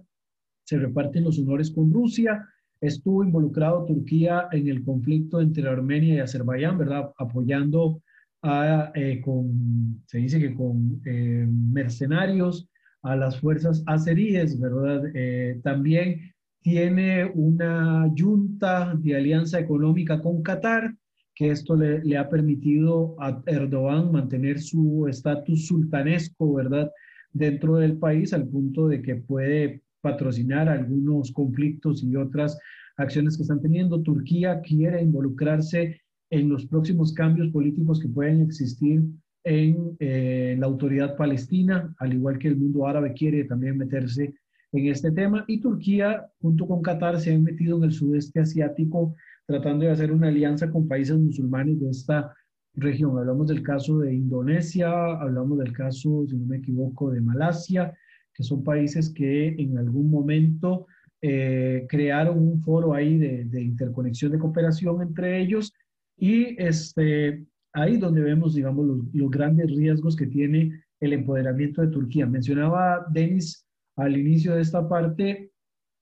se 0.65 0.79
reparten 0.79 1.25
los 1.25 1.39
honores 1.39 1.71
con 1.71 1.91
Rusia 1.91 2.47
Estuvo 2.85 3.25
involucrado 3.25 3.87
Turquía 3.87 4.47
en 4.53 4.69
el 4.69 4.85
conflicto 4.85 5.41
entre 5.41 5.67
Armenia 5.67 6.17
y 6.17 6.19
Azerbaiyán, 6.19 6.77
¿verdad? 6.77 7.13
Apoyando 7.17 8.03
a, 8.43 8.93
eh, 8.95 9.23
con, 9.23 10.03
se 10.07 10.19
dice 10.19 10.39
que 10.39 10.55
con 10.55 11.01
eh, 11.07 11.47
mercenarios 11.49 12.69
a 13.03 13.17
las 13.17 13.41
fuerzas 13.41 13.83
azeríes, 13.87 14.61
¿verdad? 14.61 15.03
Eh, 15.15 15.61
también 15.65 16.35
tiene 16.61 17.25
una 17.35 18.07
junta 18.19 18.95
de 18.99 19.17
alianza 19.17 19.59
económica 19.59 20.21
con 20.21 20.43
Qatar, 20.43 20.95
que 21.35 21.53
esto 21.53 21.77
le, 21.77 22.05
le 22.05 22.19
ha 22.19 22.29
permitido 22.29 23.17
a 23.19 23.43
Erdogan 23.47 24.13
mantener 24.13 24.61
su 24.61 25.07
estatus 25.09 25.69
sultanesco, 25.69 26.53
¿verdad? 26.53 26.91
Dentro 27.33 27.77
del 27.77 27.97
país, 27.97 28.35
al 28.35 28.47
punto 28.47 28.89
de 28.89 29.01
que 29.01 29.17
puede 29.17 29.83
patrocinar 30.03 30.69
algunos 30.69 31.33
conflictos 31.33 32.05
y 32.05 32.15
otras 32.15 32.59
acciones 32.97 33.37
que 33.37 33.43
están 33.43 33.61
teniendo. 33.61 34.03
Turquía 34.03 34.61
quiere 34.61 35.03
involucrarse 35.03 36.01
en 36.31 36.49
los 36.49 36.67
próximos 36.67 37.13
cambios 37.13 37.51
políticos 37.51 38.01
que 38.01 38.09
pueden 38.09 38.43
existir 38.43 39.03
en 39.45 39.97
eh, 40.01 40.57
la 40.59 40.67
autoridad 40.67 41.17
palestina, 41.17 41.95
al 41.99 42.15
igual 42.15 42.39
que 42.39 42.49
el 42.49 42.57
mundo 42.57 42.87
árabe 42.87 43.13
quiere 43.13 43.45
también 43.45 43.77
meterse 43.77 44.35
en 44.73 44.87
este 44.87 45.13
tema. 45.13 45.45
Y 45.47 45.61
Turquía, 45.61 46.27
junto 46.41 46.67
con 46.67 46.83
Qatar, 46.83 47.21
se 47.21 47.35
han 47.35 47.43
metido 47.43 47.77
en 47.77 47.85
el 47.85 47.93
sudeste 47.93 48.41
asiático 48.41 49.15
tratando 49.47 49.85
de 49.85 49.91
hacer 49.91 50.11
una 50.11 50.29
alianza 50.29 50.71
con 50.71 50.89
países 50.89 51.19
musulmanes 51.19 51.79
de 51.81 51.91
esta 51.91 52.35
región. 52.75 53.19
Hablamos 53.19 53.49
del 53.49 53.63
caso 53.63 53.99
de 53.99 54.15
Indonesia, 54.15 54.91
hablamos 55.21 55.59
del 55.59 55.73
caso, 55.73 56.27
si 56.27 56.37
no 56.37 56.47
me 56.47 56.57
equivoco, 56.57 57.11
de 57.11 57.21
Malasia, 57.21 57.95
que 58.33 58.43
son 58.43 58.65
países 58.65 59.11
que 59.11 59.49
en 59.49 59.79
algún 59.79 60.11
momento 60.11 60.87
eh, 61.27 61.87
crearon 61.89 62.37
un 62.37 62.61
foro 62.61 62.93
ahí 62.93 63.17
de, 63.17 63.63
interconexión 63.63 64.31
de 64.31 64.39
cooperación 64.39 65.01
entre 65.01 65.41
ellos 65.41 65.73
y 66.19 66.55
este, 66.63 67.47
ahí 67.73 67.97
donde 67.97 68.21
vemos, 68.21 68.55
digamos, 68.55 68.87
los, 68.87 69.31
grandes 69.31 69.75
riesgos 69.75 70.17
que 70.17 70.27
tiene 70.27 70.85
el 71.01 71.15
empoderamiento 71.15 71.81
de 71.81 71.89
Turquía. 71.89 72.27
Mencionaba 72.27 73.07
Denis 73.11 73.67
al 73.97 74.19
inicio 74.19 74.55
de 74.55 74.61
esta 74.61 74.87
parte 74.87 75.51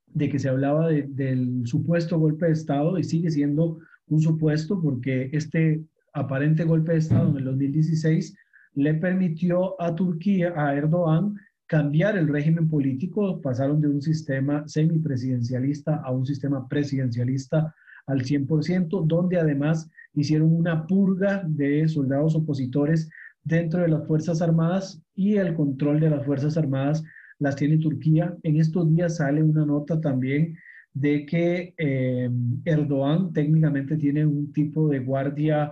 de 0.08 0.28
que 0.28 0.40
se 0.40 0.48
hablaba 0.48 0.88
del 0.88 1.62
supuesto 1.66 2.18
golpe 2.18 2.46
de 2.46 2.52
Estado 2.54 2.98
y 2.98 3.04
sigue 3.04 3.30
siendo 3.30 3.78
un 4.08 4.20
supuesto 4.20 4.82
porque 4.82 5.30
este 5.32 5.84
aparente 6.14 6.64
golpe 6.64 6.92
de 6.92 6.98
Estado 6.98 7.30
en 7.30 7.36
el 7.36 7.44
2016 7.44 8.36
le 8.74 8.94
permitió 8.94 9.80
a 9.80 9.94
Turquía, 9.94 10.52
a 10.56 10.74
Erdogan, 10.74 11.36
cambiar 11.72 12.18
el 12.18 12.28
régimen 12.28 12.68
político, 12.68 13.40
pasaron 13.40 13.80
de 13.80 13.88
un 13.88 14.02
sistema 14.02 14.62
semipresidencialista 14.68 16.02
a 16.04 16.10
un 16.10 16.26
sistema 16.26 16.68
presidencialista 16.68 17.74
al 18.06 18.24
100%, 18.24 19.06
donde 19.06 19.38
además 19.38 19.90
hicieron 20.12 20.52
una 20.52 20.86
purga 20.86 21.42
de 21.48 21.88
soldados 21.88 22.36
opositores 22.36 23.08
dentro 23.42 23.80
de 23.80 23.88
las 23.88 24.06
Fuerzas 24.06 24.42
Armadas 24.42 25.00
y 25.14 25.36
el 25.36 25.54
control 25.54 26.00
de 26.00 26.10
las 26.10 26.26
Fuerzas 26.26 26.58
Armadas 26.58 27.02
las 27.38 27.56
tiene 27.56 27.78
Turquía. 27.78 28.36
En 28.42 28.60
estos 28.60 28.94
días 28.94 29.16
sale 29.16 29.42
una 29.42 29.64
nota 29.64 29.98
también 29.98 30.58
de 30.92 31.24
que 31.24 31.72
eh, 31.78 32.28
Erdogan 32.66 33.32
técnicamente 33.32 33.96
tiene 33.96 34.26
un 34.26 34.52
tipo 34.52 34.90
de 34.90 34.98
guardia 34.98 35.70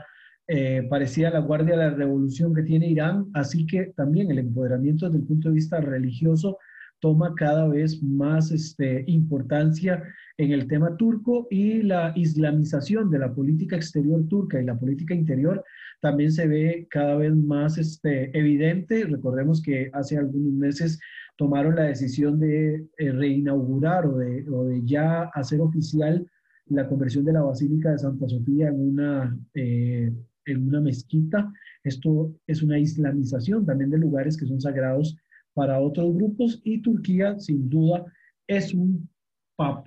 eh, 0.52 0.84
parecía 0.90 1.30
la 1.30 1.38
guardia 1.38 1.76
de 1.76 1.84
la 1.84 1.90
revolución 1.90 2.52
que 2.52 2.64
tiene 2.64 2.88
Irán, 2.88 3.26
así 3.34 3.66
que 3.66 3.92
también 3.96 4.32
el 4.32 4.40
empoderamiento 4.40 5.06
desde 5.06 5.20
el 5.20 5.26
punto 5.28 5.48
de 5.48 5.54
vista 5.54 5.80
religioso 5.80 6.58
toma 6.98 7.36
cada 7.36 7.68
vez 7.68 8.02
más 8.02 8.50
este, 8.50 9.04
importancia 9.06 10.02
en 10.38 10.50
el 10.50 10.66
tema 10.66 10.96
turco 10.96 11.46
y 11.52 11.82
la 11.82 12.12
islamización 12.16 13.12
de 13.12 13.20
la 13.20 13.32
política 13.32 13.76
exterior 13.76 14.26
turca 14.26 14.60
y 14.60 14.64
la 14.64 14.76
política 14.76 15.14
interior 15.14 15.64
también 16.00 16.32
se 16.32 16.48
ve 16.48 16.88
cada 16.90 17.14
vez 17.14 17.32
más 17.32 17.78
este, 17.78 18.36
evidente. 18.36 19.04
Recordemos 19.04 19.62
que 19.62 19.88
hace 19.92 20.18
algunos 20.18 20.52
meses 20.52 20.98
tomaron 21.36 21.76
la 21.76 21.84
decisión 21.84 22.40
de 22.40 22.88
eh, 22.98 23.12
reinaugurar 23.12 24.04
o 24.04 24.18
de, 24.18 24.44
o 24.50 24.64
de, 24.64 24.80
ya 24.84 25.30
hacer 25.32 25.60
oficial 25.60 26.26
la 26.66 26.88
conversión 26.88 27.24
de 27.24 27.34
la 27.34 27.42
Basílica 27.42 27.92
de 27.92 27.98
Santa 27.98 28.28
Sofía 28.28 28.68
en 28.68 28.80
una 28.80 29.38
eh, 29.54 30.12
en 30.50 30.66
una 30.68 30.80
mezquita. 30.80 31.52
Esto 31.84 32.34
es 32.46 32.62
una 32.62 32.78
islamización 32.78 33.64
también 33.64 33.90
de 33.90 33.98
lugares 33.98 34.36
que 34.36 34.46
son 34.46 34.60
sagrados 34.60 35.16
para 35.54 35.80
otros 35.80 36.14
grupos 36.14 36.60
y 36.64 36.80
Turquía 36.80 37.38
sin 37.38 37.68
duda 37.68 38.04
es 38.46 38.74
un, 38.74 39.08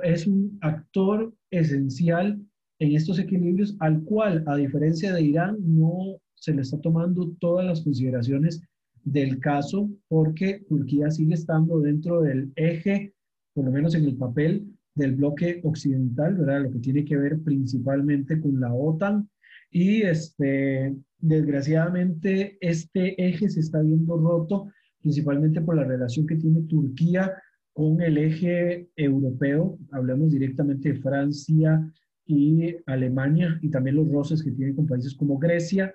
es 0.04 0.28
un 0.28 0.58
actor 0.62 1.34
esencial 1.52 2.40
en 2.80 2.96
estos 2.96 3.20
equilibrios 3.20 3.76
al 3.80 4.04
cual, 4.04 4.44
a 4.48 4.56
diferencia 4.56 5.14
de 5.14 5.22
Irán, 5.22 5.58
no 5.60 6.18
se 6.36 6.54
le 6.54 6.62
está 6.62 6.80
tomando 6.80 7.32
todas 7.40 7.66
las 7.66 7.82
consideraciones 7.82 8.62
del 9.04 9.40
caso 9.40 9.90
porque 10.08 10.64
Turquía 10.68 11.12
sigue 11.12 11.34
estando 11.34 11.80
dentro 11.80 12.22
del 12.22 12.52
eje, 12.56 13.14
por 13.54 13.66
lo 13.66 13.72
menos 13.72 13.96
en 13.96 14.06
el 14.06 14.16
papel, 14.16 14.66
del 14.96 15.16
bloque 15.16 15.60
occidental, 15.64 16.36
¿verdad? 16.36 16.64
Lo 16.64 16.72
que 16.72 16.80
tiene 16.80 17.04
que 17.04 17.18
ver 17.18 17.42
principalmente 17.42 18.40
con 18.40 18.60
la 18.60 18.74
OTAN, 18.74 19.30
y 19.74 20.04
este, 20.04 20.96
desgraciadamente 21.18 22.58
este 22.62 23.28
eje 23.28 23.50
se 23.50 23.60
está 23.60 23.82
viendo 23.82 24.16
roto 24.18 24.72
principalmente 25.02 25.62
por 25.62 25.76
la 25.76 25.84
relación 25.84 26.28
que 26.28 26.36
tiene 26.36 26.62
Turquía 26.62 27.34
con 27.74 28.00
el 28.02 28.20
eje 28.20 28.88
europeo. 28.96 29.78
Hablamos 29.92 30.32
directamente 30.32 30.94
de 30.94 31.00
Francia 31.02 31.92
y 32.26 32.76
Alemania 32.86 33.60
y 33.62 33.70
también 33.70 33.96
los 33.98 34.10
roces 34.10 34.44
que 34.44 34.52
tiene 34.52 34.76
con 34.76 34.86
países 34.86 35.16
como 35.16 35.40
Grecia 35.40 35.94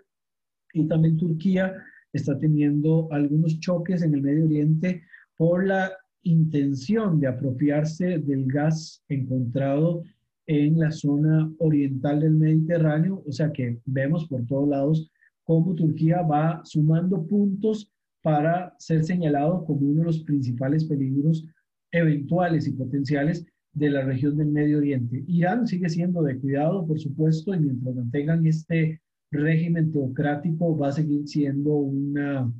y 0.73 0.87
también 0.89 1.17
Turquía 1.17 1.73
está 2.13 2.37
teniendo 2.37 3.09
algunos 3.13 3.61
choques 3.61 4.03
en 4.03 4.13
el 4.13 4.23
Medio 4.23 4.45
Oriente 4.45 5.05
por 5.37 5.65
la 5.65 5.93
intención 6.23 7.21
de 7.21 7.29
apropiarse 7.29 8.19
del 8.19 8.47
gas 8.47 9.05
encontrado 9.09 10.03
en 10.49 10.79
la 10.79 10.91
zona 10.91 11.53
oriental 11.59 12.21
del 12.21 12.35
Mediterráneo, 12.35 13.23
o 13.27 13.31
sea 13.31 13.53
que 13.53 13.79
vemos 13.85 14.27
por 14.27 14.47
todos 14.47 14.67
lados 14.67 15.13
cómo 15.45 15.75
Turquía 15.75 16.23
va 16.23 16.63
sumando 16.65 17.27
puntos 17.27 17.93
para 18.23 18.75
ser 18.79 19.05
señalado 19.05 19.65
como 19.67 19.81
uno 19.87 20.01
de 20.01 20.07
los 20.07 20.21
principales 20.21 20.87
peligros 20.87 21.47
eventuales 21.93 22.67
y 22.67 22.73
potenciales 22.73 23.47
de 23.75 23.91
la 23.91 24.03
región 24.03 24.39
del 24.39 24.49
Medio 24.49 24.79
Oriente. 24.79 25.23
Irán 25.27 25.67
sigue 25.67 25.91
siendo 25.91 26.23
de 26.23 26.39
cuidado, 26.39 26.87
por 26.87 26.99
supuesto, 26.99 27.55
y 27.55 27.61
mientras 27.61 27.95
mantengan 27.95 28.47
este 28.47 29.03
régimen 29.31 29.93
teocrático 29.93 30.77
va 30.79 30.89
a 30.89 30.93
seguir 30.93 31.29
siendo 31.29 31.75
una, 31.75 32.51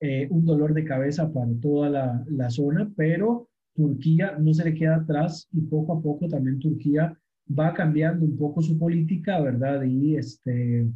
eh, 0.00 0.28
un 0.30 0.46
dolor 0.46 0.72
de 0.72 0.84
cabeza 0.84 1.30
para 1.30 1.52
toda 1.60 1.90
la, 1.90 2.24
la 2.26 2.48
zona, 2.48 2.90
pero 2.96 3.50
Turquía 3.74 4.38
no 4.38 4.54
se 4.54 4.64
le 4.64 4.74
queda 4.74 4.96
atrás 4.96 5.46
y 5.52 5.60
poco 5.60 5.92
a 5.92 6.00
poco 6.00 6.26
también 6.26 6.58
Turquía 6.58 7.14
va 7.48 7.74
cambiando 7.74 8.24
un 8.24 8.36
poco 8.36 8.62
su 8.62 8.78
política, 8.78 9.40
¿verdad? 9.40 9.82
Y 9.82 10.16
este, 10.16 10.88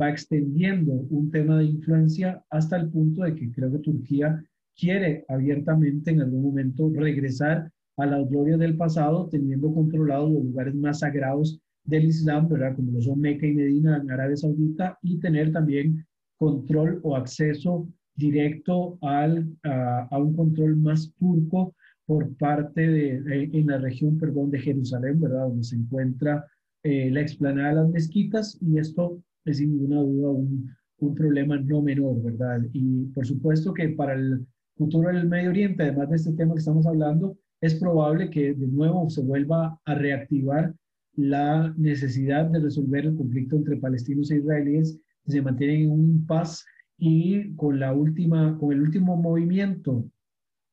va 0.00 0.10
extendiendo 0.10 0.92
un 0.92 1.30
tema 1.30 1.58
de 1.58 1.66
influencia 1.66 2.42
hasta 2.50 2.76
el 2.76 2.90
punto 2.90 3.22
de 3.22 3.34
que 3.34 3.50
creo 3.52 3.70
que 3.72 3.78
Turquía 3.78 4.42
quiere 4.76 5.24
abiertamente 5.28 6.10
en 6.10 6.22
algún 6.22 6.42
momento 6.42 6.90
regresar 6.94 7.70
a 7.98 8.06
las 8.06 8.28
glorias 8.28 8.58
del 8.58 8.76
pasado, 8.76 9.28
teniendo 9.28 9.72
controlados 9.72 10.30
los 10.32 10.44
lugares 10.44 10.74
más 10.74 11.00
sagrados 11.00 11.60
del 11.84 12.06
Islam, 12.06 12.48
¿verdad? 12.48 12.74
Como 12.74 12.92
lo 12.92 13.02
son 13.02 13.20
Meca 13.20 13.46
y 13.46 13.52
Medina 13.52 13.98
en 13.98 14.10
Arabia 14.10 14.36
Saudita, 14.36 14.98
y 15.02 15.18
tener 15.18 15.52
también 15.52 16.06
control 16.38 17.00
o 17.02 17.16
acceso 17.16 17.86
directo 18.14 18.98
al, 19.02 19.46
a, 19.62 20.18
un 20.18 20.34
control 20.34 20.76
más 20.76 21.12
turco 21.18 21.74
por 22.12 22.36
parte 22.36 22.86
de, 22.86 23.48
en 23.54 23.66
la 23.68 23.78
región, 23.78 24.18
perdón, 24.18 24.50
de 24.50 24.58
Jerusalén, 24.58 25.18
¿verdad? 25.18 25.48
Donde 25.48 25.64
se 25.64 25.76
encuentra 25.76 26.46
eh, 26.82 27.10
la 27.10 27.22
explanada 27.22 27.70
de 27.70 27.74
las 27.76 27.88
mezquitas 27.88 28.58
y 28.60 28.76
esto 28.76 29.22
es 29.46 29.56
sin 29.56 29.70
ninguna 29.70 30.02
duda 30.02 30.28
un, 30.28 30.70
un 30.98 31.14
problema 31.14 31.56
no 31.58 31.80
menor, 31.80 32.22
¿verdad? 32.22 32.60
Y 32.74 33.06
por 33.14 33.26
supuesto 33.26 33.72
que 33.72 33.88
para 33.88 34.12
el 34.12 34.46
futuro 34.76 35.08
del 35.08 35.26
Medio 35.26 35.48
Oriente, 35.48 35.84
además 35.84 36.10
de 36.10 36.16
este 36.16 36.32
tema 36.34 36.52
que 36.52 36.58
estamos 36.58 36.86
hablando, 36.86 37.34
es 37.62 37.76
probable 37.76 38.28
que 38.28 38.52
de 38.52 38.66
nuevo 38.66 39.08
se 39.08 39.22
vuelva 39.22 39.80
a 39.86 39.94
reactivar 39.94 40.74
la 41.16 41.72
necesidad 41.78 42.44
de 42.50 42.60
resolver 42.60 43.06
el 43.06 43.16
conflicto 43.16 43.56
entre 43.56 43.78
palestinos 43.78 44.30
e 44.30 44.36
israelíes 44.36 44.98
que 45.24 45.32
se 45.32 45.40
mantienen 45.40 45.84
en 45.84 45.90
un 45.92 46.26
paz 46.26 46.62
y 46.98 47.54
con 47.54 47.80
la 47.80 47.94
última, 47.94 48.58
con 48.58 48.74
el 48.74 48.82
último 48.82 49.16
movimiento 49.16 50.04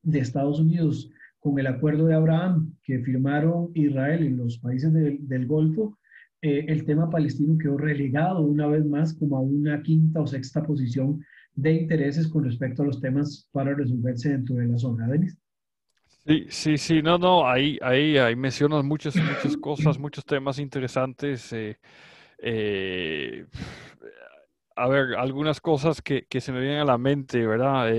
de 0.04 0.20
Estados 0.20 0.60
Unidos 0.60 1.10
con 1.40 1.58
el 1.60 1.68
acuerdo 1.68 2.06
de 2.08 2.16
Abraham 2.16 2.76
que 2.84 3.00
firmaron 3.00 3.72
Israel 3.74 4.24
y 4.24 4.30
los 4.30 4.60
países 4.60 4.92
del 4.94 5.46
Golfo, 5.48 5.98
eh, 6.42 6.66
el 6.68 6.86
tema 6.86 7.10
palestino 7.10 7.58
quedó 7.58 7.78
relegado 7.78 8.42
una 8.42 8.68
vez 8.68 8.86
más 8.86 9.14
como 9.14 9.38
a 9.38 9.42
una 9.42 9.82
quinta 9.82 10.22
o 10.22 10.28
sexta 10.28 10.64
posición 10.64 11.24
de 11.54 11.74
intereses 11.74 12.28
con 12.28 12.46
respecto 12.46 12.82
a 12.82 12.86
los 12.86 13.02
temas 13.02 13.50
para 13.52 13.74
resolverse 13.74 14.30
dentro 14.30 14.56
de 14.56 14.68
la 14.68 14.78
zona. 14.78 15.08
Denis. 15.08 15.38
Sí, 16.26 16.46
sí, 16.50 16.78
sí, 16.78 17.02
no, 17.02 17.18
no, 17.18 17.48
ahí, 17.48 17.78
ahí, 17.82 18.18
ahí 18.18 18.36
mencionas 18.36 18.84
muchas, 18.84 19.16
muchas 19.16 19.58
cosas, 19.58 19.98
muchos 19.98 20.24
temas 20.26 20.60
interesantes. 20.60 21.52
Eh, 21.52 21.78
eh, 22.38 23.46
a 24.76 24.88
ver, 24.88 25.16
algunas 25.16 25.60
cosas 25.60 26.02
que, 26.02 26.26
que, 26.30 26.40
se 26.40 26.52
me 26.52 26.62
vienen 26.62 26.80
a 26.80 26.86
la 26.86 26.98
mente, 26.98 27.46
¿verdad? 27.46 27.92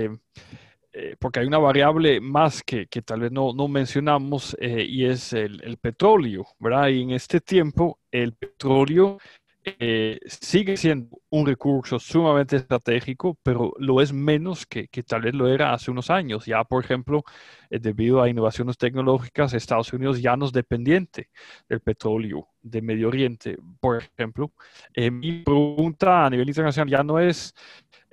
Eh, 0.93 1.15
porque 1.19 1.39
hay 1.39 1.47
una 1.47 1.57
variable 1.57 2.19
más 2.19 2.63
que, 2.63 2.87
que 2.87 3.01
tal 3.01 3.21
vez 3.21 3.31
no, 3.31 3.53
no 3.53 3.67
mencionamos 3.69 4.57
y 4.59 5.05
es 5.05 5.31
el, 5.31 5.63
el, 5.63 5.77
petróleo, 5.77 6.45
¿verdad? 6.59 6.89
Y 6.89 7.03
en 7.03 7.11
este 7.11 7.39
tiempo 7.39 7.97
el 8.11 8.33
petróleo 8.33 9.17
eh, 9.63 10.19
sigue 10.25 10.75
siendo 10.75 11.19
un 11.29 11.45
recurso 11.45 11.99
sumamente 11.99 12.55
estratégico, 12.55 13.37
pero 13.43 13.73
lo 13.77 14.01
es 14.01 14.11
menos 14.11 14.65
que, 14.65 14.87
tal 15.03 15.21
vez 15.21 15.35
lo 15.35 15.47
era 15.47 15.73
hace 15.73 15.91
unos 15.91 16.09
años. 16.09 16.45
Ya, 16.47 16.63
por 16.63 16.83
ejemplo, 16.83 17.23
eh, 17.69 17.77
debido 17.79 18.21
a 18.21 18.29
innovaciones 18.29 18.77
tecnológicas, 18.77 19.53
Estados 19.53 19.93
Unidos 19.93 20.19
ya 20.19 20.35
no 20.35 20.45
es 20.45 20.51
dependiente 20.51 21.29
del 21.69 21.79
petróleo 21.81 22.47
de 22.63 22.81
Medio 22.81 23.09
Oriente, 23.09 23.57
por 23.79 24.01
ejemplo. 24.01 24.51
Eh, 24.95 25.11
mi 25.11 25.43
pregunta 25.43 26.25
a 26.25 26.29
nivel 26.31 26.47
internacional 26.49 26.89
ya 26.89 27.03
no 27.03 27.19
es 27.19 27.53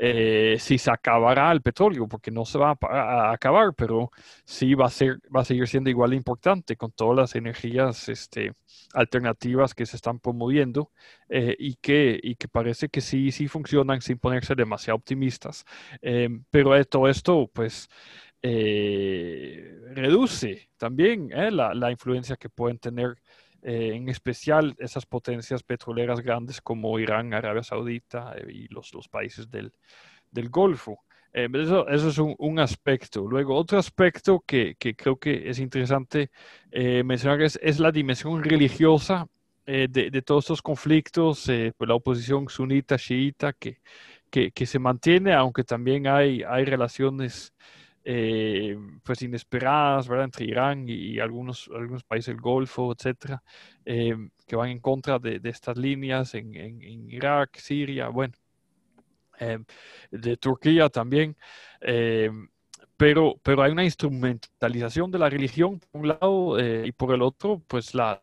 eh, 0.00 0.56
si 0.60 0.78
se 0.78 0.92
acabará 0.92 1.50
el 1.50 1.60
petróleo, 1.60 2.06
porque 2.06 2.30
no 2.30 2.44
se 2.44 2.56
va 2.58 2.78
a, 2.80 3.32
acabar, 3.32 3.74
pero 3.74 4.10
sí 4.44 4.74
va 4.74 4.86
a, 4.86 4.90
ser, 4.90 5.18
va 5.34 5.40
a 5.40 5.44
seguir 5.44 5.66
siendo 5.66 5.90
igual 5.90 6.10
de 6.10 6.16
importante 6.16 6.76
con 6.76 6.92
todas 6.92 7.16
las 7.16 7.34
energías 7.34 8.08
este, 8.08 8.52
alternativas 8.94 9.74
que 9.74 9.86
se 9.86 9.96
están 9.96 10.20
promoviendo 10.20 10.92
eh, 11.28 11.56
y, 11.58 11.74
que, 11.76 12.18
y 12.22 12.36
que 12.36 12.46
parece 12.48 12.88
que 12.88 13.00
sí, 13.00 13.32
sí 13.32 13.48
funcionan 13.48 14.00
sin 14.00 14.18
ponerse 14.18 14.54
demasiado 14.54 14.98
optimistas. 14.98 15.64
Eh, 16.00 16.28
pero 16.50 16.84
todo 16.86 17.08
esto, 17.08 17.50
pues, 17.52 17.88
reduce 18.40 19.50
también 20.76 21.30
la, 21.30 21.74
la 21.74 21.90
influencia 21.90 22.36
que 22.36 22.48
pueden 22.48 22.78
tener 22.78 23.16
eh, 23.62 23.92
en 23.94 24.08
especial 24.08 24.76
esas 24.78 25.04
potencias 25.04 25.64
petroleras 25.64 26.20
grandes 26.20 26.60
como 26.60 26.96
Irán, 27.00 27.34
Arabia 27.34 27.64
Saudita 27.64 28.34
eh, 28.36 28.46
y 28.52 28.68
los, 28.68 28.94
los 28.94 29.08
países 29.08 29.50
del, 29.50 29.72
del 30.30 30.48
Golfo. 30.48 31.00
Eh, 31.32 31.48
eso, 31.52 31.88
eso, 31.88 32.08
es 32.08 32.18
un, 32.18 32.36
un, 32.38 32.60
aspecto. 32.60 33.26
Luego, 33.26 33.56
otro 33.56 33.78
aspecto 33.78 34.44
que, 34.46 34.76
que 34.78 34.94
creo 34.94 35.16
que 35.16 35.50
es 35.50 35.58
interesante 35.58 36.30
mencionar 36.72 37.42
es, 37.42 37.58
es, 37.60 37.80
la 37.80 37.90
dimensión 37.90 38.42
religiosa 38.44 39.26
de, 39.66 39.86
de, 39.88 40.22
todos 40.22 40.44
estos 40.44 40.62
conflictos, 40.62 41.44
pues 41.76 41.88
la 41.88 41.94
oposición 41.94 42.48
sunita, 42.48 42.96
chiita, 42.96 43.52
que, 43.52 43.80
que, 44.30 44.52
que, 44.52 44.66
se 44.66 44.78
mantiene, 44.78 45.34
aunque 45.34 45.64
también 45.64 46.06
hay, 46.06 46.42
hay 46.42 46.64
relaciones 46.64 47.52
eh, 48.10 48.74
pues 49.02 49.20
inesperadas, 49.20 50.08
¿verdad? 50.08 50.24
Entre 50.24 50.46
Irán 50.46 50.86
y, 50.88 51.18
algunos, 51.18 51.68
algunos 51.74 52.04
países 52.04 52.28
del 52.34 52.40
Golfo, 52.40 52.90
etcétera, 52.90 53.42
eh, 53.84 54.16
que 54.46 54.56
van 54.56 54.70
en 54.70 54.78
contra 54.80 55.18
de, 55.18 55.38
estas 55.44 55.76
líneas 55.76 56.34
en, 56.34 56.80
Irak, 57.10 57.58
Siria, 57.58 58.08
bueno, 58.08 58.32
eh, 59.38 59.58
de 60.10 60.36
Turquía 60.38 60.88
también. 60.88 61.36
pero, 62.96 63.38
pero 63.42 63.62
hay 63.62 63.72
una 63.72 63.84
instrumentalización 63.84 65.10
de 65.10 65.18
la 65.18 65.28
religión 65.28 65.78
por 65.78 66.00
un 66.00 66.08
lado 66.08 66.58
y 66.86 66.92
por 66.92 67.14
el 67.14 67.20
otro, 67.20 67.62
pues 67.68 67.94
la 67.94 68.22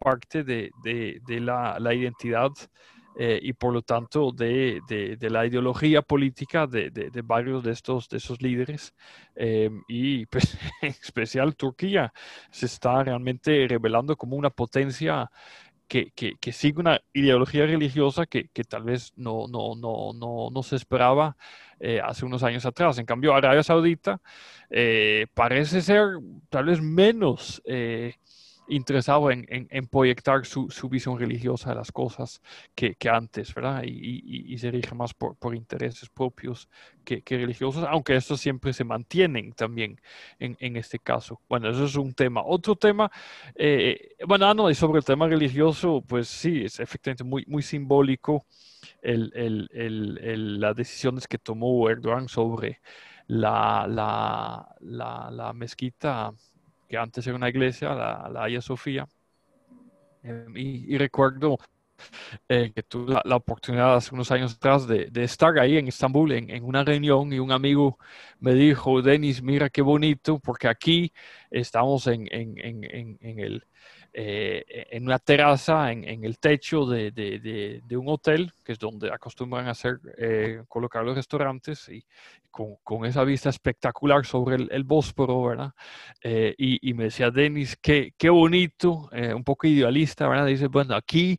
parte 0.00 0.42
de, 0.42 0.72
de, 0.82 1.20
de 1.24 1.40
la, 1.40 1.78
la 1.78 1.94
identidad 1.94 2.50
eh, 3.18 3.38
y 3.42 3.52
por 3.52 3.74
lo 3.74 3.82
tanto 3.82 4.32
de, 4.32 4.80
de, 4.88 5.30
la 5.30 5.44
ideología 5.44 6.00
política 6.00 6.66
de, 6.66 6.90
de, 6.90 7.22
varios 7.22 7.62
de 7.62 7.72
estos 7.72 8.08
de 8.08 8.16
esos 8.16 8.40
líderes 8.40 8.94
eh, 9.36 9.70
y 9.86 10.24
pues, 10.26 10.56
en 10.82 10.90
especial 10.90 11.54
Turquía 11.54 12.12
se 12.50 12.66
está 12.66 13.04
realmente 13.04 13.66
revelando 13.68 14.16
como 14.16 14.36
una 14.36 14.48
potencia 14.48 15.30
que, 15.86 16.10
que, 16.12 16.52
sigue 16.52 16.80
una 16.80 17.02
ideología 17.12 17.66
religiosa 17.66 18.24
que, 18.24 18.48
que, 18.48 18.64
tal 18.64 18.84
vez 18.84 19.12
no, 19.16 19.46
no, 19.46 19.74
no, 19.76 20.14
no, 20.14 20.48
no 20.50 20.62
se 20.62 20.76
esperaba 20.76 21.36
eh, 21.80 22.00
hace 22.02 22.24
unos 22.24 22.42
años 22.42 22.64
atrás. 22.64 22.96
En 22.96 23.04
cambio, 23.04 23.34
Arabia 23.34 23.62
Saudita 23.62 24.18
parece 25.34 25.82
ser 25.82 26.18
tal 26.48 26.64
vez 26.64 26.80
menos 26.80 27.60
interesado 28.68 29.30
en, 29.30 29.46
en, 29.48 29.86
proyectar 29.86 30.46
su, 30.46 30.70
su, 30.70 30.88
visión 30.88 31.18
religiosa 31.18 31.70
de 31.70 31.76
las 31.76 31.92
cosas 31.92 32.40
que, 32.74 32.94
que 32.94 33.08
antes, 33.08 33.54
¿verdad? 33.54 33.82
Y, 33.84 34.52
y, 34.52 34.58
se 34.58 34.70
rige 34.70 34.94
más 34.94 35.14
por, 35.14 35.36
por 35.36 35.54
intereses 35.54 36.08
propios 36.08 36.68
que, 37.04 37.22
que, 37.22 37.36
religiosos, 37.36 37.84
aunque 37.88 38.16
estos 38.16 38.40
siempre 38.40 38.72
se 38.72 38.84
mantienen 38.84 39.52
también 39.52 40.00
en, 40.38 40.56
en, 40.60 40.76
este 40.76 40.98
caso. 40.98 41.40
Bueno, 41.48 41.70
eso 41.70 41.84
es 41.84 41.96
un 41.96 42.14
tema. 42.14 42.42
Otro 42.44 42.76
tema, 42.76 43.10
eh, 43.54 44.14
bueno, 44.26 44.46
ah, 44.46 44.54
no, 44.54 44.70
y 44.70 44.74
sobre 44.74 44.98
el 44.98 45.04
tema 45.04 45.26
religioso, 45.28 46.02
pues 46.06 46.28
sí, 46.28 46.64
es 46.64 46.80
efectivamente 46.80 47.24
muy, 47.24 47.44
muy 47.46 47.62
simbólico 47.62 48.46
el, 49.02 49.32
el, 49.34 49.68
el, 49.72 50.60
las 50.60 50.76
decisiones 50.76 51.26
que 51.26 51.38
tomó 51.38 51.88
Erdogan 51.90 52.28
sobre 52.28 52.80
la, 53.26 53.86
la, 53.88 54.74
la, 54.80 55.30
la 55.30 55.52
mezquita 55.52 56.32
que 56.92 56.98
antes 56.98 57.26
era 57.26 57.36
una 57.36 57.48
iglesia, 57.48 57.94
la, 57.94 58.28
la 58.30 58.44
Haya 58.44 58.60
Sofía. 58.60 59.08
Em, 60.22 60.54
y, 60.54 60.98
recuerdo 60.98 61.56
eh, 62.50 62.70
que 62.74 62.82
tuve 62.82 63.14
la, 63.24 63.36
oportunidad 63.36 63.96
hace 63.96 64.14
unos 64.14 64.30
años 64.30 64.54
atrás 64.54 64.86
de, 64.86 65.06
de 65.10 65.24
estar 65.24 65.58
ahí 65.58 65.78
en 65.78 65.88
Estambul 65.88 66.32
en, 66.32 66.50
en, 66.50 66.64
una 66.64 66.84
reunión 66.84 67.32
y 67.32 67.38
un 67.38 67.50
amigo 67.50 67.98
me 68.40 68.52
dijo, 68.52 69.00
Denis, 69.00 69.42
mira 69.42 69.70
qué 69.70 69.80
bonito, 69.80 70.38
porque 70.38 70.68
aquí 70.68 71.12
estamos 71.50 72.06
en, 72.08 72.28
en, 72.30 72.58
en 72.58 73.38
el, 73.40 73.66
eh, 74.14 74.86
en 74.90 75.04
una 75.04 75.18
terraza, 75.18 75.90
en, 75.90 76.04
en 76.04 76.22
el 76.24 76.38
techo 76.38 76.84
de, 76.84 77.12
de, 77.12 77.80
de, 77.82 77.96
un 77.96 78.10
hotel, 78.10 78.52
que 78.62 78.72
es 78.72 78.78
donde 78.78 79.10
acostumbran 79.10 79.68
hacer, 79.68 80.00
eh, 80.18 80.62
colocar 80.68 81.02
los 81.02 81.16
restaurantes, 81.16 81.88
y 81.88 82.04
con, 82.50 82.76
con, 82.84 83.06
esa 83.06 83.24
vista 83.24 83.48
espectacular 83.48 84.26
sobre 84.26 84.56
el, 84.56 84.68
el 84.70 84.84
Bósforo, 84.84 85.42
¿verdad? 85.44 85.72
Eh, 86.22 86.54
y, 86.58 86.90
y, 86.90 86.92
me 86.92 87.04
decía, 87.04 87.30
Denis, 87.30 87.78
qué, 87.80 88.12
qué 88.18 88.28
bonito, 88.28 89.08
un 89.34 89.44
poco 89.44 89.66
idealista, 89.66 90.28
¿verdad? 90.28 90.44
Dice, 90.44 90.66
bueno, 90.66 90.94
aquí 90.94 91.38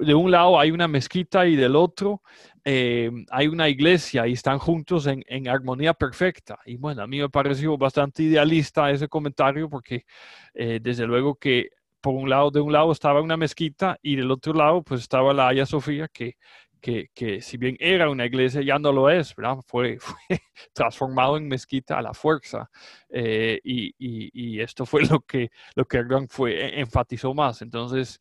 de 0.00 0.14
un 0.14 0.30
lado 0.30 0.60
hay 0.60 0.70
una 0.70 0.86
mezquita 0.86 1.44
y 1.46 1.56
del 1.56 1.74
otro 1.74 2.22
hay 2.64 3.46
una 3.46 3.68
iglesia 3.68 4.26
y 4.26 4.32
están 4.32 4.58
juntos 4.58 5.06
en, 5.06 5.24
en, 5.28 5.48
armonía 5.48 5.94
perfecta. 5.94 6.58
Y 6.66 6.76
bueno, 6.76 7.02
a 7.02 7.06
mí 7.06 7.20
me 7.20 7.28
pareció 7.28 7.76
bastante 7.78 8.24
idealista 8.24 8.90
ese 8.90 9.06
comentario 9.06 9.68
porque 9.70 10.04
desde 10.52 11.06
luego 11.06 11.36
que 11.36 11.70
por 12.06 12.14
un 12.14 12.30
lado, 12.30 12.52
de 12.52 12.60
un 12.60 12.72
lado 12.72 12.92
estaba 12.92 13.20
una 13.20 13.36
mezquita 13.36 13.98
y 14.00 14.14
del 14.14 14.30
otro 14.30 14.52
lado 14.52 14.80
pues 14.84 15.00
estaba 15.00 15.34
la 15.34 15.48
Haya 15.48 15.66
Sofía 15.66 16.06
que, 16.06 16.36
que, 16.80 17.10
que 17.12 17.40
si 17.40 17.56
bien 17.56 17.76
era 17.80 18.08
una 18.08 18.24
iglesia 18.26 18.62
ya 18.62 18.78
no 18.78 18.92
lo 18.92 19.10
es, 19.10 19.34
¿verdad? 19.34 19.56
Fue, 19.66 19.98
fue 20.28 20.38
transformado 20.72 21.36
en 21.36 21.48
mezquita 21.48 21.98
a 21.98 22.02
la 22.02 22.14
fuerza 22.14 22.70
eh, 23.08 23.58
y, 23.64 23.92
y, 23.98 24.60
esto 24.60 24.86
fue 24.86 25.04
lo 25.04 25.18
que, 25.22 25.50
lo 25.74 25.84
que 25.84 25.96
Erdogan 25.96 26.28
fue, 26.28 26.52
e, 26.52 26.80
enfatizó 26.80 27.34
más. 27.34 27.60
Entonces, 27.60 28.20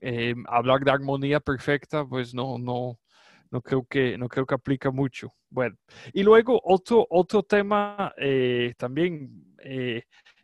eh, 0.00 0.36
hablar 0.46 0.84
de 0.84 0.92
armonía 0.92 1.40
perfecta, 1.40 2.06
pues 2.06 2.32
no, 2.34 2.56
no, 2.56 3.00
no 3.50 3.60
creo 3.60 3.84
que, 3.84 4.16
no 4.16 4.28
creo 4.28 4.46
que 4.46 4.54
aplica 4.54 4.92
mucho. 4.92 5.34
Bueno, 5.50 5.76
y 6.12 6.22
luego 6.22 6.60
otro, 6.62 7.04
otro 7.10 7.42
tema 7.42 8.14
eh, 8.16 8.74
también 8.76 9.56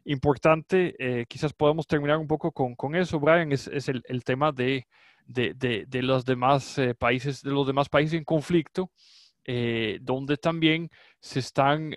importante, 0.04 1.26
quizás 1.28 1.52
podamos 1.52 1.86
terminar 1.86 2.18
un 2.18 2.26
poco 2.26 2.52
con, 2.52 2.74
con 2.74 2.94
eso, 2.94 3.18
Brian, 3.20 3.52
es, 3.52 3.68
el, 3.88 4.02
el, 4.06 4.24
tema 4.24 4.52
de, 4.52 4.86
de, 5.26 5.54
de, 5.54 5.84
de, 5.86 6.02
los 6.02 6.24
demás 6.24 6.80
países, 6.98 7.42
de 7.42 7.50
los 7.50 7.66
demás 7.66 7.88
países 7.88 8.14
en 8.14 8.24
conflicto, 8.24 8.90
donde 10.00 10.36
también 10.36 10.90
se 11.20 11.38
están 11.40 11.94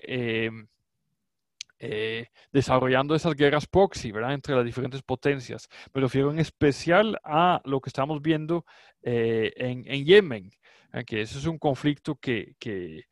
eh, 1.80 2.26
desarrollando 2.51 3.14
esas 3.14 3.36
guerras 3.36 3.68
proxy, 3.68 4.12
¿verdad? 4.12 4.34
Entre 4.34 4.55
las 4.55 4.66
diferentes 4.66 5.03
potencias. 5.03 5.70
Me 5.93 6.01
refiero 6.01 6.32
en 6.32 6.39
especial 6.39 7.20
a 7.24 7.62
lo 7.66 7.82
que 7.82 7.89
estamos 7.89 8.22
viendo 8.22 8.66
eh, 9.03 9.53
en, 9.58 9.84
Yemen, 10.05 10.51
¿eh? 10.93 11.03
que 11.05 11.22
ese 11.22 11.38
es 11.38 11.45
un 11.45 11.60
conflicto 11.60 12.16
que, 12.16 12.55
que, 12.58 13.05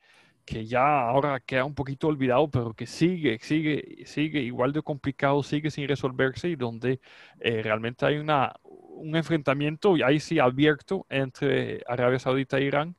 que, 0.46 0.66
ya 0.66 1.02
ahora 1.10 1.40
queda 1.40 1.66
un 1.66 1.76
poquito 1.76 2.08
olvidado, 2.08 2.50
pero 2.50 2.74
que 2.74 2.86
sigue, 2.88 3.40
sigue, 3.42 4.04
sigue 4.06 4.42
igual 4.42 4.74
de 4.74 4.82
complicado, 4.82 5.44
sigue 5.44 5.72
sin 5.72 5.88
resolverse 5.88 6.50
y 6.50 6.56
donde 6.56 7.00
realmente 7.40 8.06
hay 8.06 8.18
una, 8.18 8.54
un 8.64 9.16
enfrentamiento, 9.16 9.98
y 9.98 10.02
ahí 10.04 10.20
sí 10.20 10.40
abierto, 10.40 11.06
entre 11.10 11.84
Arabia 11.88 12.20
Saudita 12.20 12.58
e 12.60 12.64
Irán 12.66 12.96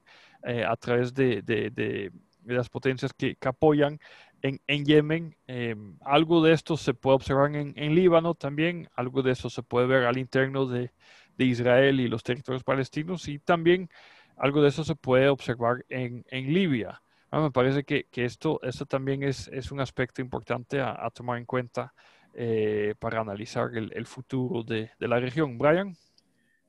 a 0.66 0.76
través 0.76 1.14
de, 1.14 1.42
de, 1.42 1.70
de 1.70 2.54
las 2.54 2.68
potencias 2.68 3.12
que, 3.12 3.36
que, 3.36 3.48
apoyan 3.48 3.98
en, 4.42 4.84
Yemen. 4.84 5.36
Em, 5.46 5.98
algo 6.02 6.42
de 6.42 6.52
esto 6.52 6.76
se 6.76 6.94
puede 6.94 7.16
observar 7.16 7.54
en, 7.54 7.94
Líbano 7.94 8.34
también, 8.34 8.88
algo 8.94 9.22
de 9.22 9.32
eso 9.32 9.50
se 9.50 9.62
puede 9.62 9.86
ver 9.86 10.04
al 10.04 10.18
interno 10.18 10.66
de, 10.66 10.92
Israel 11.38 12.00
y 12.00 12.08
los 12.08 12.22
territorios 12.22 12.64
palestinos 12.64 13.28
y 13.28 13.38
también 13.38 13.90
algo 14.38 14.62
de 14.62 14.70
eso 14.70 14.84
se 14.84 14.94
puede 14.94 15.28
observar 15.28 15.84
en, 15.90 16.24
Libia. 16.30 17.02
Ah, 17.36 17.40
me 17.42 17.50
parece 17.50 17.84
que, 17.84 18.06
esto, 18.14 18.58
esto 18.62 18.86
también 18.86 19.22
es, 19.22 19.48
es 19.48 19.70
un 19.70 19.78
aspecto 19.78 20.22
importante 20.22 20.80
a, 20.80 21.10
tomar 21.10 21.36
en 21.36 21.44
cuenta 21.44 21.92
eh, 22.32 22.94
para 22.98 23.20
analizar 23.20 23.68
el, 23.76 24.06
futuro 24.06 24.62
de, 24.62 24.88
de 24.98 25.06
la 25.06 25.20
región. 25.20 25.58
Brian. 25.58 25.94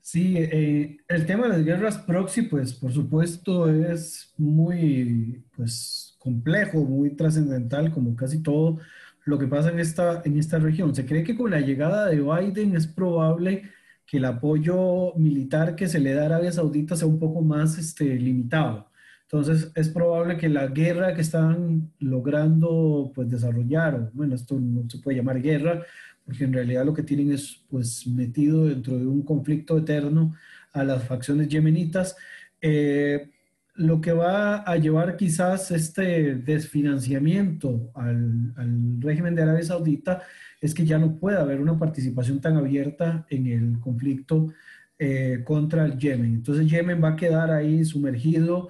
Sí, 0.02 0.36
eh, 0.38 0.98
el 1.08 1.26
tema 1.26 1.44
de 1.44 1.54
las 1.54 1.64
guerras 1.64 1.98
proxy, 2.00 2.42
pues 2.42 2.74
por 2.74 2.92
supuesto 2.92 3.70
es 3.70 4.34
muy 4.36 5.42
pues, 5.56 6.18
complejo, 6.20 6.80
muy 6.80 7.12
trascendental, 7.12 7.90
como 7.94 8.14
casi 8.18 8.44
todo 8.44 8.78
lo 9.24 9.40
que 9.40 9.48
pasa 9.48 9.70
en 9.70 9.80
esta, 9.80 10.22
en 10.26 10.38
esta 10.38 10.60
región. 10.60 10.94
Se 10.94 11.06
cree 11.06 11.24
que 11.24 11.38
con 11.38 11.50
la 11.50 11.62
llegada 11.62 12.08
de 12.08 12.20
Biden 12.20 12.76
es 12.76 12.88
probable 12.88 13.72
que 14.06 14.18
el 14.18 14.26
apoyo 14.26 15.14
militar 15.16 15.78
que 15.78 15.88
se 15.88 16.02
le 16.02 16.12
da 16.12 16.24
a 16.24 16.26
Arabia 16.26 16.52
Saudita 16.52 16.98
sea 16.98 17.08
un 17.08 17.20
poco 17.20 17.42
más 17.42 17.78
este, 17.78 18.04
limitado. 18.16 18.90
Entonces 19.30 19.72
es 19.76 19.90
probable 19.90 20.38
que 20.38 20.48
la 20.48 20.68
guerra 20.68 21.14
que 21.14 21.22
están 21.22 21.92
logrando 22.00 23.12
pues, 23.14 23.30
desarrollar, 23.30 24.10
bueno, 24.14 24.36
esto 24.36 24.58
no 24.58 24.90
se 24.90 25.00
puede 25.00 25.18
llamar 25.18 25.42
guerra, 25.42 25.84
porque 26.26 26.46
en 26.46 26.54
realidad 26.54 26.86
lo 26.86 26.94
que 26.94 27.04
tienen 27.04 27.34
es 27.34 27.62
pues 27.70 28.08
metido 28.08 28.68
dentro 28.68 28.98
de 28.98 29.06
un 29.06 29.24
conflicto 29.24 29.78
eterno 29.78 30.34
a 30.72 30.84
las 30.86 31.04
facciones 31.04 31.50
yemenitas, 31.50 32.16
eh, 32.62 33.30
lo 33.76 34.00
que 34.02 34.14
va 34.14 34.58
a 34.58 34.78
llevar 34.78 35.18
quizás 35.18 35.72
este 35.72 36.36
desfinanciamiento 36.36 37.92
al, 37.96 38.54
al, 38.56 39.02
régimen 39.02 39.36
de 39.36 39.44
Arabia 39.44 39.64
Saudita 39.64 40.24
es 40.62 40.74
que 40.74 40.86
ya 40.86 40.98
no 40.98 41.18
pueda 41.18 41.42
haber 41.42 41.62
una 41.62 41.78
participación 41.78 42.40
tan 42.42 42.58
abierta 42.58 43.26
en 43.30 43.48
el 43.48 43.80
conflicto 43.80 44.54
eh, 45.00 45.44
contra 45.46 45.86
el 45.86 45.98
Yemen. 46.00 46.34
Entonces 46.34 46.68
Yemen 46.68 47.04
va 47.04 47.10
a 47.10 47.16
quedar 47.16 47.52
ahí 47.52 47.86
sumergido 47.86 48.70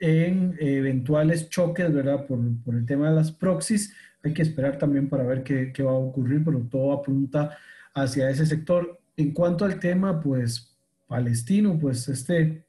en 0.00 0.56
eventuales 0.60 1.48
choques, 1.48 1.92
¿verdad? 1.92 2.26
Por, 2.26 2.38
por 2.64 2.74
el 2.74 2.86
tema 2.86 3.10
de 3.10 3.16
las 3.16 3.32
proxies 3.32 3.92
hay 4.22 4.32
que 4.32 4.42
esperar 4.42 4.78
también 4.78 5.08
para 5.08 5.24
ver 5.24 5.42
qué, 5.42 5.72
qué 5.72 5.82
va 5.82 5.92
a 5.92 5.94
ocurrir, 5.94 6.42
pero 6.44 6.60
todo 6.70 6.92
apunta 6.92 7.56
hacia 7.94 8.30
ese 8.30 8.46
sector. 8.46 8.98
En 9.16 9.32
cuanto 9.32 9.64
al 9.64 9.78
tema, 9.78 10.20
pues, 10.20 10.76
palestino, 11.06 11.78
pues 11.78 12.08
este, 12.08 12.64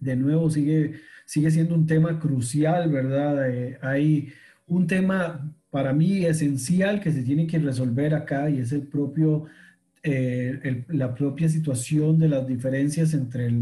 de 0.00 0.16
nuevo, 0.16 0.50
sigue, 0.50 1.00
sigue 1.24 1.50
siendo 1.50 1.74
un 1.74 1.86
tema 1.86 2.18
crucial, 2.18 2.90
¿verdad? 2.90 3.50
Eh, 3.50 3.78
hay 3.82 4.32
un 4.66 4.86
tema 4.86 5.54
para 5.70 5.92
mí 5.92 6.24
esencial 6.24 7.00
que 7.00 7.12
se 7.12 7.22
tiene 7.22 7.46
que 7.46 7.58
resolver 7.58 8.14
acá 8.14 8.50
y 8.50 8.58
es 8.58 8.72
el 8.72 8.82
propio, 8.82 9.46
eh, 10.02 10.84
la 10.88 11.14
propia 11.14 11.48
situación 11.48 12.18
de 12.18 12.28
las 12.28 12.46
diferencias 12.46 13.14
entre 13.14 13.52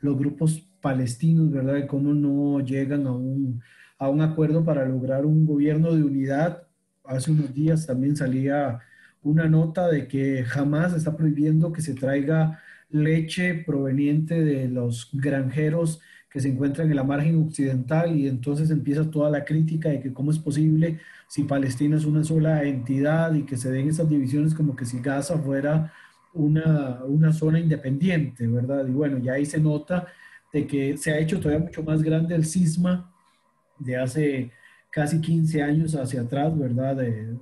los 0.00 0.18
grupos 0.18 0.66
palestinos, 0.82 1.50
¿verdad? 1.50 1.76
Y 1.78 1.86
cómo 1.86 2.12
no 2.14 2.60
llegan 2.60 3.06
a 3.06 3.12
un 3.12 3.62
a 4.02 4.08
un 4.08 4.20
acuerdo 4.20 4.64
para 4.64 4.84
lograr 4.84 5.24
un 5.24 5.46
gobierno 5.46 5.94
de 5.94 6.02
unidad. 6.02 6.64
Hace 7.04 7.30
unos 7.30 7.54
días 7.54 7.86
también 7.86 8.16
salía 8.16 8.80
una 9.22 9.48
nota 9.48 9.86
de 9.88 10.08
que 10.08 10.42
jamás 10.44 10.92
está 10.92 11.16
prohibiendo 11.16 11.72
que 11.72 11.82
se 11.82 11.94
traiga 11.94 12.60
leche 12.90 13.54
proveniente 13.64 14.42
de 14.44 14.68
los 14.68 15.08
granjeros 15.12 16.00
que 16.28 16.40
se 16.40 16.48
encuentran 16.48 16.90
en 16.90 16.96
la 16.96 17.04
margen 17.04 17.40
occidental 17.44 18.16
y 18.16 18.26
entonces 18.26 18.70
empieza 18.70 19.08
toda 19.08 19.30
la 19.30 19.44
crítica 19.44 19.90
de 19.90 20.00
que 20.00 20.12
cómo 20.12 20.32
es 20.32 20.38
posible 20.40 20.98
si 21.28 21.44
Palestina 21.44 21.96
es 21.96 22.04
una 22.04 22.24
sola 22.24 22.64
entidad 22.64 23.32
y 23.34 23.44
que 23.44 23.56
se 23.56 23.70
den 23.70 23.88
esas 23.88 24.08
divisiones 24.08 24.52
como 24.52 24.74
que 24.74 24.84
si 24.84 24.98
Gaza 25.00 25.38
fuera 25.38 25.92
una, 26.34 27.04
una 27.04 27.32
zona 27.32 27.60
independiente, 27.60 28.48
¿verdad? 28.48 28.84
Y 28.88 28.90
bueno, 28.90 29.18
ya 29.18 29.34
ahí 29.34 29.46
se 29.46 29.60
nota 29.60 30.08
de 30.52 30.66
que 30.66 30.96
se 30.96 31.12
ha 31.12 31.18
hecho 31.18 31.40
todavía 31.40 31.64
mucho 31.64 31.82
más 31.82 32.02
grande 32.02 32.34
el 32.34 32.44
cisma 32.44 33.12
de 33.78 33.96
hace 33.96 34.52
casi 34.90 35.20
15 35.20 35.62
años 35.62 35.94
hacia 35.94 36.20
atrás, 36.20 36.56
¿verdad? 36.56 36.96
De, 36.96 37.36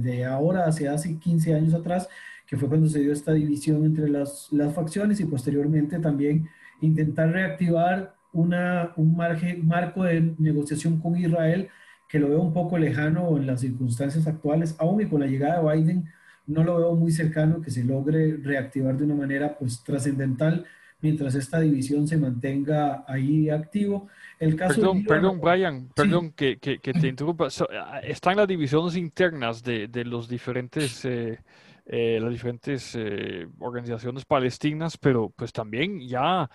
de, 0.00 0.24
ahora 0.24 0.66
hacia 0.66 0.92
hace 0.94 1.18
15 1.18 1.54
años 1.54 1.74
atrás, 1.74 2.08
que 2.46 2.56
fue 2.56 2.68
cuando 2.68 2.88
se 2.88 3.00
dio 3.00 3.12
esta 3.12 3.32
división 3.32 3.84
entre 3.84 4.08
las, 4.08 4.48
las 4.50 4.74
facciones 4.74 5.20
y 5.20 5.26
posteriormente 5.26 5.98
también 5.98 6.48
intentar 6.80 7.30
reactivar 7.30 8.14
una, 8.32 8.92
un 8.96 9.16
marco 9.64 10.04
de 10.04 10.34
negociación 10.38 10.98
con 11.00 11.16
Israel 11.16 11.68
que 12.08 12.18
lo 12.18 12.28
veo 12.28 12.40
un 12.40 12.52
poco 12.52 12.78
lejano 12.78 13.36
en 13.36 13.46
las 13.46 13.60
circunstancias 13.60 14.26
actuales, 14.26 14.76
aún 14.78 15.00
y 15.00 15.06
con 15.06 15.20
la 15.20 15.26
llegada 15.26 15.60
de 15.60 15.76
Biden, 15.76 16.08
no 16.46 16.62
lo 16.62 16.76
veo 16.76 16.94
muy 16.94 17.10
cercano 17.10 17.60
que 17.60 17.70
se 17.70 17.84
logre 17.84 18.36
reactivar 18.36 18.96
de 18.96 19.04
una 19.04 19.16
manera 19.16 19.58
pues 19.58 19.82
trascendental 19.82 20.64
mientras 21.00 21.34
esta 21.34 21.60
división 21.60 22.06
se 22.06 22.16
mantenga 22.16 23.04
ahí 23.06 23.50
activo. 23.50 24.08
El 24.38 24.56
caso 24.56 24.80
perdón, 24.80 25.04
perdón, 25.04 25.40
Brian, 25.40 25.88
perdón 25.94 26.32
que, 26.32 26.58
que, 26.58 26.78
te 26.78 27.08
interrumpa. 27.08 27.48
Ah, 27.72 28.00
están 28.02 28.36
las 28.36 28.48
divisiones 28.48 28.96
internas 28.96 29.62
de, 29.62 29.88
de 29.88 30.04
los 30.04 30.28
diferentes, 30.28 31.04
eh, 31.04 31.38
eh, 31.86 32.18
las 32.20 32.30
diferentes 32.30 32.94
eh, 32.96 33.46
organizaciones 33.58 34.24
palestinas, 34.24 34.98
pero 34.98 35.30
pues 35.30 35.52
también 35.52 36.00
ya 36.00 36.48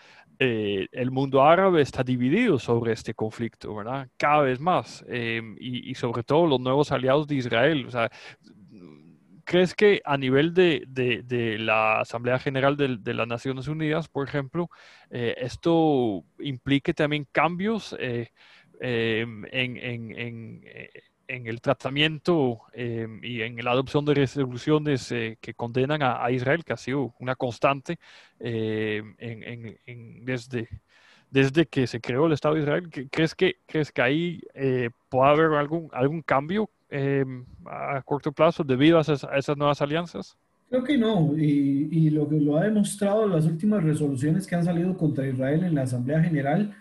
el 0.44 1.12
mundo 1.12 1.44
árabe 1.44 1.84
está 1.84 2.04
dividido 2.04 2.58
sobre 2.58 2.94
este 2.94 3.14
conflicto, 3.14 3.76
¿verdad? 3.76 4.08
Cada 4.18 4.42
vez 4.42 4.60
más. 4.60 5.06
Em, 5.08 5.56
y, 5.60 5.92
y, 5.92 5.94
sobre 5.94 6.24
todo 6.24 6.48
los 6.48 6.60
nuevos 6.60 6.92
aliados 6.92 7.28
de 7.28 7.36
Israel. 7.36 7.86
O 7.86 7.92
sea, 7.92 8.10
¿Crees 9.52 9.76
que 9.76 10.02
a 10.06 10.16
nivel 10.16 10.54
de, 10.54 10.86
de, 10.88 11.58
la 11.60 11.99
Asamblea 11.99 12.39
General 12.39 12.78
de, 12.78 13.14
las 13.14 13.28
Naciones 13.28 13.68
Unidas, 13.68 14.08
por 14.08 14.26
ejemplo, 14.26 14.70
eh, 15.10 15.36
esto 15.39 16.24
implique 16.39 16.93
también 16.93 17.28
cambios 17.34 17.93
eh, 17.99 18.30
em, 18.80 19.43
en, 19.52 20.64
eh, 20.66 20.89
en, 21.28 21.47
el 21.47 21.60
tratamiento 21.60 22.62
em, 22.72 23.22
y 23.22 23.41
en 23.41 23.58
la 23.62 23.72
adopción 23.72 24.06
de 24.06 24.14
resoluciones 24.14 25.10
que 25.10 25.54
condenan 25.54 26.02
a, 26.02 26.24
a, 26.24 26.32
Israel, 26.32 26.64
que 26.64 26.72
ha 26.72 26.78
sido 26.78 27.14
una 27.20 27.36
constante 27.36 27.99
em, 28.39 29.16
desde, 30.24 30.70
desde 31.30 31.66
que 31.66 31.88
se 31.88 31.99
creó 31.99 32.28
el 32.28 32.32
Estado 32.32 32.56
de 32.56 32.62
Israel? 32.62 32.89
¿Crees 33.12 33.36
que, 33.36 33.58
crees 33.66 33.91
que 33.91 34.02
ahí 34.02 34.41
puede 35.10 35.30
haber 35.30 35.60
algún, 35.60 35.89
algún 35.91 36.22
cambio 36.22 36.70
Em, 36.94 37.46
a 37.66 38.02
corto 38.02 38.34
plazo 38.34 38.66
debido 38.66 38.98
a 38.98 39.02
esas, 39.02 39.58
nuevas 39.58 39.82
alianzas? 39.82 40.38
Creo 40.70 40.84
que 40.84 40.98
no, 40.98 41.38
y, 41.38 41.88
y, 41.89 42.10
lo 42.10 42.28
que 42.28 42.36
lo 42.36 42.58
ha 42.58 42.64
demostrado 42.64 43.26
las 43.30 43.46
últimas 43.46 43.82
resoluciones 43.82 44.46
que 44.46 44.56
han 44.56 44.66
salido 44.66 44.98
contra 44.98 45.26
Israel 45.26 45.64
en 45.64 45.74
la 45.74 45.84
Asamblea 45.84 46.22
General, 46.22 46.76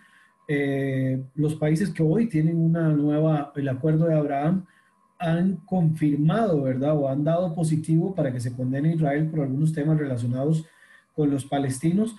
eh, 0.49 1.23
los 1.35 1.55
países 1.55 1.91
que 1.91 2.03
hoy 2.03 2.27
tienen 2.27 2.57
una 2.57 2.89
nueva, 2.89 3.53
el 3.55 3.69
acuerdo 3.69 4.05
de 4.05 4.15
Abraham, 4.15 4.65
han 5.17 5.55
confirmado, 5.65 6.63
¿verdad? 6.63 6.97
O 6.97 7.07
han 7.07 7.23
dado 7.23 7.55
positivo 7.55 8.13
para 8.13 8.33
que 8.33 8.41
se 8.41 8.53
condene 8.53 8.89
a 8.89 8.95
Israel 8.95 9.29
por 9.29 9.39
algunos 9.39 9.71
temas 9.71 9.97
relacionados 9.97 10.65
con 11.15 11.29
los 11.29 11.45
palestinos. 11.45 12.17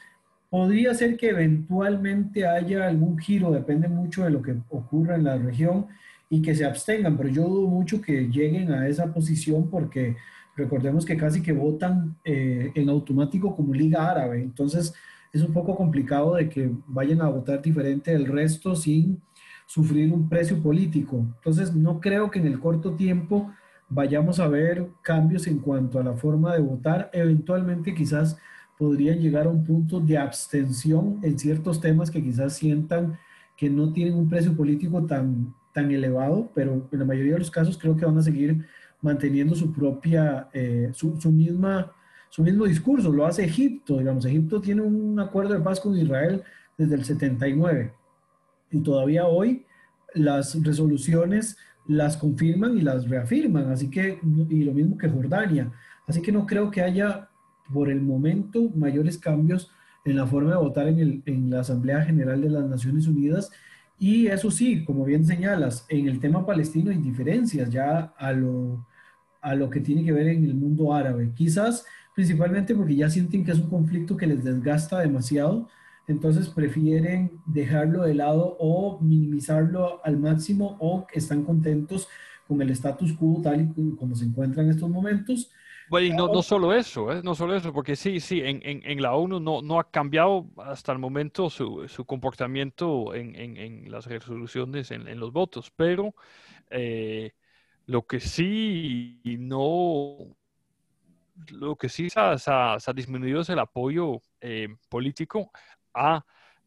Podría 0.48 0.94
ser 0.94 1.18
que 1.18 1.28
eventualmente 1.28 2.46
haya 2.46 2.86
algún 2.88 3.18
giro, 3.18 3.50
depende 3.50 3.86
mucho 3.88 4.24
de 4.24 4.30
lo 4.30 4.40
que 4.40 4.56
ocurra 4.70 5.16
en 5.16 5.24
la 5.24 5.36
región 5.36 5.88
y 6.32 6.40
que 6.40 6.54
se 6.54 6.64
abstengan, 6.64 7.14
pero 7.18 7.28
yo 7.28 7.46
dudo 7.46 7.68
mucho 7.68 8.00
que 8.00 8.26
lleguen 8.26 8.72
a 8.72 8.88
esa 8.88 9.12
posición 9.12 9.68
porque 9.68 10.16
recordemos 10.56 11.04
que 11.04 11.14
casi 11.14 11.42
que 11.42 11.52
votan 11.52 12.16
eh, 12.24 12.72
en 12.74 12.88
automático 12.88 13.54
como 13.54 13.74
Liga 13.74 14.10
Árabe, 14.10 14.40
entonces 14.40 14.94
es 15.30 15.42
un 15.42 15.52
poco 15.52 15.76
complicado 15.76 16.36
de 16.36 16.48
que 16.48 16.70
vayan 16.86 17.20
a 17.20 17.28
votar 17.28 17.60
diferente 17.60 18.12
del 18.12 18.24
resto 18.24 18.74
sin 18.74 19.20
sufrir 19.66 20.10
un 20.10 20.26
precio 20.26 20.58
político. 20.62 21.18
Entonces 21.36 21.74
no 21.74 22.00
creo 22.00 22.30
que 22.30 22.38
en 22.38 22.46
el 22.46 22.58
corto 22.58 22.94
tiempo 22.94 23.52
vayamos 23.90 24.40
a 24.40 24.48
ver 24.48 24.88
cambios 25.02 25.46
en 25.46 25.58
cuanto 25.58 25.98
a 25.98 26.02
la 26.02 26.14
forma 26.14 26.54
de 26.54 26.60
votar. 26.62 27.10
Eventualmente 27.12 27.94
quizás 27.94 28.38
podrían 28.78 29.18
llegar 29.18 29.44
a 29.44 29.50
un 29.50 29.64
punto 29.64 30.00
de 30.00 30.16
abstención 30.16 31.18
en 31.22 31.38
ciertos 31.38 31.78
temas 31.78 32.10
que 32.10 32.22
quizás 32.22 32.54
sientan 32.54 33.18
que 33.54 33.68
no 33.68 33.92
tienen 33.92 34.14
un 34.14 34.30
precio 34.30 34.56
político 34.56 35.04
tan, 35.04 35.54
tan 35.72 35.90
elevado, 35.90 36.50
pero 36.54 36.88
en 36.90 36.98
la 36.98 37.04
mayoría 37.04 37.34
de 37.34 37.40
los 37.40 37.50
casos 37.50 37.78
creo 37.78 37.96
que 37.96 38.04
van 38.04 38.18
a 38.18 38.22
seguir 38.22 38.64
manteniendo 39.00 39.54
su 39.54 39.72
propia, 39.72 40.48
eh, 40.52 40.90
su, 40.94 41.20
su, 41.20 41.30
misma, 41.32 41.92
su 42.30 42.42
mismo 42.42 42.64
discurso. 42.64 43.10
Lo 43.10 43.26
hace 43.26 43.44
Egipto, 43.44 43.98
digamos, 43.98 44.24
Egipto 44.24 44.60
tiene 44.60 44.82
un 44.82 45.18
acuerdo 45.18 45.54
de 45.54 45.60
paz 45.60 45.80
con 45.80 45.96
Israel 45.96 46.42
desde 46.76 46.94
el 46.94 47.04
79 47.04 47.92
y 48.70 48.80
todavía 48.80 49.26
hoy 49.26 49.66
las 50.14 50.62
resoluciones 50.62 51.56
las 51.86 52.16
confirman 52.16 52.78
y 52.78 52.80
las 52.80 53.08
reafirman, 53.08 53.70
así 53.70 53.90
que, 53.90 54.18
y 54.48 54.64
lo 54.64 54.72
mismo 54.72 54.96
que 54.96 55.08
Jordania. 55.08 55.72
Así 56.06 56.22
que 56.22 56.32
no 56.32 56.46
creo 56.46 56.70
que 56.70 56.80
haya 56.80 57.28
por 57.72 57.90
el 57.90 58.00
momento 58.00 58.70
mayores 58.74 59.18
cambios 59.18 59.70
en 60.04 60.16
la 60.16 60.26
forma 60.26 60.50
de 60.50 60.56
votar 60.56 60.88
en, 60.88 60.98
el, 60.98 61.22
en 61.26 61.50
la 61.50 61.60
Asamblea 61.60 62.02
General 62.02 62.40
de 62.40 62.50
las 62.50 62.64
Naciones 62.64 63.06
Unidas. 63.06 63.50
Y 64.02 64.26
eso 64.26 64.50
sí, 64.50 64.84
como 64.84 65.04
bien 65.04 65.24
señalas, 65.24 65.86
en 65.88 66.08
el 66.08 66.18
tema 66.18 66.44
palestino 66.44 66.90
hay 66.90 66.98
diferencias 66.98 67.70
ya 67.70 68.12
a 68.16 68.32
lo, 68.32 68.86
a 69.40 69.54
lo 69.54 69.70
que 69.70 69.80
tiene 69.80 70.04
que 70.04 70.12
ver 70.12 70.26
en 70.28 70.44
el 70.44 70.54
mundo 70.54 70.92
árabe. 70.92 71.32
Quizás 71.34 71.86
principalmente 72.14 72.74
porque 72.74 72.96
ya 72.96 73.08
sienten 73.08 73.44
que 73.44 73.52
es 73.52 73.58
un 73.58 73.70
conflicto 73.70 74.16
que 74.16 74.26
les 74.26 74.42
desgasta 74.42 74.98
demasiado 74.98 75.68
entonces 76.08 76.48
prefieren 76.48 77.40
dejarlo 77.46 78.02
de 78.02 78.14
lado 78.14 78.56
o 78.58 79.00
minimizarlo 79.00 80.04
al 80.04 80.18
máximo 80.18 80.76
o 80.80 81.06
están 81.12 81.44
contentos 81.44 82.08
con 82.48 82.60
el 82.60 82.70
status 82.70 83.12
quo 83.12 83.40
tal 83.42 83.72
y 83.76 83.96
como 83.96 84.14
se 84.16 84.24
encuentra 84.24 84.62
en 84.62 84.70
estos 84.70 84.90
momentos. 84.90 85.50
Bueno, 85.92 86.06
y 86.06 86.16
no, 86.16 86.26
no 86.28 86.42
solo 86.42 86.72
eso, 86.72 87.12
¿eh? 87.12 87.20
no 87.22 87.34
solo 87.34 87.54
eso, 87.54 87.70
porque 87.70 87.96
sí, 87.96 88.18
sí, 88.18 88.40
en, 88.40 88.62
en, 88.64 88.80
en 88.82 89.02
la 89.02 89.12
ONU 89.12 89.38
no, 89.40 89.60
no, 89.60 89.78
ha 89.78 89.90
cambiado 89.90 90.46
hasta 90.56 90.90
el 90.90 90.98
momento 90.98 91.50
su, 91.50 91.86
su 91.86 92.06
comportamiento 92.06 93.14
en, 93.14 93.36
en, 93.36 93.90
las 93.90 94.06
resoluciones, 94.06 94.90
en, 94.90 95.20
los 95.20 95.32
votos, 95.34 95.70
pero 95.76 96.14
eh, 96.70 97.32
lo 97.84 98.06
que 98.06 98.20
sí 98.20 99.20
no, 99.38 100.34
lo 101.50 101.76
que 101.76 101.90
sí 101.90 102.08
se 102.08 102.20
ha, 102.20 102.38
se 102.38 102.50
ha 102.50 102.94
disminuido 102.94 103.42
es 103.42 103.50
el 103.50 103.58
apoyo 103.58 104.22
eh, 104.40 104.68
político 104.88 105.50
a 105.92 106.24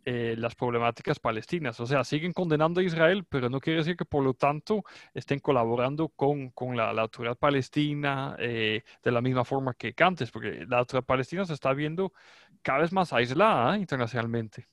eh, 0.07 0.35
las 0.37 0.53
problemáticas 0.53 1.19
palestinas. 1.19 1.79
O 1.79 1.87
sea, 1.87 2.03
siguen 2.03 2.31
condenando 2.31 2.79
a 2.79 2.83
Israel, 2.83 3.25
pero 3.27 3.49
no 3.49 3.59
quiere 3.59 3.79
decir 3.79 3.97
que 3.97 4.05
por 4.05 4.23
lo 4.23 4.35
tanto 4.35 4.83
estén 5.15 5.39
colaborando 5.39 6.09
con, 6.09 6.51
con 6.51 6.77
la, 6.77 6.91
autoridad 6.91 7.35
palestina 7.35 8.35
eh, 8.37 8.83
de 9.03 9.11
la 9.11 9.21
misma 9.21 9.43
forma 9.43 9.73
que 9.73 9.95
antes, 9.97 10.29
porque 10.29 10.65
la 10.69 10.77
autoridad 10.77 11.05
palestina 11.05 11.45
se 11.45 11.53
está 11.53 11.73
viendo 11.73 12.13
cada 12.61 12.81
vez 12.81 12.93
más 12.93 13.13
aislada 13.13 13.75
¿eh? 13.75 13.79
internacionalmente. 13.79 14.67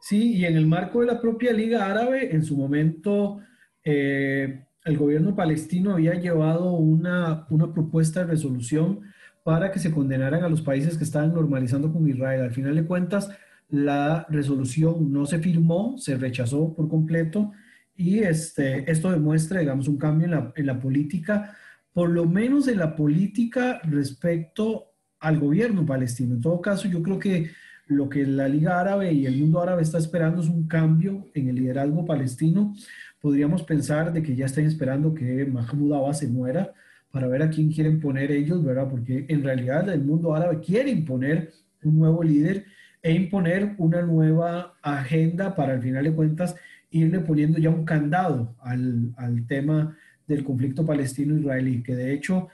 Sí, 0.00 0.34
y 0.34 0.46
en 0.46 0.56
el 0.56 0.66
marco 0.66 1.00
de 1.00 1.06
la 1.06 1.20
propia 1.20 1.52
Liga 1.52 1.86
Árabe, 1.86 2.34
en 2.34 2.44
su 2.44 2.56
momento, 2.56 3.38
el 3.84 4.98
gobierno 4.98 5.36
palestino 5.36 5.92
había 5.92 6.14
llevado 6.14 6.72
una, 6.72 7.46
una 7.50 7.72
propuesta 7.72 8.20
de 8.20 8.26
resolución 8.26 9.02
para 9.44 9.70
que 9.70 9.78
se 9.78 9.92
condenaran 9.92 10.42
a 10.42 10.48
los 10.48 10.62
países 10.62 10.98
que 10.98 11.04
estaban 11.04 11.32
normalizando 11.32 11.92
con 11.92 12.08
Israel. 12.08 12.42
Al 12.42 12.52
final 12.52 12.74
de 12.74 12.84
cuentas, 12.84 13.30
la 13.72 14.26
resolución 14.28 15.10
no 15.10 15.24
se 15.24 15.38
firmó, 15.38 15.96
se 15.96 16.16
rechazó 16.18 16.74
por 16.74 16.90
completo 16.90 17.52
y 17.96 18.18
este, 18.18 18.90
esto 18.90 19.10
demuestra, 19.10 19.60
digamos, 19.60 19.88
un 19.88 19.96
cambio 19.96 20.26
en 20.26 20.30
la, 20.32 20.52
en 20.54 20.66
la 20.66 20.78
política, 20.78 21.56
por 21.94 22.10
lo 22.10 22.26
menos 22.26 22.68
en 22.68 22.78
la 22.78 22.94
política 22.94 23.80
respecto 23.84 24.92
al 25.20 25.38
gobierno 25.38 25.86
palestino. 25.86 26.34
En 26.34 26.42
todo 26.42 26.60
caso, 26.60 26.86
yo 26.86 27.02
creo 27.02 27.18
que 27.18 27.50
lo 27.86 28.10
que 28.10 28.26
la 28.26 28.46
Liga 28.46 28.78
Árabe 28.78 29.10
y 29.10 29.24
el 29.24 29.38
mundo 29.38 29.62
árabe 29.62 29.82
está 29.82 29.96
esperando 29.96 30.42
es 30.42 30.48
un 30.48 30.66
cambio 30.66 31.30
en 31.32 31.48
el 31.48 31.56
liderazgo 31.56 32.04
palestino. 32.04 32.74
Podríamos 33.22 33.62
pensar 33.62 34.12
de 34.12 34.22
que 34.22 34.36
ya 34.36 34.46
están 34.46 34.66
esperando 34.66 35.14
que 35.14 35.46
Mahmoud 35.46 35.94
Abbas 35.94 36.18
se 36.18 36.28
muera 36.28 36.74
para 37.10 37.26
ver 37.26 37.42
a 37.42 37.48
quién 37.48 37.72
quieren 37.72 38.00
poner 38.00 38.32
ellos, 38.32 38.62
¿verdad? 38.62 38.88
Porque 38.90 39.24
en 39.28 39.42
realidad 39.42 39.88
el 39.88 40.04
mundo 40.04 40.34
árabe 40.34 40.60
quiere 40.60 40.90
imponer 40.90 41.52
un 41.82 41.98
nuevo 41.98 42.22
líder 42.22 42.66
e 43.02 43.12
imponer 43.12 43.74
una 43.78 44.02
nueva 44.02 44.74
agenda 44.82 45.54
para 45.54 45.72
al 45.72 45.82
final 45.82 46.04
de 46.04 46.12
cuentas 46.12 46.54
irle 46.90 47.20
poniendo 47.20 47.58
ya 47.58 47.70
un 47.70 47.84
candado 47.84 48.54
al, 48.60 49.12
al 49.16 49.46
tema 49.46 49.96
del 50.26 50.44
conflicto 50.44 50.86
palestino-israelí, 50.86 51.82
que 51.82 51.96
de 51.96 52.12
hecho 52.12 52.48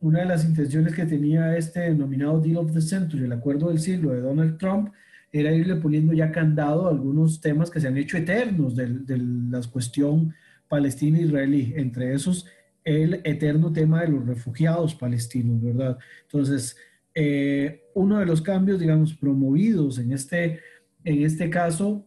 una 0.00 0.20
de 0.20 0.26
las 0.26 0.44
intenciones 0.44 0.94
que 0.94 1.06
tenía 1.06 1.56
este 1.56 1.80
denominado 1.80 2.40
Deal 2.40 2.58
of 2.58 2.72
the 2.72 2.80
Century, 2.82 3.24
el 3.24 3.32
acuerdo 3.32 3.68
del 3.68 3.78
siglo 3.78 4.10
de 4.10 4.20
Donald 4.20 4.58
Trump, 4.58 4.90
era 5.32 5.52
irle 5.52 5.76
poniendo 5.76 6.12
ya 6.12 6.30
candado 6.30 6.86
a 6.86 6.90
algunos 6.90 7.40
temas 7.40 7.70
que 7.70 7.80
se 7.80 7.88
han 7.88 7.96
hecho 7.96 8.18
eternos 8.18 8.76
de, 8.76 8.86
de 8.86 9.18
la 9.18 9.60
cuestión 9.72 10.34
palestina-israelí, 10.68 11.72
entre 11.76 12.12
esos 12.12 12.46
el 12.84 13.20
eterno 13.24 13.72
tema 13.72 14.02
de 14.02 14.08
los 14.08 14.26
refugiados 14.26 14.94
palestinos, 14.94 15.62
¿verdad? 15.62 15.98
Entonces, 16.22 16.76
eh, 17.14 17.84
uno 17.94 18.18
de 18.18 18.26
los 18.26 18.42
cambios, 18.42 18.80
digamos, 18.80 19.14
promovidos 19.14 19.98
en 19.98 20.12
este, 20.12 20.60
en 21.04 21.22
este 21.22 21.48
caso 21.50 22.06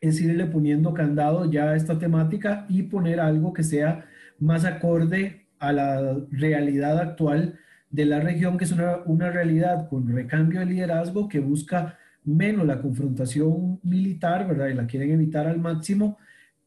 es 0.00 0.20
irle 0.20 0.46
poniendo 0.46 0.94
candado 0.94 1.50
ya 1.50 1.70
a 1.70 1.76
esta 1.76 1.98
temática 1.98 2.64
y 2.68 2.84
poner 2.84 3.18
algo 3.20 3.52
que 3.52 3.64
sea 3.64 4.06
más 4.38 4.64
acorde 4.64 5.48
a 5.58 5.72
la 5.72 6.18
realidad 6.30 6.98
actual 6.98 7.58
de 7.90 8.04
la 8.04 8.20
región, 8.20 8.58
que 8.58 8.64
es 8.64 8.72
una, 8.72 8.98
una 9.06 9.30
realidad 9.30 9.88
con 9.88 10.08
recambio 10.08 10.60
de 10.60 10.66
liderazgo 10.66 11.28
que 11.28 11.40
busca 11.40 11.98
menos 12.24 12.66
la 12.66 12.80
confrontación 12.80 13.80
militar, 13.82 14.46
¿verdad? 14.46 14.68
Y 14.68 14.74
la 14.74 14.86
quieren 14.86 15.10
evitar 15.10 15.46
al 15.46 15.58
máximo 15.58 16.18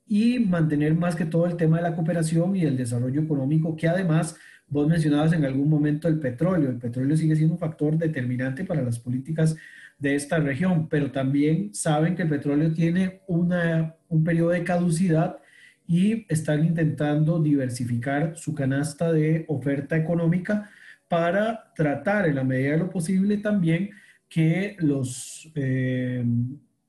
y 0.08 0.40
mantener 0.40 0.94
más 0.96 1.16
que 1.16 1.26
todo 1.26 1.46
el 1.46 1.56
tema 1.56 1.78
de 1.78 1.84
la 1.84 1.96
cooperación 1.96 2.56
y 2.56 2.64
el 2.64 2.76
desarrollo 2.76 3.22
económico, 3.22 3.78
que 3.78 3.88
además 3.88 4.36
Vos 4.72 4.88
mencionabas 4.88 5.34
en 5.34 5.44
algún 5.44 5.70
momento 5.70 6.08
el 6.08 6.18
petróleo. 6.18 6.70
El 6.70 6.78
petróleo 6.78 7.18
sigue 7.18 7.36
siendo 7.36 7.56
un 7.56 7.60
factor 7.60 7.98
determinante 7.98 8.64
para 8.64 8.82
las 8.82 8.98
políticas 8.98 9.58
de 10.00 10.16
esta 10.16 10.40
región, 10.40 10.88
pero 10.88 11.12
también 11.12 11.74
saben 11.74 12.16
que 12.16 12.22
el 12.22 12.30
petróleo 12.30 12.72
tiene 12.72 13.20
una, 13.28 13.96
un 14.08 14.24
periodo 14.24 14.52
de 14.52 14.64
caducidad 14.64 15.40
y 15.86 16.26
están 16.30 16.64
intentando 16.64 17.44
diversificar 17.44 18.38
su 18.38 18.56
canasta 18.56 19.12
de 19.12 19.44
oferta 19.50 19.98
económica 19.98 20.70
para 21.10 21.74
tratar 21.76 22.28
en 22.28 22.36
la 22.36 22.46
medida 22.46 22.72
de 22.72 22.78
lo 22.78 22.90
posible 22.90 23.40
también 23.40 23.90
que, 24.30 24.78
los, 24.80 25.52
eh, 25.54 26.24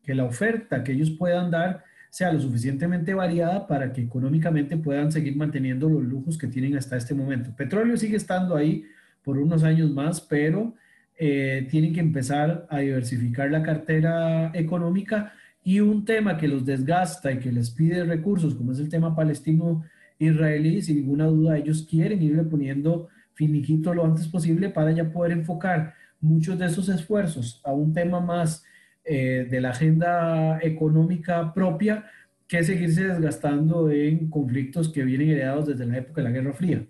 que 0.04 0.14
la 0.14 0.24
oferta 0.24 0.84
que 0.84 0.92
ellos 0.92 1.10
puedan 1.10 1.50
dar 1.50 1.82
sea 2.12 2.30
lo 2.30 2.38
suficientemente 2.38 3.14
variada 3.14 3.66
para 3.66 3.90
que 3.90 4.02
económicamente 4.02 4.76
puedan 4.76 5.10
seguir 5.10 5.34
manteniendo 5.34 5.88
los 5.88 6.02
lujos 6.02 6.36
que 6.36 6.46
tienen 6.46 6.76
hasta 6.76 6.98
este 6.98 7.14
momento. 7.14 7.56
Petróleo 7.56 7.96
sigue 7.96 8.18
estando 8.18 8.54
ahí 8.54 8.84
por 9.24 9.38
unos 9.38 9.62
años 9.62 9.90
más, 9.90 10.20
pero 10.20 10.74
eh, 11.18 11.66
tienen 11.70 11.94
que 11.94 12.00
empezar 12.00 12.66
a 12.68 12.80
diversificar 12.80 13.50
la 13.50 13.62
cartera 13.62 14.50
económica 14.52 15.32
y 15.64 15.80
un 15.80 16.04
tema 16.04 16.36
que 16.36 16.48
los 16.48 16.66
desgasta 16.66 17.32
y 17.32 17.38
que 17.38 17.50
les 17.50 17.70
pide 17.70 18.04
recursos, 18.04 18.54
como 18.56 18.72
es 18.72 18.78
el 18.78 18.90
tema 18.90 19.16
palestino-israelí, 19.16 20.82
sin 20.82 20.96
ninguna 20.96 21.24
duda 21.24 21.56
ellos 21.56 21.86
quieren 21.88 22.22
irle 22.22 22.42
poniendo 22.42 23.08
finiquito 23.32 23.94
lo 23.94 24.04
antes 24.04 24.28
posible 24.28 24.68
para 24.68 24.92
ya 24.92 25.10
poder 25.10 25.32
enfocar 25.32 25.94
muchos 26.20 26.58
de 26.58 26.66
esos 26.66 26.90
esfuerzos 26.90 27.62
a 27.64 27.72
un 27.72 27.94
tema 27.94 28.20
más 28.20 28.66
eh, 29.04 29.46
de 29.50 29.60
la 29.60 29.70
agenda 29.70 30.58
económica 30.62 31.52
propia 31.52 32.10
que 32.46 32.62
seguirse 32.62 33.04
desgastando 33.04 33.90
en 33.90 34.28
conflictos 34.30 34.88
que 34.92 35.04
vienen 35.04 35.30
heredados 35.30 35.66
desde 35.66 35.86
la 35.86 35.98
época 35.98 36.20
de 36.20 36.28
la 36.28 36.34
Guerra 36.34 36.52
Fría. 36.52 36.86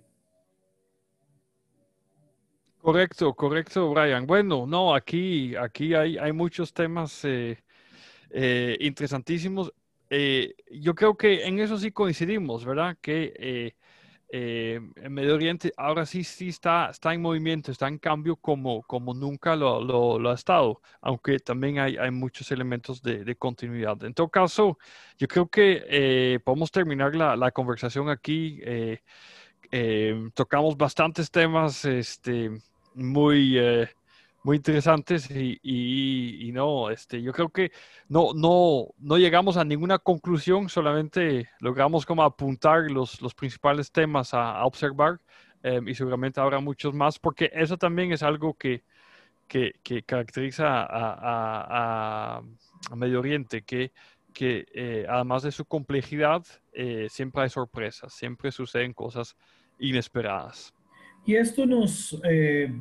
Correcto, 2.81 3.33
correcto, 3.35 3.91
Brian. 3.91 4.27
Bueno, 4.27 4.67
no, 4.67 4.95
aquí, 4.95 5.55
aquí 5.55 5.95
hay, 5.95 6.19
hay 6.19 6.33
muchos 6.33 6.73
temas 6.73 7.25
eh, 7.25 7.59
eh, 8.31 8.77
interesantísimos. 8.81 9.73
yo 10.71 10.95
creo 10.95 11.17
que 11.17 11.47
en 11.47 11.61
eso 11.61 11.79
sí 11.79 11.93
coincidimos, 11.93 12.65
¿verdad? 12.65 12.97
Que 13.01 13.75
eh, 14.33 14.81
en 14.97 15.13
Medio 15.13 15.35
Oriente 15.35 15.73
ahora 15.77 16.07
sí, 16.07 16.25
sí 16.25 16.49
está, 16.49 16.91
está 16.91 17.15
en 17.15 17.23
movimiento, 17.23 17.71
está 17.71 17.87
en 17.87 17.99
cambio 17.99 18.37
como, 18.37 18.83
como 18.83 19.15
nunca 19.15 19.55
lo, 19.55 19.81
lo, 20.19 20.31
ha 20.31 20.35
estado, 20.35 20.81
aunque 21.03 21.39
también 21.39 21.79
hay, 21.79 21.97
hay 21.99 22.11
muchos 22.11 22.51
elementos 22.51 23.03
de, 23.03 23.25
de, 23.25 23.37
continuidad. 23.37 24.03
En 24.05 24.15
todo 24.15 24.29
caso, 24.29 24.79
yo 25.19 25.29
creo 25.29 25.49
que 25.49 25.85
eh, 25.89 26.41
podemos 26.45 26.71
terminar 26.71 27.15
la, 27.15 27.37
la 27.37 27.51
conversación 27.53 28.09
aquí. 28.09 28.61
Eh, 28.65 29.01
Eh, 29.75 30.31
tocamos 30.35 30.77
bastantes 30.77 31.31
temas 31.31 31.85
este, 31.87 32.51
muy, 32.95 33.59
eh, 33.59 33.89
muy 34.45 34.57
interesantes 34.57 35.31
y, 35.31 35.59
y, 35.63 36.53
no, 36.53 36.91
este, 36.91 37.23
yo 37.23 37.33
creo 37.33 37.49
que 37.51 37.73
no, 38.09 38.33
no, 38.35 38.89
no 38.99 39.19
llegamos 39.19 39.57
a 39.57 39.65
ninguna 39.65 39.99
conclusión, 39.99 40.69
solamente 40.69 41.49
logramos 41.61 42.05
como 42.05 42.23
apuntar 42.23 42.91
los, 42.91 43.21
los 43.23 43.35
principales 43.35 43.93
temas 43.93 44.35
a, 44.35 44.65
observar 44.65 45.21
em, 45.63 45.89
y 45.89 45.95
seguramente 45.95 46.41
habrá 46.41 46.61
muchos 46.61 46.95
más, 46.95 47.19
porque 47.19 47.51
eso 47.55 47.77
también 47.77 48.13
es 48.13 48.23
algo 48.23 48.55
que, 48.55 48.85
que, 49.47 49.75
que 49.83 50.03
caracteriza 50.03 50.83
a, 50.83 52.39
a, 52.39 52.43
Medio 52.97 53.21
Oriente, 53.21 53.63
que, 53.63 53.93
que 54.35 54.67
eh, 54.75 55.07
además 55.09 55.45
de 55.45 55.53
su 55.53 55.65
complejidad, 55.65 56.45
siempre 57.09 57.43
hay 57.43 57.49
sorpresas, 57.49 58.13
siempre 58.13 58.51
suceden 58.51 58.93
cosas 58.93 59.37
inesperadas. 59.79 60.75
Y 61.25 61.37
esto 61.37 61.67
nos, 61.67 62.21
eh, 62.25 62.73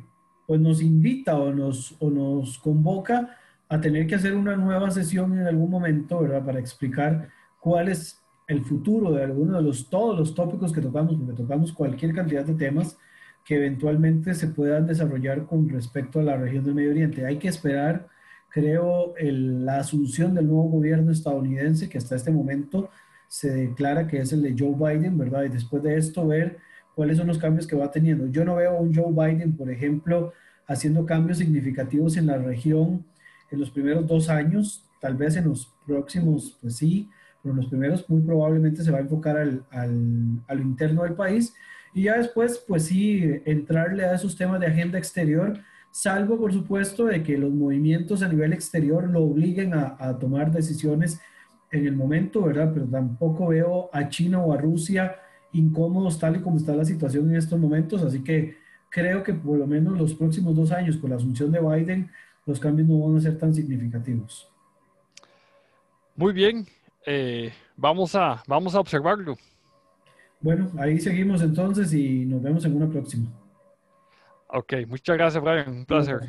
pues 0.46 0.60
nos 0.60 0.82
invita 0.82 1.36
o 1.38 1.52
nos, 1.52 1.96
o 1.98 2.10
nos 2.10 2.58
convoca 2.58 3.36
a 3.68 3.80
tener 3.80 4.06
que 4.06 4.16
hacer 4.16 4.34
una 4.34 4.56
nueva 4.56 4.90
sesión 4.90 5.38
en 5.38 5.46
algún 5.46 5.70
momento, 5.70 6.20
¿verdad? 6.20 6.44
Para 6.44 6.60
explicar 6.60 7.28
cuál 7.60 7.88
es 7.88 8.22
el 8.46 8.64
futuro 8.64 9.12
de 9.12 9.24
alguno 9.24 9.56
de 9.56 9.62
los, 9.62 9.88
todos 9.88 10.18
los 10.18 10.34
tópicos 10.34 10.72
que 10.72 10.80
tocamos, 10.80 11.16
porque 11.16 11.32
tocamos 11.32 11.72
cualquier 11.72 12.14
cantidad 12.14 12.44
de 12.44 12.54
temas 12.54 12.98
que 13.44 13.56
eventualmente 13.56 14.34
se 14.34 14.48
puedan 14.48 14.86
desarrollar 14.86 15.46
con 15.46 15.68
respecto 15.68 16.20
a 16.20 16.22
la 16.22 16.36
región 16.36 16.64
del 16.64 16.74
Medio 16.74 16.90
Oriente. 16.90 17.24
Hay 17.26 17.38
que 17.38 17.48
esperar, 17.48 18.08
creo, 18.50 19.14
la 19.18 19.78
asunción 19.78 20.34
del 20.34 20.46
nuevo 20.46 20.64
gobierno 20.64 21.10
estadounidense, 21.10 21.88
que 21.88 21.98
hasta 21.98 22.16
este 22.16 22.30
momento 22.30 22.90
se 23.26 23.50
declara 23.50 24.06
que 24.06 24.20
es 24.20 24.32
el 24.32 24.42
de 24.42 24.54
Joe 24.56 24.74
Biden, 24.74 25.16
¿verdad? 25.16 25.44
Y 25.44 25.48
después 25.48 25.82
de 25.82 25.96
esto 25.96 26.26
ver 26.26 26.58
cuáles 26.94 27.16
son 27.16 27.26
los 27.26 27.38
cambios 27.38 27.66
que 27.66 27.76
va 27.76 27.90
teniendo. 27.90 28.26
Yo 28.26 28.44
no 28.44 28.56
veo 28.56 28.76
a 28.76 28.80
un 28.80 28.94
Joe 28.94 29.12
Biden, 29.12 29.56
por 29.56 29.70
ejemplo, 29.70 30.32
haciendo 30.66 31.06
cambios 31.06 31.38
significativos 31.38 32.16
en 32.16 32.26
la 32.26 32.38
región 32.38 33.04
en 33.50 33.60
los 33.60 33.70
primeros 33.70 34.06
dos 34.06 34.28
años, 34.28 34.84
tal 35.00 35.16
vez 35.16 35.36
en 35.36 35.44
los 35.44 35.70
próximos, 35.86 36.56
pues 36.60 36.76
sí, 36.76 37.08
pero 37.42 37.52
en 37.52 37.60
los 37.60 37.68
primeros 37.68 38.08
muy 38.08 38.22
probablemente 38.22 38.82
se 38.82 38.90
va 38.90 38.98
a 38.98 39.02
enfocar 39.02 39.36
al, 39.36 39.64
al, 39.70 40.40
a 40.48 40.54
lo 40.54 40.62
interno 40.62 41.02
del 41.02 41.14
país 41.14 41.54
y 41.92 42.04
ya 42.04 42.16
después, 42.16 42.64
pues 42.66 42.86
sí, 42.86 43.22
entrarle 43.44 44.04
a 44.04 44.14
esos 44.14 44.36
temas 44.36 44.58
de 44.60 44.66
agenda 44.66 44.98
exterior, 44.98 45.58
salvo 45.90 46.38
por 46.38 46.52
supuesto 46.52 47.04
de 47.04 47.22
que 47.22 47.36
los 47.36 47.52
movimientos 47.52 48.22
a 48.22 48.28
nivel 48.28 48.54
exterior 48.54 49.10
lo 49.10 49.24
obliguen 49.24 49.74
a, 49.74 49.96
a 49.98 50.18
tomar 50.18 50.50
decisiones 50.50 51.20
en 51.70 51.86
el 51.86 51.94
momento, 51.94 52.42
¿verdad? 52.42 52.70
Pero 52.72 52.86
tampoco 52.86 53.48
veo 53.48 53.90
a 53.92 54.08
China 54.08 54.40
o 54.40 54.52
a 54.54 54.56
Rusia 54.56 55.16
incómodos 55.52 56.18
tal 56.18 56.36
y 56.36 56.40
como 56.40 56.56
está 56.56 56.74
la 56.74 56.84
situación 56.84 57.30
en 57.30 57.36
estos 57.36 57.58
momentos, 57.58 58.02
así 58.02 58.22
que 58.22 58.56
creo 58.90 59.22
que 59.22 59.34
por 59.34 59.58
lo 59.58 59.66
menos 59.66 59.98
los 59.98 60.14
próximos 60.14 60.54
dos 60.54 60.72
años 60.72 60.96
con 60.96 61.10
la 61.10 61.16
asunción 61.16 61.50
de 61.50 61.60
Biden, 61.60 62.10
los 62.46 62.58
cambios 62.58 62.88
no 62.88 62.98
van 63.06 63.16
a 63.16 63.20
ser 63.20 63.38
tan 63.38 63.54
significativos. 63.54 64.50
Muy 66.16 66.32
bien, 66.32 66.66
eh, 67.06 67.52
vamos, 67.76 68.14
a, 68.14 68.42
vamos 68.46 68.74
a 68.74 68.80
observarlo. 68.80 69.36
Bueno, 70.40 70.70
ahí 70.78 70.98
seguimos 70.98 71.40
entonces 71.42 71.92
y 71.94 72.24
nos 72.24 72.42
vemos 72.42 72.64
en 72.64 72.76
una 72.76 72.88
próxima. 72.88 73.28
Ok, 74.48 74.74
muchas 74.86 75.16
gracias 75.16 75.42
Brian, 75.42 75.68
un 75.68 75.86
placer. 75.86 76.20